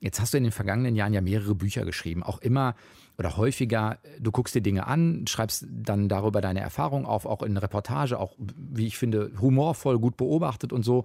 Jetzt 0.00 0.18
hast 0.18 0.32
du 0.32 0.38
in 0.38 0.44
den 0.44 0.52
vergangenen 0.52 0.96
Jahren 0.96 1.12
ja 1.12 1.20
mehrere 1.20 1.54
Bücher 1.54 1.84
geschrieben, 1.84 2.22
auch 2.22 2.38
immer 2.38 2.74
oder 3.18 3.36
häufiger, 3.36 3.98
du 4.18 4.30
guckst 4.30 4.54
dir 4.54 4.62
Dinge 4.62 4.86
an, 4.86 5.26
schreibst 5.26 5.66
dann 5.70 6.08
darüber 6.08 6.40
deine 6.40 6.60
Erfahrungen 6.60 7.04
auf, 7.04 7.26
auch 7.26 7.42
in 7.42 7.58
Reportage, 7.58 8.18
auch 8.18 8.34
wie 8.38 8.86
ich 8.86 8.96
finde, 8.96 9.30
humorvoll, 9.42 9.98
gut 9.98 10.16
beobachtet 10.16 10.72
und 10.72 10.84
so. 10.84 11.04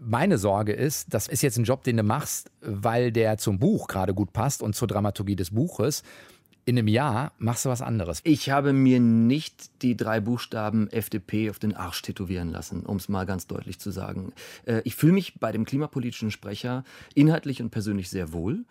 Meine 0.00 0.36
Sorge 0.36 0.72
ist, 0.72 1.14
das 1.14 1.28
ist 1.28 1.42
jetzt 1.42 1.56
ein 1.56 1.64
Job, 1.64 1.82
den 1.82 1.96
du 1.96 2.02
machst, 2.02 2.50
weil 2.60 3.10
der 3.10 3.38
zum 3.38 3.58
Buch 3.58 3.86
gerade 3.86 4.12
gut 4.12 4.34
passt 4.34 4.62
und 4.62 4.74
zur 4.74 4.86
Dramaturgie 4.86 5.36
des 5.36 5.52
Buches 5.52 6.02
in 6.64 6.78
einem 6.78 6.88
Jahr 6.88 7.32
machst 7.38 7.64
du 7.64 7.68
was 7.68 7.82
anderes. 7.82 8.20
Ich 8.24 8.50
habe 8.50 8.72
mir 8.72 9.00
nicht 9.00 9.82
die 9.82 9.96
drei 9.96 10.20
Buchstaben 10.20 10.88
FDP 10.90 11.50
auf 11.50 11.58
den 11.58 11.74
Arsch 11.74 12.02
tätowieren 12.02 12.50
lassen, 12.50 12.84
um 12.84 12.96
es 12.96 13.08
mal 13.08 13.26
ganz 13.26 13.46
deutlich 13.46 13.78
zu 13.78 13.90
sagen. 13.90 14.32
Äh, 14.64 14.80
ich 14.84 14.94
fühle 14.94 15.12
mich 15.12 15.38
bei 15.38 15.52
dem 15.52 15.64
klimapolitischen 15.64 16.30
Sprecher 16.30 16.84
inhaltlich 17.14 17.60
und 17.60 17.70
persönlich 17.70 18.08
sehr 18.08 18.32
wohl. 18.32 18.64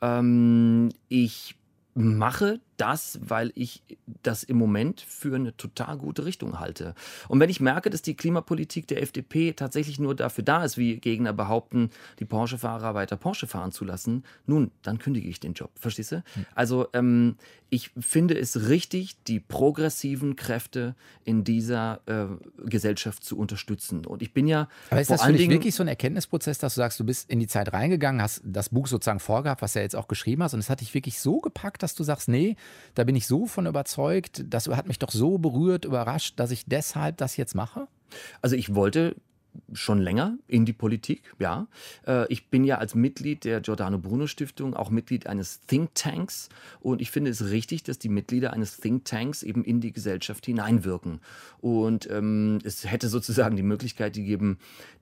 Ähm, 0.00 0.90
ich 1.08 1.56
mache 1.94 2.60
das, 2.80 3.18
weil 3.22 3.52
ich 3.54 3.82
das 4.22 4.42
im 4.42 4.56
Moment 4.56 5.00
für 5.00 5.34
eine 5.34 5.56
total 5.56 5.98
gute 5.98 6.24
Richtung 6.24 6.58
halte. 6.58 6.94
Und 7.28 7.40
wenn 7.40 7.50
ich 7.50 7.60
merke, 7.60 7.90
dass 7.90 8.02
die 8.02 8.14
Klimapolitik 8.14 8.86
der 8.88 9.02
FDP 9.02 9.52
tatsächlich 9.52 9.98
nur 9.98 10.14
dafür 10.14 10.44
da 10.44 10.64
ist, 10.64 10.78
wie 10.78 10.96
Gegner 10.96 11.32
behaupten, 11.32 11.90
die 12.18 12.24
Porsche-Fahrer 12.24 12.94
weiter 12.94 13.16
Porsche 13.16 13.46
fahren 13.46 13.72
zu 13.72 13.84
lassen, 13.84 14.24
nun, 14.46 14.70
dann 14.82 14.98
kündige 14.98 15.28
ich 15.28 15.40
den 15.40 15.52
Job. 15.52 15.70
Verstehst 15.74 16.12
du? 16.12 16.16
Hm. 16.34 16.46
Also 16.54 16.88
ähm, 16.92 17.36
ich 17.70 17.90
finde 17.98 18.36
es 18.36 18.68
richtig, 18.68 19.22
die 19.24 19.38
progressiven 19.38 20.34
Kräfte 20.34 20.96
in 21.24 21.44
dieser 21.44 22.00
äh, 22.06 22.26
Gesellschaft 22.68 23.24
zu 23.24 23.38
unterstützen. 23.38 24.04
Und 24.04 24.22
ich 24.22 24.34
bin 24.34 24.48
ja. 24.48 24.68
Aber 24.90 25.00
ist 25.00 25.10
das 25.10 25.22
für 25.22 25.32
dich 25.32 25.48
wirklich 25.48 25.74
so 25.74 25.84
ein 25.84 25.88
Erkenntnisprozess, 25.88 26.58
dass 26.58 26.74
du 26.74 26.80
sagst, 26.80 26.98
du 26.98 27.04
bist 27.04 27.30
in 27.30 27.38
die 27.38 27.46
Zeit 27.46 27.72
reingegangen, 27.72 28.20
hast 28.20 28.42
das 28.44 28.70
Buch 28.70 28.88
sozusagen 28.88 29.20
vorgehabt, 29.20 29.62
was 29.62 29.74
du 29.74 29.78
ja 29.78 29.84
jetzt 29.84 29.96
auch 29.96 30.08
geschrieben 30.08 30.42
hast, 30.42 30.54
und 30.54 30.60
es 30.60 30.68
hat 30.68 30.80
dich 30.80 30.92
wirklich 30.94 31.20
so 31.20 31.38
gepackt, 31.38 31.82
dass 31.82 31.94
du 31.94 32.02
sagst, 32.02 32.28
nee, 32.28 32.56
da 32.94 33.04
bin 33.04 33.16
ich 33.16 33.26
so 33.26 33.46
von 33.46 33.66
überzeugt, 33.66 34.44
das 34.48 34.68
hat 34.68 34.88
mich 34.88 34.98
doch 34.98 35.10
so 35.10 35.38
berührt, 35.38 35.84
überrascht, 35.84 36.38
dass 36.38 36.50
ich 36.50 36.66
deshalb 36.66 37.16
das 37.18 37.36
jetzt 37.36 37.54
mache? 37.54 37.86
Also 38.42 38.56
ich 38.56 38.74
wollte 38.74 39.16
schon 39.72 40.00
länger 40.00 40.38
in 40.46 40.64
die 40.64 40.72
Politik, 40.72 41.34
ja. 41.38 41.66
Äh, 42.06 42.32
ich 42.32 42.48
bin 42.48 42.64
ja 42.64 42.78
als 42.78 42.94
Mitglied 42.94 43.44
der 43.44 43.60
Giordano 43.60 43.98
Bruno 43.98 44.26
Stiftung 44.26 44.74
auch 44.74 44.90
Mitglied 44.90 45.26
eines 45.26 45.60
Think 45.62 45.94
Tanks 45.94 46.48
und 46.80 47.00
ich 47.00 47.10
finde 47.10 47.30
es 47.30 47.50
richtig, 47.50 47.82
dass 47.82 47.98
die 47.98 48.08
Mitglieder 48.08 48.52
eines 48.52 48.78
Think 48.78 49.04
Tanks 49.04 49.42
eben 49.42 49.64
in 49.64 49.80
die 49.80 49.92
Gesellschaft 49.92 50.46
hineinwirken. 50.46 51.20
Und 51.60 52.08
ähm, 52.10 52.58
es 52.64 52.84
hätte 52.84 53.08
sozusagen 53.08 53.56
die 53.56 53.62
Möglichkeit 53.62 54.14
gegeben, 54.14 54.58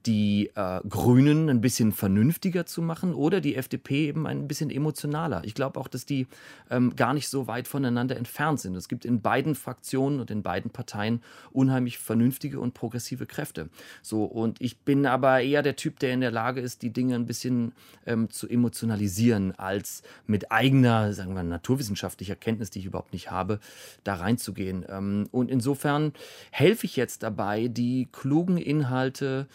die 0.09 0.51
äh, 0.55 0.81
Grünen 0.89 1.51
ein 1.51 1.61
bisschen 1.61 1.93
vernünftiger 1.93 2.65
zu 2.65 2.81
machen 2.81 3.13
oder 3.13 3.43
die 3.43 3.57
FDP 3.57 4.09
eben 4.09 4.27
ein 4.27 4.49
bisschen 4.49 4.71
emotionaler. 4.71 5.43
Ich 5.45 5.53
glaube 5.53 5.79
auch, 5.79 5.87
dass 5.87 6.07
die 6.07 6.27
ähm, 6.71 6.97
gar 6.97 7.13
nicht 7.13 7.29
so 7.29 7.47
weit 7.47 7.69
voneinander 7.69 8.17
entfernt 8.17 8.59
sind. 8.59 8.75
Es 8.75 8.89
gibt 8.89 9.05
in 9.05 9.21
beiden 9.21 9.55
Fraktionen 9.55 10.19
und 10.19 10.31
in 10.31 10.43
beiden 10.43 10.71
Parteien 10.71 11.23
unheimlich 11.51 11.99
vernünftige 11.99 12.59
und 12.59 12.73
progressive 12.73 13.27
Kräfte. 13.27 13.69
So 14.01 14.25
und 14.25 14.63
ich 14.63 14.79
bin 14.79 15.05
aber 15.05 15.43
eher 15.43 15.63
der 15.63 15.77
Typ, 15.77 15.99
der 15.99 16.15
in 16.15 16.23
der 16.23 16.31
Lage 16.31 16.63
ist, 16.63 16.81
die 16.81 16.91
Dinge 16.91 17.15
ein 17.15 17.27
bisschen 17.27 17.73
ähm, 18.07 18.31
zu 18.31 18.49
emotionalisieren, 18.49 19.53
als 19.59 20.03
mit 20.27 20.51
eigener, 20.51 21.13
sagen 21.13 21.35
wir, 21.35 21.43
naturwissenschaftlicher 21.43 22.35
Kenntnis, 22.35 22.71
die 22.71 22.79
ich 22.79 22.87
überhaupt 22.87 23.13
nicht 23.13 23.31
habe, 23.31 23.61
da 24.05 24.15
reinzugehen. 24.15 24.87
Ähm, 24.89 25.29
und 25.33 25.51
insofern 25.51 26.15
helfe 26.51 26.87
ich 26.87 26.97
jetzt 26.97 27.23
dabei, 27.23 27.69
die 27.69 28.09
klugen 28.11 28.57
Inhalte 28.57 29.49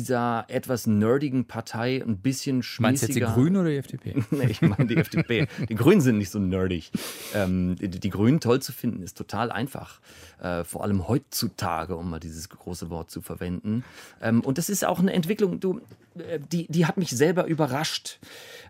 dieser 0.00 0.46
etwas 0.48 0.86
nerdigen 0.86 1.44
Partei 1.44 2.02
ein 2.02 2.18
bisschen 2.18 2.62
schmissiger. 2.62 2.82
Meinst 2.82 3.02
du 3.02 3.06
jetzt 3.06 3.16
die 3.16 3.20
Grünen 3.20 3.56
oder 3.56 3.70
die 3.70 3.76
FDP? 3.76 4.24
nee, 4.30 4.46
ich 4.48 4.62
meine 4.62 4.86
die 4.86 4.96
FDP. 4.96 5.46
Die 5.68 5.74
Grünen 5.74 6.00
sind 6.00 6.18
nicht 6.18 6.30
so 6.30 6.38
nerdig. 6.38 6.90
Ähm, 7.34 7.76
die, 7.76 7.88
die, 7.88 8.10
Grünen 8.10 8.40
toll 8.40 8.60
zu 8.60 8.72
finden, 8.72 9.02
ist 9.02 9.16
total 9.16 9.52
einfach. 9.52 10.00
Äh, 10.42 10.64
vor 10.64 10.82
allem 10.82 11.06
heutzutage, 11.06 11.96
um 11.96 12.10
mal 12.10 12.20
dieses 12.20 12.48
große 12.48 12.90
Wort 12.90 13.10
zu 13.10 13.20
verwenden. 13.20 13.84
Ähm, 14.20 14.30
ähm, 14.30 14.40
und 14.40 14.58
das 14.58 14.68
ist 14.68 14.84
auch 14.84 14.98
eine 14.98 15.12
Entwicklung, 15.12 15.60
du, 15.60 15.80
äh, 16.18 16.38
die, 16.40 16.66
die 16.68 16.86
hat 16.86 16.96
mich 16.96 17.10
selber 17.10 17.46
überrascht. 17.46 18.18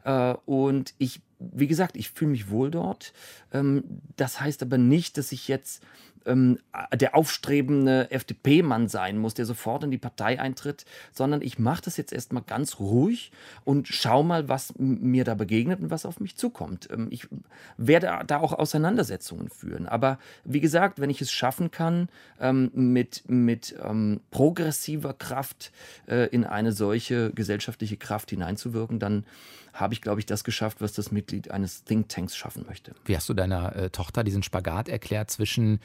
Äh, 0.05 0.35
und 0.47 0.95
ich, 0.99 1.21
wie 1.39 1.67
gesagt, 1.67 1.97
ich 1.97 2.11
fühle 2.11 2.33
mich 2.33 2.51
wohl 2.51 2.71
dort. 2.71 3.13
Ähm, 3.53 3.85
das 4.17 4.41
heißt 4.41 4.63
aber 4.63 4.79
nicht, 4.79 5.19
dass 5.19 5.33
ich 5.33 5.49
jetzt 5.49 5.83
ähm, 6.27 6.59
der 6.95 7.15
aufstrebende 7.15 8.11
FDP-Mann 8.11 8.89
sein 8.89 9.19
muss, 9.19 9.35
der 9.35 9.47
sofort 9.47 9.85
in 9.85 9.91
die 9.91 9.99
Partei 9.99 10.41
eintritt, 10.41 10.85
sondern 11.13 11.43
ich 11.43 11.59
mache 11.59 11.83
das 11.83 11.97
jetzt 11.97 12.13
erstmal 12.13 12.43
ganz 12.43 12.79
ruhig 12.79 13.33
und 13.65 13.89
schau 13.89 14.23
mal, 14.23 14.49
was 14.49 14.75
mir 14.79 15.25
da 15.25 15.35
begegnet 15.35 15.81
und 15.81 15.91
was 15.91 16.07
auf 16.07 16.21
mich 16.21 16.37
zukommt. 16.37 16.89
Ähm, 16.91 17.09
ich 17.11 17.29
werde 17.77 18.25
da 18.27 18.41
auch 18.41 18.53
Auseinandersetzungen 18.53 19.49
führen. 19.49 19.87
Aber 19.87 20.19
wie 20.45 20.61
gesagt, 20.61 21.01
wenn 21.01 21.11
ich 21.11 21.21
es 21.21 21.33
schaffen 21.33 21.71
kann, 21.71 22.09
ähm, 22.41 22.71
mit, 22.75 23.25
mit 23.29 23.75
ähm, 23.83 24.21
progressiver 24.31 25.15
Kraft 25.15 25.73
äh, 26.07 26.27
in 26.29 26.45
eine 26.45 26.73
solche 26.73 27.33
gesellschaftliche 27.33 27.97
Kraft 27.97 28.31
hineinzuwirken, 28.31 28.99
dann 28.99 29.25
habe 29.73 29.95
ich, 29.95 30.03
glaube 30.03 30.21
ich, 30.21 30.27
das 30.27 30.45
geschafft, 30.45 30.81
was 30.81 30.93
das 30.93 31.13
Mitglied 31.13 31.51
eines 31.51 31.85
Thinktanks 31.85 32.37
schaffen 32.37 32.65
möchte. 32.67 32.93
Wie 33.05 33.17
hast 33.17 33.29
du 33.29 33.35
deiner 33.35 33.75
äh, 33.77 33.91
Tochter 33.91 34.25
diesen 34.25 34.43
Spagat 34.43 34.89
erklärt 34.89 35.31
zwischen, 35.31 35.81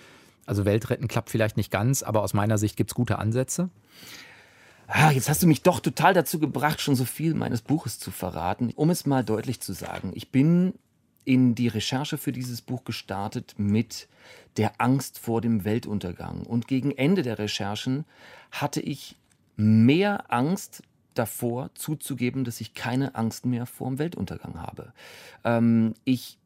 also 0.45 0.65
Weltretten 0.65 1.07
klappt 1.07 1.29
vielleicht 1.29 1.57
nicht 1.57 1.71
ganz, 1.71 2.03
aber 2.03 2.21
aus 2.21 2.33
meiner 2.33 2.57
Sicht 2.57 2.77
gibt 2.77 2.91
es 2.91 2.95
gute 2.95 3.19
Ansätze? 3.19 3.69
Ah, 4.87 5.11
jetzt 5.11 5.29
hast 5.29 5.41
du 5.41 5.47
mich 5.47 5.63
doch 5.63 5.79
total 5.79 6.13
dazu 6.13 6.39
gebracht, 6.39 6.79
schon 6.79 6.95
so 6.95 7.05
viel 7.05 7.33
meines 7.33 7.61
Buches 7.61 7.99
zu 7.99 8.11
verraten. 8.11 8.71
Um 8.75 8.91
es 8.91 9.05
mal 9.05 9.23
deutlich 9.23 9.59
zu 9.59 9.73
sagen, 9.73 10.11
ich 10.13 10.31
bin 10.31 10.75
in 11.23 11.55
die 11.55 11.67
Recherche 11.67 12.17
für 12.17 12.31
dieses 12.31 12.61
Buch 12.61 12.83
gestartet 12.83 13.55
mit 13.57 14.07
der 14.57 14.79
Angst 14.79 15.17
vor 15.17 15.41
dem 15.41 15.65
Weltuntergang. 15.65 16.43
Und 16.43 16.67
gegen 16.67 16.91
Ende 16.91 17.23
der 17.23 17.39
Recherchen 17.39 18.05
hatte 18.51 18.79
ich 18.79 19.15
mehr 19.55 20.31
Angst 20.31 20.83
davor 21.15 21.71
zuzugeben, 21.73 22.43
dass 22.43 22.61
ich 22.61 22.73
keine 22.73 23.15
Angst 23.15 23.45
mehr 23.45 23.65
vor 23.65 23.87
dem 23.87 23.99
Weltuntergang 23.99 24.61
habe. 24.61 24.93
Ähm, 25.43 25.95
ich 26.03 26.37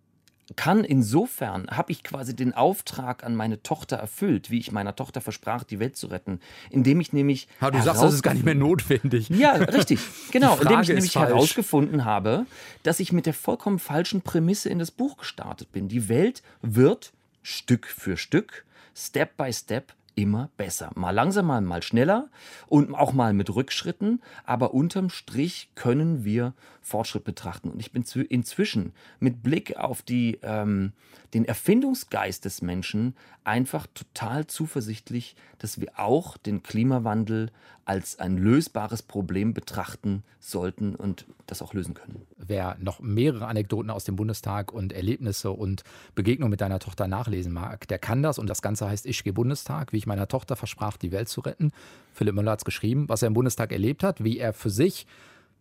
kann 0.55 0.83
insofern, 0.83 1.67
habe 1.69 1.91
ich 1.91 2.03
quasi 2.03 2.35
den 2.35 2.53
Auftrag 2.53 3.23
an 3.23 3.35
meine 3.35 3.61
Tochter 3.61 3.97
erfüllt, 3.97 4.49
wie 4.49 4.59
ich 4.59 4.71
meiner 4.71 4.95
Tochter 4.95 5.21
versprach, 5.21 5.63
die 5.63 5.79
Welt 5.79 5.95
zu 5.95 6.07
retten, 6.07 6.39
indem 6.69 6.99
ich 7.01 7.13
nämlich. 7.13 7.47
Ja, 7.61 7.71
du 7.71 7.81
sagst, 7.81 8.01
das 8.01 8.13
ist 8.13 8.23
gar 8.23 8.33
nicht 8.33 8.45
mehr 8.45 8.55
notwendig. 8.55 9.29
Ja, 9.39 9.53
richtig. 9.53 9.99
Genau. 10.31 10.57
Indem 10.57 10.81
ich 10.81 10.89
nämlich 10.89 11.13
falsch. 11.13 11.29
herausgefunden 11.29 12.03
habe, 12.03 12.45
dass 12.83 12.99
ich 12.99 13.13
mit 13.13 13.25
der 13.25 13.33
vollkommen 13.33 13.79
falschen 13.79 14.21
Prämisse 14.21 14.67
in 14.69 14.79
das 14.79 14.91
Buch 14.91 15.17
gestartet 15.17 15.71
bin. 15.71 15.87
Die 15.87 16.09
Welt 16.09 16.43
wird 16.61 17.13
Stück 17.41 17.85
für 17.85 18.17
Stück, 18.17 18.65
Step 18.93 19.37
by 19.37 19.53
Step 19.53 19.93
immer 20.21 20.49
besser. 20.57 20.91
Mal 20.95 21.11
langsamer, 21.11 21.61
mal 21.61 21.81
schneller 21.81 22.27
und 22.67 22.93
auch 22.93 23.13
mal 23.13 23.33
mit 23.33 23.53
Rückschritten, 23.53 24.21
aber 24.45 24.73
unterm 24.73 25.09
Strich 25.09 25.71
können 25.75 26.25
wir 26.25 26.53
Fortschritt 26.81 27.23
betrachten. 27.23 27.69
Und 27.69 27.79
ich 27.79 27.91
bin 27.91 28.03
inzwischen 28.29 28.93
mit 29.19 29.43
Blick 29.43 29.77
auf 29.77 30.01
die, 30.01 30.39
ähm, 30.41 30.93
den 31.33 31.45
Erfindungsgeist 31.45 32.43
des 32.43 32.61
Menschen 32.61 33.15
einfach 33.43 33.87
total 33.93 34.47
zuversichtlich, 34.47 35.35
dass 35.57 35.79
wir 35.79 35.91
auch 35.97 36.37
den 36.37 36.63
Klimawandel 36.63 37.51
als 37.85 38.19
ein 38.19 38.37
lösbares 38.37 39.01
Problem 39.01 39.55
betrachten 39.55 40.23
sollten 40.39 40.95
und 40.95 41.25
das 41.47 41.63
auch 41.63 41.73
lösen 41.73 41.95
können. 41.95 42.21
Wer 42.37 42.77
noch 42.79 42.99
mehrere 42.99 43.47
Anekdoten 43.47 43.89
aus 43.89 44.03
dem 44.03 44.15
Bundestag 44.15 44.71
und 44.71 44.93
Erlebnisse 44.93 45.49
und 45.49 45.83
Begegnungen 46.13 46.51
mit 46.51 46.61
deiner 46.61 46.77
Tochter 46.77 47.07
nachlesen 47.07 47.51
mag, 47.51 47.87
der 47.87 47.97
kann 47.97 48.21
das. 48.21 48.37
Und 48.37 48.47
das 48.47 48.61
Ganze 48.61 48.87
heißt 48.87 49.07
Ich 49.07 49.23
gehe 49.23 49.33
Bundestag, 49.33 49.91
wie 49.91 49.97
ich 49.97 50.05
meiner 50.09 50.27
Tochter 50.27 50.55
versprach, 50.55 50.97
die 50.97 51.11
Welt 51.11 51.29
zu 51.29 51.41
retten. 51.41 51.71
Philipp 52.13 52.35
Müller 52.35 52.51
hat 52.51 52.59
es 52.59 52.65
geschrieben, 52.65 53.07
was 53.07 53.21
er 53.21 53.27
im 53.27 53.33
Bundestag 53.33 53.71
erlebt 53.71 54.03
hat, 54.03 54.23
wie 54.23 54.37
er 54.37 54.51
für 54.51 54.69
sich 54.69 55.07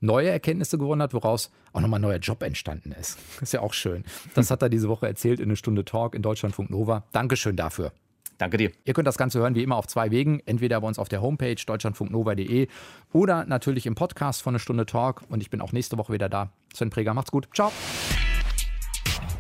neue 0.01 0.31
Erkenntnisse 0.31 0.79
gewonnen 0.79 1.03
hat, 1.03 1.15
woraus 1.15 1.51
auch 1.73 1.81
nochmal 1.81 1.99
ein 1.99 2.03
neuer 2.03 2.19
Job 2.19 2.43
entstanden 2.43 2.93
ist. 2.93 3.19
Ist 3.41 3.53
ja 3.53 3.61
auch 3.61 3.73
schön. 3.73 4.05
Das 4.35 4.51
hat 4.51 4.63
er 4.63 4.69
diese 4.69 4.89
Woche 4.89 5.07
erzählt 5.07 5.41
in 5.41 5.47
eine 5.47 5.57
Stunde 5.57 5.85
Talk 5.85 6.15
in 6.15 6.23
Deutschlandfunk 6.23 6.71
Nova. 6.71 7.05
Dankeschön 7.13 7.57
dafür. 7.57 7.93
Danke 8.39 8.57
dir. 8.57 8.71
Ihr 8.85 8.95
könnt 8.95 9.09
das 9.09 9.19
Ganze 9.19 9.41
hören 9.41 9.57
wie 9.57 9.65
immer 9.65 9.77
auf 9.77 9.89
zwei 9.89 10.13
Wegen. 10.13 10.41
Entweder 10.47 10.81
bei 10.81 10.87
uns 10.87 10.99
auf 11.01 11.09
der 11.09 11.21
Homepage 11.21 11.57
deutschlandfunknova.de 11.57 12.69
oder 13.13 13.45
natürlich 13.45 13.85
im 13.87 13.97
Podcast 13.97 14.43
von 14.43 14.53
eine 14.53 14.61
Stunde 14.61 14.87
Talk. 14.87 15.23
Und 15.29 15.43
ich 15.43 15.51
bin 15.51 15.61
auch 15.61 15.73
nächste 15.73 15.99
Woche 15.99 16.13
wieder 16.13 16.29
da. 16.29 16.51
Sven 16.73 16.91
Preger, 16.91 17.15
macht's 17.15 17.33
gut. 17.33 17.49
Ciao. 17.53 17.73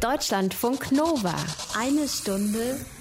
Deutschlandfunk 0.00 0.90
Nova. 0.90 1.34
Eine 1.76 2.08
Stunde 2.08 2.76